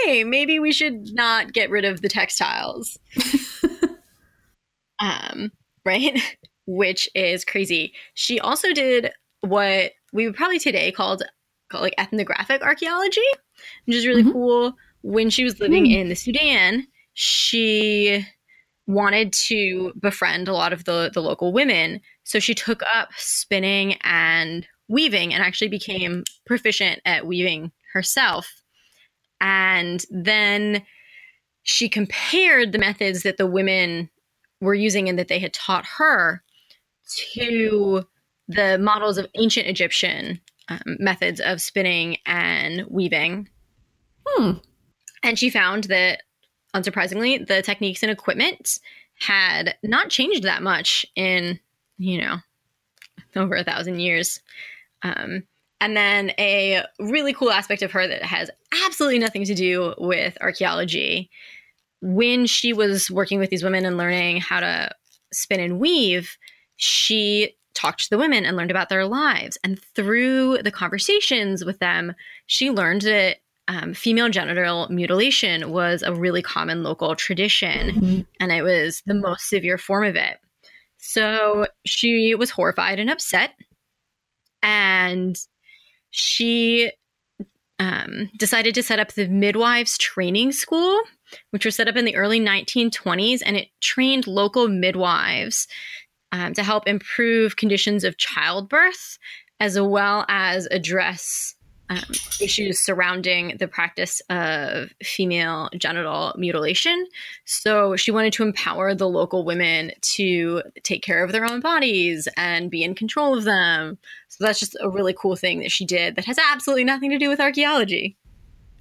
hey, 0.05 0.25
maybe 0.25 0.59
we 0.59 0.73
should 0.73 1.13
not 1.15 1.53
get 1.53 1.71
rid 1.71 1.85
of 1.85 2.01
the 2.03 2.09
textiles. 2.09 2.99
um, 5.01 5.51
right? 5.85 6.21
Which 6.67 7.09
is 7.15 7.45
crazy. 7.45 7.93
She 8.15 8.39
also 8.41 8.73
did 8.73 9.13
what 9.41 9.93
we 10.13 10.27
would 10.27 10.37
probably 10.37 10.59
today 10.59 10.93
called, 10.93 11.23
call 11.71 11.81
like 11.81 11.95
ethnographic 11.99 12.63
archaeology, 12.63 13.21
which 13.87 13.97
is 13.97 14.07
really 14.07 14.23
Mhm. 14.23 14.33
cool. 14.33 14.75
When 15.03 15.31
she 15.31 15.43
was 15.45 15.59
living 15.59 15.87
Hmm. 15.87 15.91
in 15.93 16.09
the 16.09 16.15
Sudan, 16.15 16.87
she 17.15 18.25
wanted 18.87 19.33
to 19.33 19.93
befriend 20.01 20.49
a 20.49 20.53
lot 20.53 20.73
of 20.73 20.85
the, 20.85 21.11
the 21.13 21.23
local 21.23 21.53
women. 21.53 22.01
So 22.25 22.39
she 22.39 22.55
took 22.55 22.83
up 22.95 23.11
spinning 23.17 23.97
and 24.03 24.67
weaving 24.89 25.33
and 25.33 25.43
actually 25.43 25.69
became 25.69 26.25
proficient 26.47 27.01
at 27.05 27.27
weaving 27.27 27.73
herself. 27.93 28.63
And 29.41 30.05
then 30.11 30.83
she 31.63 31.89
compared 31.89 32.73
the 32.73 32.79
methods 32.79 33.23
that 33.23 33.37
the 33.37 33.47
women 33.47 34.11
were 34.61 34.75
using 34.75 35.09
and 35.09 35.19
that 35.19 35.29
they 35.29 35.39
had 35.39 35.53
taught 35.53 35.87
her 35.87 36.43
to 37.35 38.07
the 38.49 38.79
models 38.79 39.19
of 39.19 39.27
ancient 39.35 39.67
Egyptian 39.67 40.41
um, 40.69 40.81
methods 40.99 41.41
of 41.41 41.61
spinning 41.61 42.17
and 42.27 42.85
weaving. 42.89 43.49
Hmm. 44.27 44.53
And 45.23 45.39
she 45.39 45.51
found 45.51 45.85
that, 45.85 46.23
unsurprisingly, 46.75 47.47
the 47.47 47.63
techniques 47.63 48.03
and 48.03 48.11
equipment 48.11 48.79
had 49.21 49.77
not 49.83 50.11
changed 50.11 50.43
that 50.43 50.63
much 50.63 51.07
in, 51.15 51.61
you 51.99 52.21
know, 52.21 52.37
over 53.37 53.55
a 53.55 53.65
thousand 53.65 54.01
years. 54.01 54.41
Um, 55.03 55.45
and 55.81 55.97
then 55.97 56.33
a 56.39 56.85
really 57.01 57.33
cool 57.33 57.51
aspect 57.51 57.83
of 57.83 57.91
her 57.93 58.07
that 58.07 58.23
has 58.23 58.51
absolutely 58.85 59.19
nothing 59.19 59.45
to 59.45 59.55
do 59.55 59.95
with 59.99 60.39
archaeology. 60.41 61.29
When 62.01 62.47
she 62.47 62.73
was 62.73 63.11
working 63.11 63.39
with 63.39 63.51
these 63.51 63.65
women 63.65 63.85
and 63.85 63.97
learning 63.97 64.39
how 64.39 64.61
to 64.61 64.91
spin 65.33 65.61
and 65.61 65.81
weave, 65.81 66.37
she 66.77 67.57
talked 67.75 68.05
to 68.05 68.11
the 68.11 68.19
women 68.19 68.45
and 68.45 68.57
learned 68.57 68.71
about 68.71 68.89
their 68.89 69.07
lives. 69.07 69.59
And 69.65 69.81
through 69.81 70.59
the 70.63 70.71
conversations 70.71 71.65
with 71.65 71.79
them, 71.79 72.15
she 72.47 72.71
learned 72.71 73.03
that 73.03 73.39
um, 73.69 73.95
female 73.95 74.29
genital 74.29 74.89
mutilation 74.91 75.71
was 75.71 76.03
a 76.03 76.13
really 76.15 76.43
common 76.43 76.83
local 76.83 77.15
tradition 77.15 77.91
Mhm. 77.95 78.27
and 78.41 78.53
it 78.53 78.63
was 78.63 79.03
the 79.07 79.15
most 79.15 79.49
severe 79.49 79.79
form 79.79 80.05
of 80.05 80.17
it. 80.17 80.39
So 80.99 81.67
she 81.87 82.35
was 82.35 82.51
horrified 82.51 82.99
and 82.99 83.11
upset, 83.11 83.55
and 84.63 85.37
she 86.11 86.93
um, 87.79 88.31
decided 88.37 88.75
to 88.77 88.83
set 88.83 89.01
up 89.01 89.13
the 89.15 89.27
midwives 89.27 89.99
training 89.99 90.53
school, 90.53 91.01
which 91.51 91.65
was 91.65 91.75
set 91.75 91.89
up 91.89 91.97
in 91.97 92.05
the 92.05 92.15
early 92.15 92.39
1920s, 92.39 93.43
and 93.45 93.57
it 93.57 93.69
trained 93.81 94.27
local 94.29 94.69
midwives 94.69 95.67
um, 96.31 96.55
to 96.55 96.63
help 96.63 96.87
improve 96.87 97.57
conditions 97.57 98.05
of 98.05 98.17
childbirth 98.19 99.19
as 99.59 99.81
well 99.81 100.25
as 100.29 100.67
address 100.71 101.55
um, 101.93 102.15
issues 102.41 102.81
surrounding 102.81 103.57
the 103.59 103.69
practice 103.69 104.21
of 104.31 104.91
female 105.03 105.69
genital 105.77 106.35
mutilation. 106.37 107.07
So 107.45 107.97
she 107.97 108.11
wanted 108.11 108.33
to 108.35 108.43
empower 108.43 108.95
the 108.95 109.09
local 109.09 109.45
women 109.45 109.93
to 110.17 110.63
take 110.83 111.03
care 111.03 111.23
of 111.23 111.33
their 111.33 111.45
own 111.45 111.61
bodies 111.61 112.29
and 112.37 112.71
be 112.71 112.83
in 112.83 112.95
control 112.95 113.37
of 113.37 113.45
them. 113.45 113.99
So 114.29 114.45
that's 114.45 114.61
just 114.61 114.77
a 114.81 114.89
really 114.89 115.15
cool 115.15 115.37
thing 115.37 115.61
that 115.61 115.71
she 115.71 115.85
did 115.85 116.17
that 116.17 116.25
has 116.25 116.39
absolutely 116.39 116.85
nothing 116.85 117.11
to 117.11 117.19
do 117.19 117.29
with 117.29 117.41
archaeology. 117.41 118.17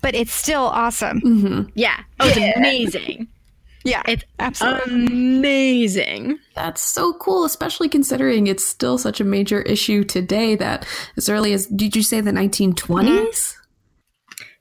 But 0.02 0.16
it's 0.16 0.34
still 0.34 0.64
awesome. 0.64 1.22
Mhm. 1.22 1.72
Yeah. 1.76 2.04
Oh, 2.20 2.28
it's 2.28 2.58
amazing. 2.58 3.28
Yeah, 3.84 4.04
It's 4.08 4.24
absolutely. 4.40 4.94
amazing. 4.94 6.40
That's 6.56 6.82
so 6.82 7.14
cool, 7.14 7.46
especially 7.46 7.90
considering 7.90 8.48
it's 8.48 8.66
still 8.66 8.98
such 8.98 9.20
a 9.20 9.24
major 9.24 9.62
issue 9.62 10.04
today 10.04 10.56
that 10.56 10.86
as 11.18 11.30
early 11.30 11.54
as, 11.54 11.66
did 11.68 11.96
you 11.96 12.04
say 12.04 12.22
the 12.22 12.32
1920s? 12.32 13.56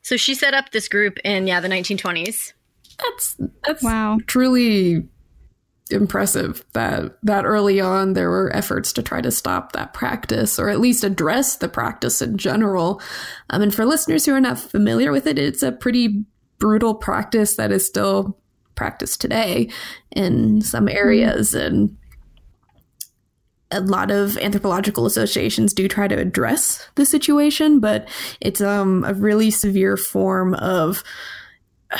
So 0.02 0.16
she 0.16 0.34
set 0.34 0.54
up 0.54 0.70
this 0.70 0.88
group 0.88 1.18
in, 1.24 1.46
yeah, 1.46 1.60
the 1.60 1.68
1920s. 1.68 2.52
That's, 2.98 3.36
that's 3.64 3.82
wow. 3.82 4.18
truly 4.26 5.08
impressive 5.92 6.64
that 6.72 7.16
that 7.24 7.44
early 7.44 7.80
on 7.80 8.12
there 8.12 8.30
were 8.30 8.54
efforts 8.54 8.92
to 8.92 9.02
try 9.02 9.20
to 9.20 9.30
stop 9.30 9.72
that 9.72 9.92
practice 9.92 10.56
or 10.56 10.68
at 10.68 10.78
least 10.78 11.02
address 11.02 11.56
the 11.56 11.68
practice 11.68 12.22
in 12.22 12.38
general. 12.38 13.00
Um, 13.50 13.62
and 13.62 13.74
for 13.74 13.84
listeners 13.84 14.24
who 14.24 14.32
are 14.32 14.40
not 14.40 14.58
familiar 14.58 15.10
with 15.12 15.26
it, 15.26 15.38
it's 15.38 15.62
a 15.62 15.72
pretty 15.72 16.24
brutal 16.58 16.94
practice 16.94 17.56
that 17.56 17.72
is 17.72 17.86
still 17.86 18.39
practiced 18.80 19.20
today 19.20 19.68
in 20.16 20.62
some 20.62 20.88
areas 20.88 21.52
and 21.52 21.94
a 23.70 23.82
lot 23.82 24.10
of 24.10 24.38
anthropological 24.38 25.04
associations 25.04 25.74
do 25.74 25.86
try 25.86 26.08
to 26.08 26.18
address 26.18 26.88
the 26.94 27.04
situation, 27.04 27.78
but 27.78 28.08
it's 28.40 28.62
um, 28.62 29.04
a 29.04 29.12
really 29.12 29.50
severe 29.50 29.98
form 29.98 30.54
of 30.54 31.04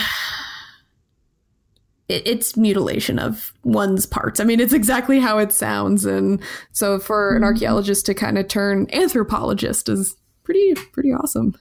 it, 2.08 2.26
it's 2.26 2.56
mutilation 2.56 3.18
of 3.18 3.52
one's 3.62 4.06
parts. 4.06 4.40
I 4.40 4.44
mean, 4.44 4.58
it's 4.58 4.72
exactly 4.72 5.20
how 5.20 5.36
it 5.36 5.52
sounds, 5.52 6.06
and 6.06 6.40
so 6.72 6.98
for 6.98 7.36
an 7.36 7.44
archaeologist 7.44 8.06
to 8.06 8.14
kind 8.14 8.38
of 8.38 8.48
turn 8.48 8.86
anthropologist 8.90 9.90
is 9.90 10.16
pretty 10.44 10.72
pretty 10.92 11.12
awesome. 11.12 11.54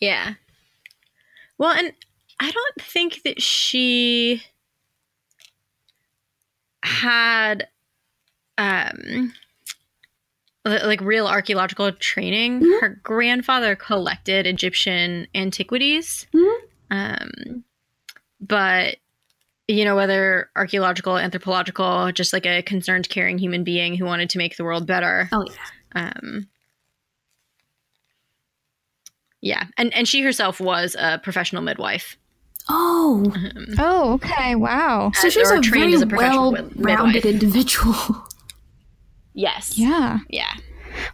Yeah. 0.00 0.34
Well, 1.56 1.70
and 1.70 1.94
I 2.40 2.50
don't 2.50 2.80
think 2.80 3.22
that 3.24 3.40
she 3.40 4.42
had 6.82 7.68
um 8.58 9.32
like 10.64 11.00
real 11.00 11.26
archaeological 11.26 11.92
training. 11.92 12.60
Mhm. 12.60 12.80
Her 12.80 13.00
grandfather 13.02 13.76
collected 13.76 14.46
Egyptian 14.46 15.26
antiquities. 15.34 16.26
Mhm. 16.34 16.58
Um 16.90 17.64
but 18.40 18.96
you 19.68 19.84
know 19.84 19.96
whether 19.96 20.50
archaeological, 20.56 21.16
anthropological, 21.16 22.12
just 22.12 22.32
like 22.34 22.44
a 22.46 22.62
concerned 22.62 23.08
caring 23.08 23.38
human 23.38 23.64
being 23.64 23.96
who 23.96 24.04
wanted 24.04 24.28
to 24.30 24.38
make 24.38 24.56
the 24.56 24.64
world 24.64 24.86
better. 24.86 25.28
Oh 25.32 25.44
yeah, 25.94 26.10
Um, 26.12 26.48
yeah, 29.40 29.64
and 29.78 29.94
and 29.94 30.06
she 30.08 30.22
herself 30.22 30.60
was 30.60 30.94
a 30.98 31.18
professional 31.22 31.62
midwife. 31.62 32.18
Oh, 32.68 33.32
Um, 33.34 33.66
Oh, 33.78 34.12
okay. 34.14 34.54
Wow. 34.54 35.10
so 35.14 35.28
she's 35.28 35.50
a 35.50 35.60
trained 35.60 35.84
very 35.90 35.94
as 35.94 36.02
a 36.02 36.06
professional 36.06 36.52
well-rounded 36.52 37.24
midwife. 37.24 37.24
individual. 37.26 37.94
yes. 39.34 39.76
Yeah. 39.78 40.18
Yeah. 40.28 40.52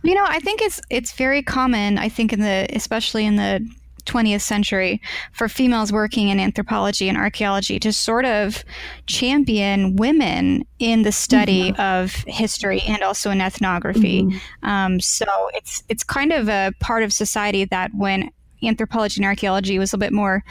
You 0.02 0.14
know, 0.14 0.24
I 0.26 0.40
think 0.40 0.60
it's 0.60 0.80
it's 0.90 1.12
very 1.12 1.42
common. 1.42 1.96
I 1.98 2.08
think 2.10 2.32
in 2.34 2.40
the 2.40 2.66
especially 2.74 3.24
in 3.24 3.36
the 3.36 3.66
20th 4.06 4.40
century 4.42 5.00
for 5.32 5.48
females 5.48 5.92
working 5.92 6.28
in 6.28 6.40
anthropology 6.40 7.08
and 7.08 7.16
archaeology 7.16 7.78
to 7.78 7.92
sort 7.92 8.24
of 8.24 8.64
champion 9.06 9.96
women 9.96 10.64
in 10.78 11.02
the 11.02 11.12
study 11.12 11.72
of 11.78 12.12
history 12.26 12.80
and 12.88 13.02
also 13.02 13.30
in 13.30 13.40
ethnography. 13.40 14.22
Mhm. 14.22 14.40
Um, 14.62 15.00
so 15.00 15.24
it's 15.54 15.82
it's 15.88 16.02
kind 16.04 16.32
of 16.32 16.48
a 16.48 16.72
part 16.80 17.02
of 17.02 17.12
society 17.12 17.64
that 17.66 17.90
when 17.94 18.30
anthropology 18.62 19.20
and 19.20 19.26
archaeology 19.26 19.78
was 19.78 19.92
a 19.94 19.98
bit 19.98 20.12
more 20.12 20.44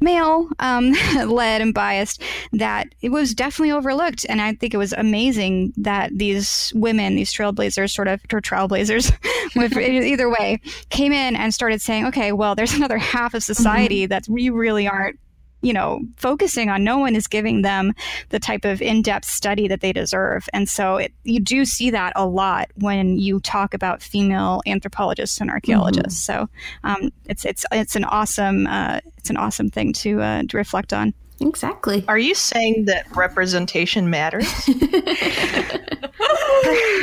male 0.00 0.48
um, 0.58 0.92
led 1.26 1.60
and 1.60 1.72
biased, 1.72 2.22
that 2.52 2.88
it 3.00 3.10
was 3.10 3.34
definitely 3.34 3.72
overlooked. 3.72 4.26
And 4.28 4.40
I 4.40 4.54
think 4.54 4.74
it 4.74 4.78
was 4.78 4.92
amazing 4.92 5.72
that 5.76 6.10
these 6.14 6.72
women, 6.74 7.16
these 7.16 7.32
trailblazers, 7.32 7.90
sort 7.90 8.08
of 8.08 8.20
or 8.32 8.40
trailblazers, 8.40 9.12
either 10.06 10.30
way, 10.30 10.60
came 10.90 11.12
in 11.12 11.36
and 11.36 11.54
started 11.54 11.80
saying, 11.80 12.06
okay, 12.06 12.32
well, 12.32 12.54
there's 12.54 12.74
another 12.74 12.98
half 12.98 13.34
of 13.34 13.42
society 13.42 14.06
that 14.06 14.28
we 14.28 14.50
really 14.50 14.88
aren't 14.88 15.18
you 15.66 15.72
know 15.72 16.00
focusing 16.16 16.70
on 16.70 16.84
no 16.84 16.96
one 16.96 17.16
is 17.16 17.26
giving 17.26 17.62
them 17.62 17.92
the 18.28 18.38
type 18.38 18.64
of 18.64 18.80
in-depth 18.80 19.24
study 19.24 19.66
that 19.66 19.80
they 19.80 19.92
deserve 19.92 20.48
and 20.52 20.68
so 20.68 20.96
it, 20.96 21.12
you 21.24 21.40
do 21.40 21.64
see 21.64 21.90
that 21.90 22.12
a 22.14 22.24
lot 22.24 22.70
when 22.76 23.18
you 23.18 23.40
talk 23.40 23.74
about 23.74 24.00
female 24.00 24.62
anthropologists 24.66 25.40
and 25.40 25.50
archaeologists 25.50 26.22
so 26.22 26.48
um, 26.84 27.10
it's 27.28 27.44
it's 27.44 27.66
it's 27.72 27.96
an 27.96 28.04
awesome 28.04 28.68
uh, 28.68 29.00
it's 29.18 29.28
an 29.28 29.36
awesome 29.36 29.68
thing 29.68 29.92
to 29.92 30.22
uh, 30.22 30.42
to 30.48 30.56
reflect 30.56 30.92
on 30.92 31.12
Exactly. 31.38 32.02
Are 32.08 32.16
you 32.16 32.34
saying 32.34 32.86
that 32.86 33.14
representation 33.14 34.08
matters? 34.08 34.50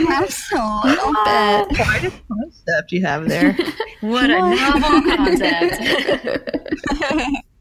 Perhaps 0.02 0.52
a 0.54 0.82
little. 0.84 1.14
Quite 1.14 2.06
a 2.06 2.12
concept 2.28 2.92
you 2.92 3.06
have 3.06 3.30
there. 3.30 3.56
What 4.02 4.32
a 4.32 4.40
novel 4.40 5.02
concept. 5.16 5.80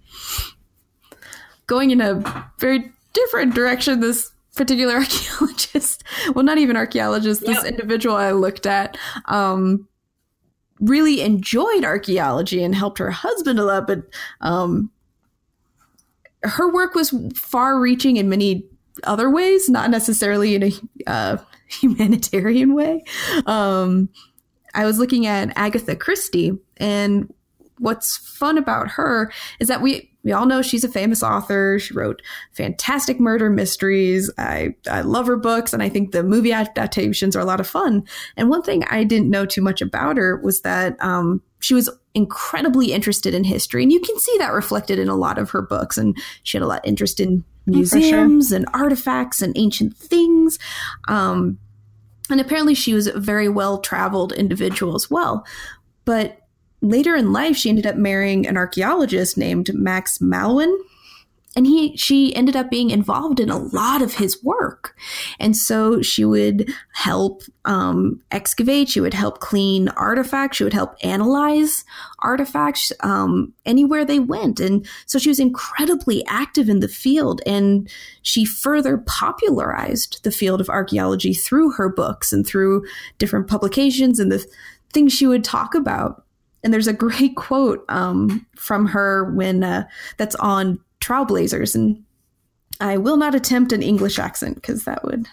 Going 1.66 1.90
in 1.90 2.00
a 2.00 2.22
very 2.58 2.92
different 3.12 3.54
direction, 3.54 4.00
this 4.00 4.32
particular 4.56 4.94
archaeologist, 4.96 6.04
well, 6.34 6.44
not 6.44 6.58
even 6.58 6.76
archaeologist, 6.76 7.42
this 7.42 7.64
individual 7.64 8.16
I 8.16 8.32
looked 8.32 8.66
at, 8.66 8.96
um, 9.26 9.88
really 10.80 11.20
enjoyed 11.20 11.84
archaeology 11.84 12.62
and 12.62 12.74
helped 12.74 12.98
her 12.98 13.10
husband 13.10 13.58
a 13.58 13.64
lot, 13.64 13.86
but 13.86 14.02
um, 14.40 14.90
her 16.42 16.72
work 16.72 16.94
was 16.94 17.14
far 17.34 17.78
reaching 17.78 18.16
in 18.16 18.28
many 18.28 18.66
other 19.04 19.30
ways, 19.30 19.68
not 19.68 19.90
necessarily 19.90 20.54
in 20.54 20.62
a 20.64 20.72
uh, 21.06 21.36
humanitarian 21.68 22.74
way. 22.74 23.04
Um, 23.46 24.08
I 24.74 24.84
was 24.84 24.98
looking 24.98 25.26
at 25.26 25.52
Agatha 25.56 25.96
Christie, 25.96 26.58
and 26.78 27.32
what's 27.78 28.16
fun 28.16 28.58
about 28.58 28.88
her 28.92 29.32
is 29.60 29.68
that 29.68 29.82
we 29.82 30.11
we 30.24 30.32
all 30.32 30.46
know 30.46 30.62
she's 30.62 30.84
a 30.84 30.88
famous 30.88 31.22
author. 31.22 31.78
She 31.78 31.94
wrote 31.94 32.22
fantastic 32.52 33.18
murder 33.18 33.50
mysteries. 33.50 34.30
I 34.38 34.74
I 34.88 35.00
love 35.00 35.26
her 35.26 35.36
books, 35.36 35.72
and 35.72 35.82
I 35.82 35.88
think 35.88 36.12
the 36.12 36.22
movie 36.22 36.52
adaptations 36.52 37.34
are 37.34 37.40
a 37.40 37.44
lot 37.44 37.60
of 37.60 37.66
fun. 37.66 38.04
And 38.36 38.48
one 38.48 38.62
thing 38.62 38.84
I 38.84 39.04
didn't 39.04 39.30
know 39.30 39.46
too 39.46 39.62
much 39.62 39.82
about 39.82 40.16
her 40.16 40.36
was 40.36 40.62
that 40.62 41.02
um, 41.02 41.42
she 41.60 41.74
was 41.74 41.90
incredibly 42.14 42.92
interested 42.92 43.34
in 43.34 43.44
history, 43.44 43.82
and 43.82 43.92
you 43.92 44.00
can 44.00 44.18
see 44.18 44.36
that 44.38 44.52
reflected 44.52 44.98
in 44.98 45.08
a 45.08 45.16
lot 45.16 45.38
of 45.38 45.50
her 45.50 45.62
books. 45.62 45.98
And 45.98 46.16
she 46.44 46.56
had 46.56 46.62
a 46.62 46.68
lot 46.68 46.80
of 46.80 46.88
interest 46.88 47.18
in 47.18 47.44
museums 47.66 48.52
and 48.52 48.66
artifacts 48.74 49.42
and 49.42 49.56
ancient 49.56 49.96
things. 49.96 50.58
Um, 51.08 51.58
and 52.30 52.40
apparently, 52.40 52.74
she 52.74 52.94
was 52.94 53.08
a 53.08 53.18
very 53.18 53.48
well 53.48 53.78
traveled 53.78 54.32
individual 54.32 54.94
as 54.94 55.10
well. 55.10 55.44
But 56.04 56.41
later 56.82 57.14
in 57.14 57.32
life, 57.32 57.56
she 57.56 57.70
ended 57.70 57.86
up 57.86 57.96
marrying 57.96 58.46
an 58.46 58.56
archaeologist 58.56 59.38
named 59.38 59.72
Max 59.72 60.18
Mallowan. 60.18 60.76
And 61.54 61.66
he, 61.66 61.94
she 61.98 62.34
ended 62.34 62.56
up 62.56 62.70
being 62.70 62.88
involved 62.88 63.38
in 63.38 63.50
a 63.50 63.58
lot 63.58 64.00
of 64.00 64.14
his 64.14 64.42
work. 64.42 64.96
And 65.38 65.54
so 65.54 66.00
she 66.00 66.24
would 66.24 66.72
help 66.94 67.42
um, 67.66 68.22
excavate, 68.30 68.88
she 68.88 69.02
would 69.02 69.12
help 69.12 69.40
clean 69.40 69.88
artifacts, 69.90 70.56
she 70.56 70.64
would 70.64 70.72
help 70.72 70.94
analyze 71.02 71.84
artifacts 72.20 72.90
um, 73.00 73.52
anywhere 73.66 74.02
they 74.02 74.18
went. 74.18 74.60
And 74.60 74.86
so 75.04 75.18
she 75.18 75.28
was 75.28 75.38
incredibly 75.38 76.24
active 76.24 76.70
in 76.70 76.80
the 76.80 76.88
field. 76.88 77.42
And 77.44 77.86
she 78.22 78.46
further 78.46 79.04
popularized 79.06 80.24
the 80.24 80.32
field 80.32 80.62
of 80.62 80.70
archaeology 80.70 81.34
through 81.34 81.72
her 81.72 81.90
books 81.90 82.32
and 82.32 82.46
through 82.46 82.86
different 83.18 83.46
publications 83.46 84.18
and 84.18 84.32
the 84.32 84.42
things 84.94 85.12
she 85.12 85.26
would 85.26 85.44
talk 85.44 85.74
about 85.74 86.21
and 86.64 86.72
there's 86.72 86.86
a 86.86 86.92
great 86.92 87.36
quote 87.36 87.84
um, 87.88 88.46
from 88.56 88.86
her 88.86 89.32
when 89.32 89.62
uh, 89.64 89.86
that's 90.16 90.34
on 90.36 90.78
TrowelBlazers, 91.00 91.74
and 91.74 92.02
I 92.80 92.96
will 92.96 93.16
not 93.16 93.34
attempt 93.34 93.72
an 93.72 93.82
English 93.82 94.18
accent 94.18 94.56
because 94.56 94.84
that 94.84 95.04
would 95.04 95.26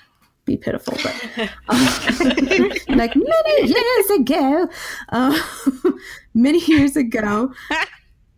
be 0.45 0.57
pitiful. 0.57 0.97
But 1.03 1.49
um, 1.69 2.71
like 2.97 3.15
many 3.15 3.67
years 3.67 4.09
ago, 4.19 4.67
uh, 5.09 5.39
many 6.33 6.59
years 6.65 6.95
ago. 6.95 7.53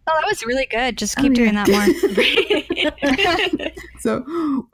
Oh, 0.07 0.19
that 0.19 0.27
was 0.27 0.43
really 0.45 0.65
good. 0.65 0.97
Just 0.97 1.15
keep 1.17 1.31
Oh, 1.31 1.35
doing 1.35 1.53
yeah. 1.53 1.63
that 1.65 3.51
more. 3.55 3.71
So, 3.99 4.25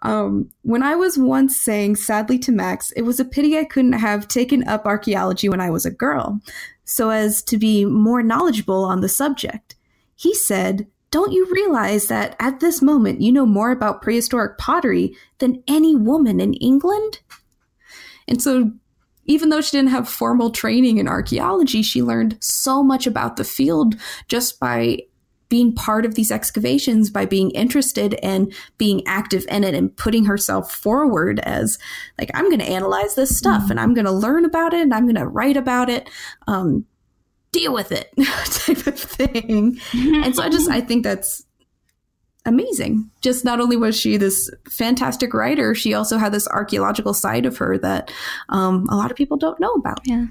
um, 0.04 0.50
when 0.62 0.82
I 0.84 0.96
was 0.96 1.18
once 1.18 1.62
saying 1.62 1.98
sadly 1.98 2.40
to 2.40 2.52
Max, 2.54 2.92
it 2.92 3.02
was 3.02 3.20
a 3.20 3.26
pity 3.26 3.58
I 3.58 3.66
couldn't 3.66 3.94
have 3.94 4.30
taken 4.30 4.66
up 4.68 4.86
archaeology 4.86 5.50
when 5.50 5.60
I 5.60 5.70
was 5.70 5.86
a 5.86 5.92
girl, 5.92 6.40
so 6.88 7.10
as 7.10 7.44
to 7.44 7.58
be 7.58 7.86
more 7.86 8.24
knowledgeable 8.24 8.86
on 8.86 9.02
the 9.02 9.10
subject. 9.10 9.76
He 10.16 10.34
said, 10.34 10.88
Don't 11.12 11.34
you 11.34 11.46
realize 11.52 12.08
that 12.08 12.36
at 12.40 12.62
this 12.62 12.82
moment 12.82 13.22
you 13.22 13.32
know 13.32 13.46
more 13.46 13.72
about 13.72 14.02
prehistoric 14.02 14.58
pottery 14.58 15.16
than 15.40 15.62
any 15.68 15.96
woman 15.96 16.40
in 16.40 16.54
England? 16.56 17.20
And 18.28 18.42
so, 18.42 18.72
even 19.26 19.50
though 19.50 19.60
she 19.60 19.76
didn't 19.76 19.92
have 19.92 20.08
formal 20.08 20.50
training 20.50 20.98
in 20.98 21.10
archaeology, 21.10 21.82
she 21.82 22.02
learned 22.02 22.38
so 22.40 22.82
much 22.82 23.06
about 23.06 23.36
the 23.36 23.44
field 23.44 23.96
just 24.30 24.58
by 24.58 25.00
being 25.50 25.74
part 25.74 26.06
of 26.06 26.16
these 26.16 26.32
excavations 26.32 27.10
by 27.10 27.26
being 27.26 27.52
interested 27.52 28.16
and 28.24 28.54
being 28.78 29.06
active 29.08 29.46
in 29.50 29.64
it 29.64 29.74
and 29.74 29.96
putting 29.96 30.26
herself 30.26 30.72
forward 30.74 31.40
as 31.42 31.80
like 32.20 32.32
i'm 32.34 32.46
going 32.46 32.60
to 32.60 32.70
analyze 32.70 33.16
this 33.16 33.38
stuff 33.38 33.70
and 33.70 33.80
i'm 33.80 33.94
going 33.94 34.06
to 34.06 34.12
learn 34.12 34.46
about 34.46 34.74
it 34.74 34.82
and 34.82 34.94
i'm 34.94 35.06
going 35.06 35.16
to 35.16 35.28
write 35.28 35.58
about 35.58 35.90
it 35.90 36.10
um, 36.48 36.86
deal 37.52 37.74
with 37.74 37.92
it 37.92 38.12
type 38.46 38.88
of 38.88 39.00
thing. 39.00 39.80
And 39.94 40.36
so 40.36 40.44
i 40.44 40.50
just 40.50 40.70
i 40.70 40.82
think 40.82 41.04
that's 41.04 41.46
amazing. 42.48 43.12
Just 43.22 43.46
not 43.46 43.60
only 43.60 43.76
was 43.76 44.00
she 44.00 44.18
this 44.18 44.50
fantastic 44.70 45.34
writer 45.34 45.76
she 45.76 45.94
also 45.94 46.18
had 46.18 46.32
this 46.32 46.48
archaeological 46.48 47.14
side 47.14 47.46
of 47.46 47.58
her 47.58 47.78
that 47.78 48.12
um, 48.50 48.88
a 48.90 48.96
lot 48.96 49.12
of 49.12 49.18
people 49.18 49.38
don't 49.38 49.60
know 49.60 49.74
about. 49.74 50.00
Yeah. 50.06 50.28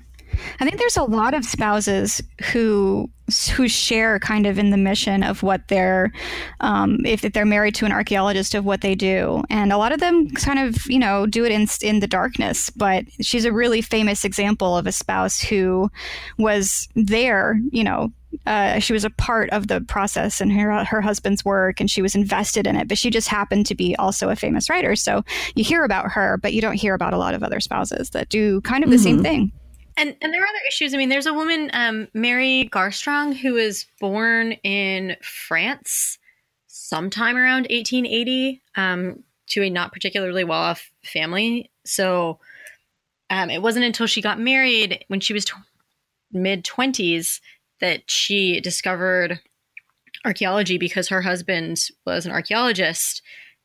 I 0.61 0.65
think 0.65 0.79
there's 0.79 0.97
a 0.97 1.03
lot 1.05 1.35
of 1.35 1.45
spouses 1.45 2.23
who 2.53 3.11
who 3.57 3.67
share 3.67 4.21
kind 4.21 4.47
of 4.47 4.57
in 4.57 4.71
the 4.71 4.77
mission 4.77 5.25
of 5.25 5.43
what 5.43 5.67
they're 5.67 6.13
um, 6.61 7.05
if 7.05 7.23
they're 7.23 7.45
married 7.45 7.75
to 7.75 7.85
an 7.85 7.91
archaeologist 7.93 8.55
of 8.55 8.65
what 8.65 8.81
they 8.83 8.95
do, 8.95 9.43
and 9.51 9.73
a 9.73 9.79
lot 9.79 9.93
of 9.93 10.01
them 10.01 10.31
kind 10.31 10.59
of 10.59 10.87
you 10.87 10.99
know 10.99 11.27
do 11.27 11.45
it 11.45 11.53
in 11.53 11.67
in 11.83 12.01
the 12.01 12.07
darkness. 12.07 12.71
But 12.71 13.05
she's 13.21 13.45
a 13.45 13.53
really 13.53 13.81
famous 13.83 14.25
example 14.25 14.77
of 14.77 14.87
a 14.87 14.93
spouse 14.93 15.41
who 15.41 15.91
was 16.39 16.89
there, 16.95 17.59
you 17.71 17.85
know. 17.85 18.13
Uh, 18.45 18.79
she 18.81 18.93
was 18.93 19.03
a 19.05 19.09
part 19.11 19.49
of 19.51 19.67
the 19.69 19.81
process 19.81 20.43
and 20.43 20.53
her 20.53 20.85
her 20.85 21.01
husband's 21.01 21.43
work, 21.45 21.81
and 21.81 21.91
she 21.91 22.03
was 22.03 22.15
invested 22.15 22.67
in 22.67 22.77
it. 22.77 22.87
But 22.87 22.99
she 22.99 23.09
just 23.09 23.29
happened 23.29 23.65
to 23.67 23.75
be 23.75 23.97
also 23.97 24.29
a 24.29 24.37
famous 24.37 24.69
writer, 24.69 24.95
so 24.95 25.25
you 25.55 25.65
hear 25.65 25.85
about 25.85 26.13
her, 26.13 26.37
but 26.37 26.53
you 26.53 26.61
don't 26.61 26.75
hear 26.75 26.93
about 26.95 27.15
a 27.15 27.19
lot 27.19 27.33
of 27.35 27.43
other 27.43 27.61
spouses 27.61 28.11
that 28.11 28.29
do 28.29 28.61
kind 28.61 28.85
of 28.85 28.91
the 28.91 28.99
same 28.99 29.21
Mhm. 29.21 29.23
thing. 29.23 29.53
And 29.97 30.17
and 30.21 30.33
there 30.33 30.43
are 30.43 30.47
other 30.47 30.59
issues. 30.69 30.95
I 30.95 30.99
mean, 30.99 31.09
there's 31.09 31.27
a 31.27 31.35
woman, 31.35 31.71
um, 31.73 32.09
Mary 32.13 32.69
Garstang, 32.73 33.35
who 33.35 33.55
was 33.55 33.87
born 33.99 34.53
in 34.63 35.17
France 35.23 36.19
sometime 36.67 37.37
around 37.37 37.67
1880 37.71 38.63
um, 38.77 39.25
to 39.49 39.63
a 39.63 39.71
not 39.71 39.93
particularly 39.93 40.45
well 40.45 40.61
off 40.61 40.91
family. 41.03 41.71
So 41.85 42.39
um, 43.31 43.51
it 43.51 43.63
wasn't 43.63 43.87
until 43.87 44.07
she 44.07 44.21
got 44.21 44.39
married 44.39 45.05
when 45.09 45.21
she 45.21 45.33
was 45.33 45.45
tw- 45.45 45.55
mid 46.33 46.65
20s 46.65 47.41
that 47.81 48.11
she 48.11 48.61
discovered 48.61 49.41
archaeology 50.25 50.79
because 50.79 51.09
her 51.09 51.23
husband 51.23 51.89
was 52.05 52.27
an 52.27 52.33
archaeologist 52.33 53.23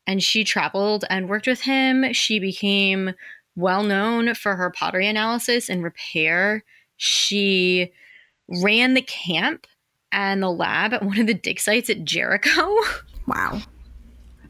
and 0.07 0.21
she 0.21 0.43
traveled 0.43 1.05
and 1.09 1.29
worked 1.29 1.47
with 1.47 1.61
him. 1.61 2.11
She 2.13 2.39
became 2.39 3.13
well 3.56 3.84
known 3.84 4.34
for 4.34 4.56
her 4.56 4.70
pottery 4.70 5.08
analysis 5.08 5.70
and 5.70 5.84
repair. 5.84 6.64
She 6.97 7.91
ran 8.62 8.93
the 8.93 9.02
camp 9.02 9.68
and 10.12 10.43
the 10.43 10.52
lab 10.52 10.93
at 10.93 11.04
one 11.04 11.20
of 11.20 11.28
the 11.28 11.34
dig 11.34 11.60
sites 11.60 11.89
at 11.89 12.04
Jericho. 12.04 12.76
wow 13.28 13.62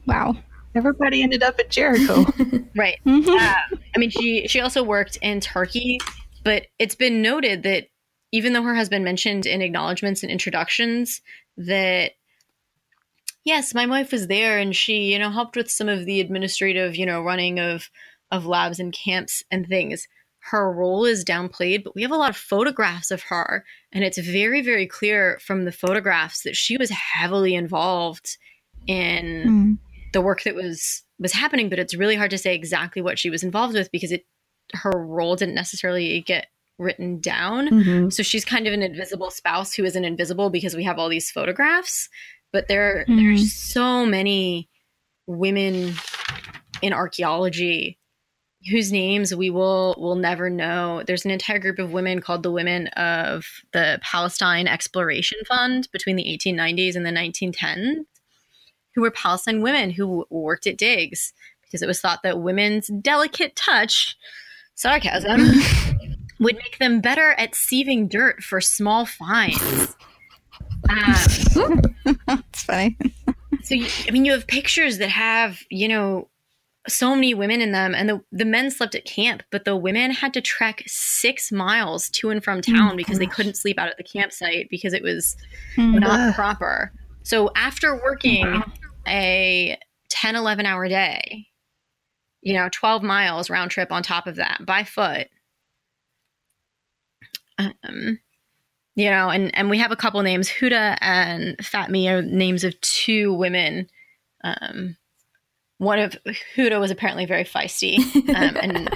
Wow. 0.06 0.36
Everybody 0.74 1.22
ended 1.22 1.42
up 1.42 1.58
at 1.58 1.70
Jericho. 1.70 2.24
right. 2.76 2.98
Um, 3.04 3.24
I 3.28 3.98
mean, 3.98 4.10
she 4.10 4.48
she 4.48 4.60
also 4.60 4.82
worked 4.82 5.18
in 5.20 5.40
Turkey, 5.40 5.98
but 6.44 6.66
it's 6.78 6.94
been 6.94 7.20
noted 7.20 7.62
that 7.64 7.88
even 8.32 8.52
though 8.52 8.62
her 8.62 8.74
husband 8.74 9.04
mentioned 9.04 9.44
in 9.44 9.60
acknowledgments 9.60 10.22
and 10.22 10.32
introductions 10.32 11.20
that 11.58 12.12
yes, 13.44 13.74
my 13.74 13.86
wife 13.86 14.12
was 14.12 14.28
there 14.28 14.58
and 14.58 14.74
she 14.74 15.12
you 15.12 15.18
know 15.18 15.30
helped 15.30 15.56
with 15.56 15.70
some 15.70 15.88
of 15.88 16.06
the 16.06 16.20
administrative 16.20 16.96
you 16.96 17.04
know 17.04 17.22
running 17.22 17.60
of 17.60 17.90
of 18.32 18.46
labs 18.46 18.80
and 18.80 18.92
camps 18.92 19.44
and 19.52 19.68
things. 19.68 20.08
Her 20.40 20.72
role 20.72 21.04
is 21.04 21.24
downplayed, 21.24 21.84
but 21.84 21.94
we 21.94 22.02
have 22.02 22.10
a 22.10 22.16
lot 22.16 22.30
of 22.30 22.36
photographs 22.36 23.12
of 23.12 23.22
her, 23.24 23.64
and 23.92 24.02
it's 24.02 24.18
very, 24.18 24.60
very 24.60 24.88
clear 24.88 25.38
from 25.40 25.64
the 25.64 25.70
photographs 25.70 26.42
that 26.42 26.56
she 26.56 26.76
was 26.76 26.90
heavily 26.90 27.54
involved 27.54 28.36
in 28.88 29.78
Mm. 29.78 29.78
the 30.12 30.20
work 30.20 30.42
that 30.42 30.56
was 30.56 31.04
was 31.20 31.32
happening 31.32 31.68
but 31.68 31.78
it's 31.78 31.94
really 31.94 32.16
hard 32.16 32.32
to 32.32 32.38
say 32.38 32.52
exactly 32.52 33.00
what 33.00 33.16
she 33.16 33.30
was 33.30 33.44
involved 33.44 33.74
with 33.74 33.88
because 33.92 34.10
it 34.10 34.26
her 34.74 34.90
role 34.90 35.36
didn't 35.36 35.54
necessarily 35.54 36.20
get 36.22 36.48
written 36.78 37.20
down 37.20 37.68
Mhm. 37.68 38.12
so 38.12 38.24
she's 38.24 38.44
kind 38.44 38.66
of 38.66 38.72
an 38.72 38.82
invisible 38.82 39.30
spouse 39.30 39.72
who 39.74 39.84
isn't 39.84 40.04
invisible 40.04 40.50
because 40.50 40.74
we 40.74 40.82
have 40.82 40.98
all 40.98 41.08
these 41.08 41.30
photographs 41.30 42.08
but 42.52 42.66
there 42.66 43.04
Mhm. 43.08 43.16
there's 43.18 43.52
so 43.52 44.04
many 44.04 44.68
women 45.28 45.94
in 46.82 46.92
archaeology 46.92 48.00
whose 48.70 48.92
names 48.92 49.34
we 49.34 49.50
will 49.50 49.94
will 49.98 50.14
never 50.14 50.48
know 50.48 51.02
there's 51.06 51.24
an 51.24 51.30
entire 51.30 51.58
group 51.58 51.78
of 51.78 51.92
women 51.92 52.20
called 52.20 52.42
the 52.42 52.50
women 52.50 52.86
of 52.88 53.44
the 53.72 53.98
palestine 54.02 54.68
exploration 54.68 55.38
fund 55.48 55.88
between 55.92 56.16
the 56.16 56.24
1890s 56.24 56.94
and 56.94 57.04
the 57.04 57.10
1910s 57.10 58.04
who 58.94 59.02
were 59.02 59.10
Palestine 59.10 59.62
women 59.62 59.90
who 59.90 60.26
worked 60.30 60.66
at 60.66 60.76
digs 60.76 61.32
because 61.62 61.82
it 61.82 61.86
was 61.86 62.00
thought 62.00 62.22
that 62.22 62.40
women's 62.40 62.88
delicate 63.00 63.56
touch, 63.56 64.16
sarcasm, 64.74 65.40
would 66.40 66.56
make 66.56 66.78
them 66.78 67.00
better 67.00 67.32
at 67.32 67.52
sieving 67.52 68.08
dirt 68.08 68.42
for 68.42 68.60
small 68.60 69.06
finds. 69.06 69.96
Um, 70.90 71.94
It's 72.26 72.64
funny. 72.64 72.98
so 73.62 73.76
you, 73.76 73.86
I 74.08 74.10
mean, 74.10 74.24
you 74.24 74.32
have 74.32 74.48
pictures 74.48 74.98
that 74.98 75.10
have 75.10 75.60
you 75.70 75.86
know 75.86 76.28
so 76.88 77.14
many 77.14 77.32
women 77.34 77.60
in 77.60 77.72
them, 77.72 77.94
and 77.94 78.08
the 78.08 78.20
the 78.32 78.44
men 78.44 78.70
slept 78.70 78.94
at 78.94 79.04
camp, 79.04 79.42
but 79.50 79.64
the 79.64 79.76
women 79.76 80.10
had 80.10 80.34
to 80.34 80.40
trek 80.40 80.82
six 80.86 81.52
miles 81.52 82.08
to 82.10 82.30
and 82.30 82.42
from 82.42 82.60
town 82.60 82.96
because 82.96 83.18
they 83.18 83.26
couldn't 83.26 83.56
sleep 83.56 83.78
out 83.78 83.88
at 83.88 83.96
the 83.96 84.02
campsite 84.02 84.68
because 84.70 84.92
it 84.92 85.02
was 85.02 85.36
Hmm. 85.76 85.98
not 85.98 86.34
proper. 86.34 86.92
So 87.22 87.50
after 87.54 87.94
working 88.02 88.62
a 89.06 89.78
10, 90.08 90.34
11 90.36 90.66
hour 90.66 90.88
day, 90.88 91.46
you 92.40 92.52
know, 92.54 92.68
12 92.72 93.02
miles 93.02 93.48
round 93.48 93.70
trip 93.70 93.92
on 93.92 94.02
top 94.02 94.26
of 94.26 94.36
that 94.36 94.66
by 94.66 94.82
foot, 94.82 95.28
um, 97.58 98.18
you 98.94 99.08
know, 99.08 99.30
and, 99.30 99.54
and 99.56 99.70
we 99.70 99.78
have 99.78 99.92
a 99.92 99.96
couple 99.96 100.20
names. 100.22 100.48
Huda 100.48 100.98
and 101.00 101.56
Fatmi 101.58 102.08
are 102.10 102.22
names 102.22 102.64
of 102.64 102.78
two 102.80 103.32
women. 103.32 103.88
Um, 104.44 104.96
one 105.82 105.98
of 105.98 106.16
Huda 106.54 106.78
was 106.78 106.92
apparently 106.92 107.26
very 107.26 107.42
feisty, 107.42 107.98
um, 108.28 108.56
and 108.56 108.88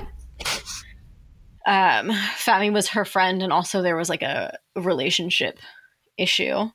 um, 1.66 2.16
Fatmi 2.36 2.72
was 2.72 2.90
her 2.90 3.04
friend, 3.04 3.42
and 3.42 3.52
also 3.52 3.82
there 3.82 3.96
was 3.96 4.08
like 4.08 4.22
a 4.22 4.56
relationship 4.76 5.58
issue 6.16 6.70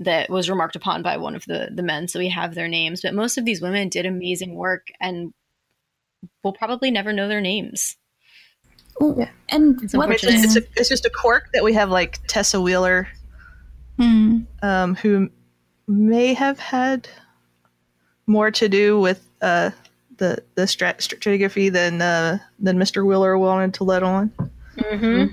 that 0.00 0.28
was 0.28 0.50
remarked 0.50 0.74
upon 0.74 1.02
by 1.04 1.16
one 1.16 1.36
of 1.36 1.44
the 1.44 1.68
the 1.72 1.84
men. 1.84 2.08
So 2.08 2.18
we 2.18 2.28
have 2.30 2.56
their 2.56 2.66
names, 2.66 3.02
but 3.02 3.14
most 3.14 3.38
of 3.38 3.44
these 3.44 3.62
women 3.62 3.88
did 3.88 4.04
amazing 4.04 4.56
work, 4.56 4.88
and 5.00 5.32
we'll 6.42 6.52
probably 6.52 6.90
never 6.90 7.12
know 7.12 7.28
their 7.28 7.40
names. 7.40 7.96
Well, 9.00 9.28
And 9.48 9.80
It's 9.80 9.94
what 9.94 10.10
It's, 10.10 10.24
it's, 10.24 10.56
a, 10.56 10.62
it's 10.74 10.88
just 10.88 11.04
a 11.06 11.10
quirk 11.10 11.50
that 11.52 11.62
we 11.62 11.74
have 11.74 11.90
like 11.90 12.18
Tessa 12.26 12.60
Wheeler, 12.60 13.06
Hmm. 13.96 14.38
um, 14.60 14.96
who 14.96 15.30
may 15.86 16.34
have 16.34 16.58
had 16.58 17.08
more 18.26 18.50
to 18.50 18.68
do 18.68 18.98
with 19.00 19.26
uh, 19.40 19.70
the 20.18 20.42
the 20.54 20.62
strat- 20.62 20.98
stratigraphy 20.98 21.70
than 21.72 22.00
uh, 22.02 22.38
than 22.58 22.78
Mr. 22.78 23.04
Wheeler 23.06 23.36
wanted 23.38 23.74
to 23.74 23.84
let 23.84 24.02
on. 24.02 24.30
Mm-hmm. 24.76 25.32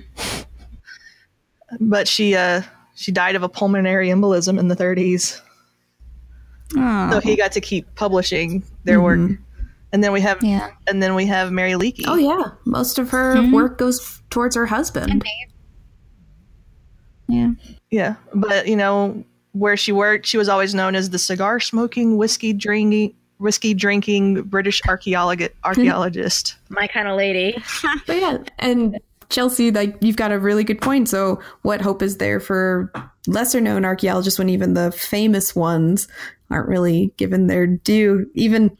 But 1.79 2.07
she 2.07 2.35
uh, 2.35 2.61
she 2.95 3.11
died 3.11 3.35
of 3.35 3.43
a 3.43 3.49
pulmonary 3.49 4.09
embolism 4.09 4.59
in 4.59 4.67
the 4.67 4.75
30s, 4.75 5.41
Oh, 6.75 7.11
so 7.11 7.19
he 7.19 7.35
got 7.35 7.51
to 7.53 7.61
keep 7.61 7.93
publishing 7.95 8.63
their 8.83 9.01
work. 9.01 9.19
Mhm. 9.19 9.37
And 9.91 10.03
then 10.03 10.11
we 10.11 10.21
have 10.21 10.43
yeah. 10.43 10.69
and 10.87 11.01
then 11.03 11.13
we 11.15 11.25
have 11.27 11.51
Mary 11.51 11.73
Leakey. 11.73 12.03
Oh 12.07 12.15
yeah, 12.15 12.51
most 12.65 12.97
of 12.99 13.09
her 13.11 13.35
Mhm. 13.35 13.53
work 13.53 13.77
goes 13.77 14.21
towards 14.29 14.55
her 14.55 14.65
husband. 14.65 15.23
Yeah. 17.27 17.51
Yeah, 17.91 18.15
but 18.33 18.67
you 18.67 18.75
know 18.75 19.23
where 19.53 19.77
she 19.77 19.91
worked, 19.91 20.25
she 20.25 20.37
was 20.37 20.49
always 20.49 20.75
known 20.75 20.95
as 20.95 21.09
the 21.09 21.19
cigar 21.19 21.59
smoking, 21.59 22.17
whiskey 22.17 22.53
drinking, 22.53 23.15
whiskey 23.37 23.73
drinking 23.73 24.43
British 24.43 24.81
archaeolog- 24.83 25.49
archaeologist. 25.63 26.57
My 26.69 26.87
kind 26.87 27.07
of 27.07 27.15
lady. 27.15 27.57
But 28.05 28.17
yeah, 28.17 28.37
and 28.59 28.99
Chelsea, 29.29 29.71
like 29.71 29.95
you've 30.01 30.17
got 30.17 30.31
a 30.31 30.39
really 30.39 30.63
good 30.63 30.81
point. 30.81 31.07
So, 31.09 31.39
what 31.61 31.81
hope 31.81 32.01
is 32.01 32.17
there 32.17 32.39
for 32.39 32.91
lesser 33.27 33.61
known 33.61 33.85
archaeologists 33.85 34.37
when 34.37 34.49
even 34.49 34.73
the 34.73 34.91
famous 34.91 35.55
ones 35.55 36.07
aren't 36.49 36.67
really 36.67 37.13
given 37.17 37.47
their 37.47 37.65
due? 37.65 38.29
Even 38.33 38.75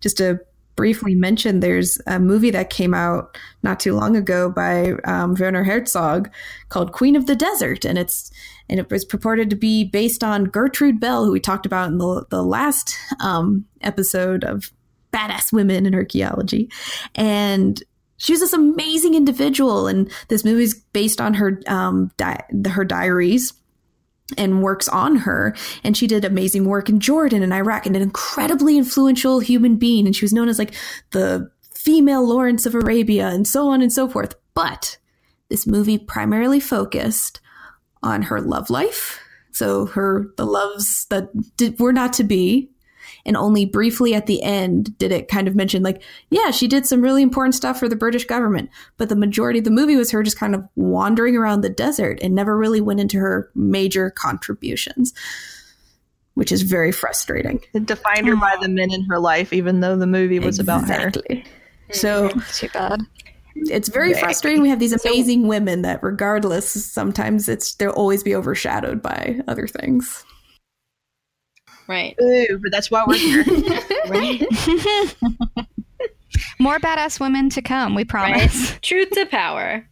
just 0.00 0.18
to 0.18 0.38
briefly 0.76 1.14
mention, 1.14 1.60
there's 1.60 1.98
a 2.06 2.20
movie 2.20 2.50
that 2.50 2.70
came 2.70 2.94
out 2.94 3.36
not 3.62 3.80
too 3.80 3.94
long 3.94 4.14
ago 4.16 4.50
by 4.50 4.92
um, 5.04 5.34
Werner 5.34 5.64
Herzog 5.64 6.30
called 6.68 6.92
Queen 6.92 7.16
of 7.16 7.26
the 7.26 7.36
Desert, 7.36 7.84
and 7.84 7.98
it's 7.98 8.30
and 8.68 8.78
it 8.78 8.90
was 8.90 9.04
purported 9.04 9.50
to 9.50 9.56
be 9.56 9.84
based 9.84 10.22
on 10.22 10.44
Gertrude 10.44 11.00
Bell, 11.00 11.24
who 11.24 11.32
we 11.32 11.40
talked 11.40 11.66
about 11.66 11.88
in 11.88 11.98
the 11.98 12.26
the 12.30 12.42
last 12.42 12.96
um, 13.20 13.64
episode 13.80 14.44
of 14.44 14.70
badass 15.12 15.52
women 15.52 15.86
in 15.86 15.94
archaeology, 15.94 16.70
and 17.14 17.82
she 18.18 18.32
was 18.32 18.40
this 18.40 18.52
amazing 18.52 19.14
individual 19.14 19.86
and 19.86 20.10
this 20.28 20.44
movie's 20.44 20.74
based 20.92 21.20
on 21.20 21.34
her 21.34 21.60
um 21.66 22.10
di- 22.16 22.44
her 22.70 22.84
diaries 22.84 23.52
and 24.36 24.62
works 24.62 24.88
on 24.88 25.16
her. 25.16 25.54
And 25.84 25.96
she 25.96 26.06
did 26.06 26.24
amazing 26.24 26.64
work 26.64 26.88
in 26.88 27.00
Jordan 27.00 27.42
and 27.42 27.52
Iraq 27.52 27.86
and 27.86 27.96
an 27.96 28.02
incredibly 28.02 28.76
influential 28.76 29.40
human 29.40 29.76
being. 29.76 30.06
And 30.06 30.16
she 30.16 30.24
was 30.24 30.32
known 30.32 30.48
as 30.48 30.58
like 30.58 30.74
the 31.12 31.50
female 31.72 32.26
Lawrence 32.26 32.66
of 32.66 32.74
Arabia 32.74 33.28
and 33.28 33.46
so 33.46 33.68
on 33.68 33.82
and 33.82 33.92
so 33.92 34.08
forth. 34.08 34.34
But 34.54 34.98
this 35.48 35.66
movie 35.66 35.98
primarily 35.98 36.60
focused 36.60 37.40
on 38.02 38.22
her 38.22 38.40
love 38.40 38.70
life. 38.70 39.20
So 39.52 39.86
her 39.86 40.32
the 40.36 40.46
loves 40.46 41.06
that 41.10 41.30
did, 41.56 41.78
were 41.78 41.92
not 41.92 42.12
to 42.14 42.24
be 42.24 42.70
and 43.26 43.36
only 43.36 43.66
briefly 43.66 44.14
at 44.14 44.26
the 44.26 44.42
end 44.42 44.96
did 44.98 45.12
it 45.12 45.28
kind 45.28 45.46
of 45.48 45.54
mention 45.54 45.82
like 45.82 46.02
yeah 46.30 46.50
she 46.50 46.66
did 46.66 46.86
some 46.86 47.02
really 47.02 47.22
important 47.22 47.54
stuff 47.54 47.78
for 47.78 47.88
the 47.88 47.96
british 47.96 48.24
government 48.24 48.70
but 48.96 49.08
the 49.10 49.16
majority 49.16 49.58
of 49.58 49.64
the 49.64 49.70
movie 49.70 49.96
was 49.96 50.10
her 50.10 50.22
just 50.22 50.38
kind 50.38 50.54
of 50.54 50.66
wandering 50.76 51.36
around 51.36 51.60
the 51.60 51.68
desert 51.68 52.18
and 52.22 52.34
never 52.34 52.56
really 52.56 52.80
went 52.80 53.00
into 53.00 53.18
her 53.18 53.50
major 53.54 54.10
contributions 54.10 55.12
which 56.36 56.52
is 56.52 56.62
very 56.62 56.92
frustrating. 56.92 57.62
It 57.72 57.86
defined 57.86 58.28
her 58.28 58.36
by 58.36 58.56
the 58.60 58.68
men 58.68 58.92
in 58.92 59.04
her 59.04 59.18
life, 59.18 59.54
even 59.54 59.80
though 59.80 59.96
the 59.96 60.06
movie 60.06 60.38
was 60.38 60.58
about 60.58 60.86
her. 60.86 61.08
exactly. 61.08 61.36
Mm-hmm. 61.36 61.92
So 61.92 62.28
Too 62.52 62.68
bad. 62.74 63.00
it's 63.54 63.88
very 63.88 64.12
frustrating. 64.12 64.60
We 64.60 64.68
have 64.68 64.78
these 64.78 64.92
amazing 64.92 65.48
women 65.48 65.80
that 65.82 66.02
regardless 66.02 66.70
sometimes 66.92 67.48
it's 67.48 67.74
they'll 67.76 67.90
always 67.90 68.22
be 68.22 68.34
overshadowed 68.34 69.00
by 69.00 69.40
other 69.48 69.66
things 69.66 70.26
Right. 71.88 72.16
Ooh, 72.20 72.58
but 72.62 72.72
that's 72.72 72.90
why 72.90 73.04
we're 73.06 73.16
here. 73.16 73.44
More 76.58 76.78
badass 76.78 77.20
women 77.20 77.50
to 77.50 77.62
come, 77.62 77.94
we 77.94 78.04
promise. 78.04 78.70
right? 78.70 78.78
Truth 78.82 79.10
to 79.12 79.26
power. 79.26 79.88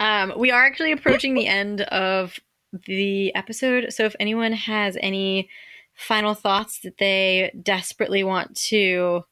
Um, 0.00 0.32
we 0.36 0.50
are 0.50 0.64
actually 0.64 0.92
approaching 0.92 1.34
the 1.34 1.46
end 1.46 1.82
of 1.82 2.38
the 2.86 3.34
episode. 3.34 3.92
So 3.92 4.04
if 4.04 4.14
anyone 4.20 4.52
has 4.52 4.96
any 5.00 5.48
final 5.94 6.34
thoughts 6.34 6.80
that 6.80 6.98
they 6.98 7.52
desperately 7.62 8.22
want 8.22 8.56
to 8.68 9.24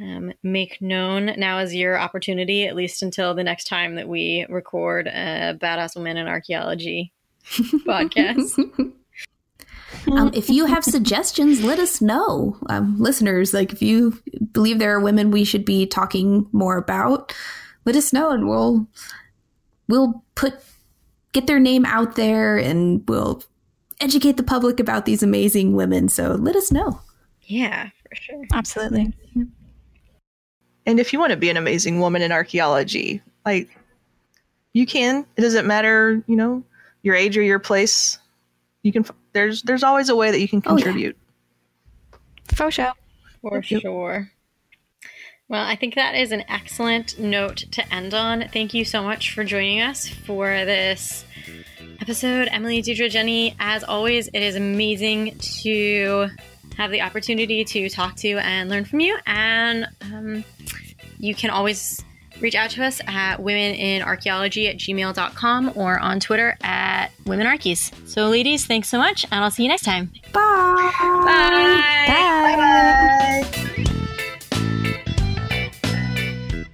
um, 0.00 0.32
make 0.42 0.80
known, 0.82 1.32
now 1.38 1.58
is 1.58 1.74
your 1.74 1.98
opportunity, 1.98 2.66
at 2.66 2.76
least 2.76 3.02
until 3.02 3.34
the 3.34 3.44
next 3.44 3.64
time 3.64 3.94
that 3.96 4.08
we 4.08 4.46
record 4.48 5.06
a 5.06 5.56
Badass 5.60 5.96
Women 5.96 6.16
in 6.16 6.28
Archaeology 6.28 7.12
podcast. 7.86 8.92
Um, 10.10 10.30
if 10.34 10.48
you 10.48 10.66
have 10.66 10.84
suggestions, 10.84 11.62
let 11.62 11.78
us 11.78 12.00
know, 12.00 12.56
um, 12.68 12.98
listeners. 12.98 13.52
Like, 13.52 13.72
if 13.72 13.82
you 13.82 14.18
believe 14.52 14.78
there 14.78 14.94
are 14.94 15.00
women 15.00 15.30
we 15.30 15.44
should 15.44 15.64
be 15.64 15.86
talking 15.86 16.46
more 16.52 16.76
about, 16.76 17.34
let 17.84 17.96
us 17.96 18.12
know, 18.12 18.30
and 18.30 18.48
we'll 18.48 18.86
we'll 19.88 20.24
put 20.34 20.54
get 21.32 21.46
their 21.46 21.60
name 21.60 21.84
out 21.84 22.16
there, 22.16 22.58
and 22.58 23.02
we'll 23.08 23.42
educate 24.00 24.36
the 24.36 24.42
public 24.42 24.80
about 24.80 25.06
these 25.06 25.22
amazing 25.22 25.74
women. 25.74 26.08
So 26.08 26.32
let 26.32 26.56
us 26.56 26.72
know. 26.72 27.00
Yeah, 27.42 27.90
for 28.08 28.14
sure. 28.14 28.44
Absolutely. 28.52 29.12
and 30.86 31.00
if 31.00 31.12
you 31.12 31.18
want 31.18 31.30
to 31.30 31.36
be 31.36 31.50
an 31.50 31.56
amazing 31.56 32.00
woman 32.00 32.22
in 32.22 32.32
archaeology, 32.32 33.22
like 33.44 33.68
you 34.72 34.86
can. 34.86 35.26
It 35.36 35.42
doesn't 35.42 35.66
matter, 35.66 36.22
you 36.26 36.36
know, 36.36 36.64
your 37.02 37.14
age 37.14 37.36
or 37.36 37.42
your 37.42 37.58
place. 37.58 38.18
You 38.82 38.92
can. 38.92 39.04
There's 39.32 39.62
there's 39.62 39.82
always 39.82 40.08
a 40.08 40.16
way 40.16 40.30
that 40.30 40.40
you 40.40 40.48
can 40.48 40.62
Oh, 40.66 40.76
yeah. 40.76 40.84
contribute. 40.84 41.16
Faux 42.54 42.74
show. 42.74 42.92
For 43.40 43.62
sure. 43.62 44.30
Well, 45.48 45.66
I 45.66 45.76
think 45.76 45.94
that 45.96 46.14
is 46.14 46.32
an 46.32 46.44
excellent 46.48 47.18
note 47.18 47.64
to 47.72 47.94
end 47.94 48.14
on. 48.14 48.48
Thank 48.52 48.72
you 48.72 48.84
so 48.84 49.02
much 49.02 49.34
for 49.34 49.44
joining 49.44 49.80
us 49.80 50.08
for 50.08 50.46
this 50.46 51.24
episode. 52.00 52.48
Emily, 52.50 52.82
Deidre, 52.82 53.10
Jenny, 53.10 53.54
as 53.58 53.84
always, 53.84 54.28
it 54.28 54.40
is 54.40 54.56
amazing 54.56 55.36
to 55.62 56.28
have 56.76 56.90
the 56.90 57.02
opportunity 57.02 57.64
to 57.64 57.88
talk 57.90 58.16
to 58.16 58.38
and 58.38 58.70
learn 58.70 58.84
from 58.86 59.00
you. 59.00 59.18
And 59.26 59.86
um, 60.00 60.44
you 61.18 61.34
can 61.34 61.50
always 61.50 62.02
reach 62.42 62.54
out 62.54 62.70
to 62.70 62.84
us 62.84 63.00
at 63.06 63.38
womeninarchaeology 63.38 64.68
at 64.68 64.76
gmail.com 64.76 65.72
or 65.76 65.98
on 65.98 66.20
Twitter 66.20 66.56
at 66.62 67.08
womenarchies. 67.24 67.92
So, 68.08 68.28
ladies, 68.28 68.66
thanks 68.66 68.88
so 68.88 68.98
much, 68.98 69.24
and 69.30 69.44
I'll 69.44 69.50
see 69.50 69.62
you 69.62 69.68
next 69.68 69.84
time. 69.84 70.10
Bye. 70.32 70.92
Bye. 71.24 72.02
Bye. 72.06 73.42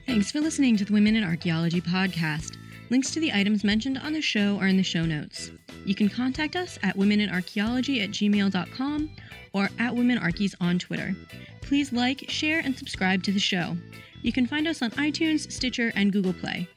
Thanks 0.07 0.33
for 0.33 0.41
listening 0.41 0.77
to 0.79 0.85
the 0.85 0.93
Women 0.93 1.15
in 1.17 1.23
Archaeology 1.23 1.81
podcast. 1.81 2.57
Links 2.91 3.11
to 3.13 3.21
the 3.21 3.33
items 3.33 3.65
mentioned 3.65 3.99
on 3.99 4.15
the 4.15 4.23
show 4.23 4.59
are 4.59 4.67
in 4.67 4.79
the 4.79 4.83
show 4.83 5.05
notes. 5.05 5.51
You 5.85 5.95
can 5.95 6.09
contact 6.09 6.57
us 6.57 6.79
at 6.83 6.97
womeninarchaeology 6.97 8.03
at 8.03 8.11
gmail.com 8.11 9.11
or 9.53 9.65
at 9.79 9.93
womenarchies 9.93 10.55
on 10.61 10.79
Twitter. 10.79 11.15
Please 11.61 11.93
like, 11.93 12.25
share, 12.29 12.61
and 12.61 12.77
subscribe 12.77 13.23
to 13.25 13.33
the 13.33 13.39
show. 13.39 13.77
You 14.23 14.33
can 14.33 14.47
find 14.47 14.67
us 14.67 14.83
on 14.83 14.91
iTunes, 14.93 15.51
Stitcher, 15.51 15.93
and 15.95 16.13
Google 16.13 16.33
Play. 16.33 16.69